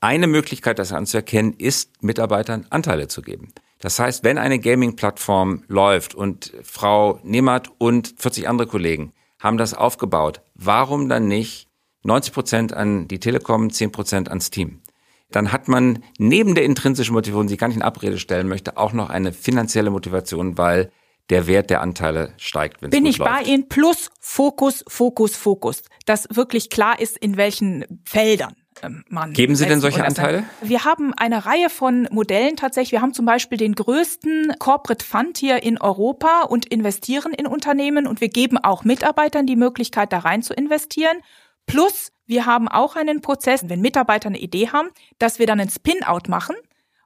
Eine 0.00 0.26
Möglichkeit, 0.26 0.78
das 0.78 0.92
anzuerkennen, 0.92 1.52
ist, 1.52 2.02
Mitarbeitern 2.02 2.66
Anteile 2.70 3.08
zu 3.08 3.20
geben. 3.20 3.52
Das 3.84 3.98
heißt, 3.98 4.24
wenn 4.24 4.38
eine 4.38 4.58
Gaming-Plattform 4.58 5.62
läuft 5.68 6.14
und 6.14 6.54
Frau 6.62 7.20
Nehmert 7.22 7.70
und 7.76 8.14
40 8.16 8.48
andere 8.48 8.66
Kollegen 8.66 9.12
haben 9.38 9.58
das 9.58 9.74
aufgebaut, 9.74 10.40
warum 10.54 11.10
dann 11.10 11.28
nicht 11.28 11.68
90 12.04 12.32
Prozent 12.32 12.72
an 12.72 13.08
die 13.08 13.20
Telekom, 13.20 13.68
10 13.68 13.92
Prozent 13.92 14.30
ans 14.30 14.48
Team? 14.48 14.80
Dann 15.30 15.52
hat 15.52 15.68
man 15.68 16.02
neben 16.16 16.54
der 16.54 16.64
intrinsischen 16.64 17.12
Motivation, 17.12 17.46
die 17.46 17.54
ich 17.54 17.60
gar 17.60 17.68
nicht 17.68 17.76
in 17.76 17.82
Abrede 17.82 18.18
stellen 18.18 18.48
möchte, 18.48 18.78
auch 18.78 18.94
noch 18.94 19.10
eine 19.10 19.34
finanzielle 19.34 19.90
Motivation, 19.90 20.56
weil 20.56 20.90
der 21.28 21.46
Wert 21.46 21.68
der 21.68 21.82
Anteile 21.82 22.32
steigt. 22.38 22.80
Wenn 22.80 22.88
Bin 22.88 23.04
ich 23.04 23.18
läuft. 23.18 23.30
bei 23.30 23.42
Ihnen 23.42 23.68
plus 23.68 24.10
Fokus, 24.18 24.82
Fokus, 24.88 25.36
Fokus. 25.36 25.82
Dass 26.06 26.26
wirklich 26.30 26.70
klar 26.70 26.98
ist, 27.00 27.18
in 27.18 27.36
welchen 27.36 27.84
Feldern. 28.06 28.54
Ähm, 28.82 29.04
man 29.08 29.32
Geben 29.32 29.56
Sie 29.56 29.66
denn 29.66 29.80
solche 29.80 30.04
Anteile? 30.04 30.44
Wir 30.62 30.84
haben 30.84 31.14
eine 31.14 31.46
Reihe 31.46 31.70
von 31.70 32.08
Modellen 32.10 32.56
tatsächlich. 32.56 32.92
Wir 32.92 33.02
haben 33.02 33.14
zum 33.14 33.26
Beispiel 33.26 33.58
den 33.58 33.74
größten 33.74 34.54
Corporate 34.58 35.04
Fund 35.04 35.38
hier 35.38 35.62
in 35.62 35.80
Europa 35.80 36.42
und 36.42 36.66
investieren 36.66 37.32
in 37.32 37.46
Unternehmen 37.46 38.06
und 38.06 38.20
wir 38.20 38.28
geben 38.28 38.58
auch 38.58 38.84
Mitarbeitern 38.84 39.46
die 39.46 39.56
Möglichkeit, 39.56 40.12
da 40.12 40.18
rein 40.20 40.42
zu 40.42 40.54
investieren. 40.54 41.18
Plus, 41.66 42.12
wir 42.26 42.46
haben 42.46 42.68
auch 42.68 42.96
einen 42.96 43.20
Prozess, 43.20 43.68
wenn 43.68 43.80
Mitarbeiter 43.80 44.28
eine 44.28 44.38
Idee 44.38 44.68
haben, 44.68 44.88
dass 45.18 45.38
wir 45.38 45.46
dann 45.46 45.60
einen 45.60 45.70
Spin-out 45.70 46.28
machen 46.28 46.56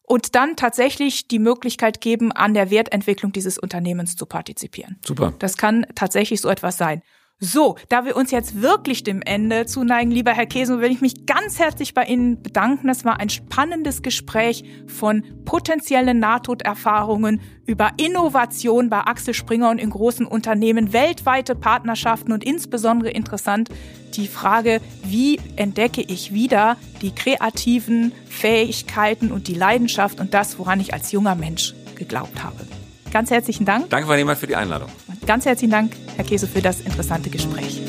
und 0.03 0.35
dann 0.35 0.57
tatsächlich 0.57 1.29
die 1.29 1.39
Möglichkeit 1.39 2.01
geben, 2.01 2.33
an 2.33 2.55
der 2.55 2.71
Wertentwicklung 2.71 3.33
dieses 3.33 3.59
Unternehmens 3.59 4.17
zu 4.17 4.27
partizipieren. 4.27 4.99
Super. 5.05 5.35
Das 5.39 5.57
kann 5.57 5.87
tatsächlich 5.95 6.41
so 6.41 6.49
etwas 6.49 6.79
sein. 6.79 7.03
So, 7.41 7.77
da 7.89 8.05
wir 8.05 8.17
uns 8.17 8.33
jetzt 8.33 8.63
wirklich 8.63 9.05
dem 9.05 9.23
Ende 9.23 9.65
zuneigen, 9.65 10.11
lieber 10.11 10.33
Herr 10.33 10.47
Kesen, 10.47 10.81
will 10.81 10.91
ich 10.91 11.01
mich 11.01 11.25
ganz 11.25 11.61
herzlich 11.61 11.95
bei 11.95 12.03
Ihnen 12.03 12.43
bedanken. 12.43 12.89
Das 12.89 13.05
war 13.05 13.21
ein 13.21 13.31
spannendes 13.31 14.03
Gespräch 14.03 14.65
von 14.89 15.23
potenziellen 15.45 16.19
Nahtoderfahrungen 16.19 17.41
über 17.65 17.93
Innovation 17.97 18.91
bei 18.91 19.03
Axel 19.03 19.35
Springer 19.35 19.71
und 19.71 19.79
in 19.79 19.91
großen 19.91 20.27
Unternehmen, 20.27 20.93
weltweite 20.93 21.55
Partnerschaften 21.55 22.33
und 22.33 22.43
insbesondere 22.43 23.11
interessant 23.11 23.69
die 24.15 24.27
Frage, 24.27 24.81
wie 25.05 25.39
entdecke 25.55 26.03
ich 26.03 26.35
wieder 26.35 26.77
die 27.03 27.15
kreativen 27.15 28.11
Fähigkeiten 28.29 29.31
und 29.31 29.47
die 29.47 29.55
Leidenschaft 29.55 30.19
und 30.19 30.35
das, 30.35 30.59
woran 30.59 30.81
ich 30.81 30.93
als 30.93 31.13
junger 31.13 31.37
Mensch 31.37 31.75
geglaubt 31.95 32.43
habe. 32.43 32.67
Ganz 33.13 33.31
herzlichen 33.31 33.65
Dank. 33.65 33.91
Danke, 33.91 34.07
Frau 34.07 34.15
Nehmann, 34.15 34.37
für 34.37 34.47
die 34.47 34.57
Einladung. 34.57 34.89
Ganz 35.27 35.47
herzlichen 35.47 35.71
Dank, 35.71 35.93
Herr 36.17 36.25
Käse, 36.25 36.47
für 36.47 36.63
das 36.63 36.81
interessante 36.81 37.31
Gespräch. 37.31 37.81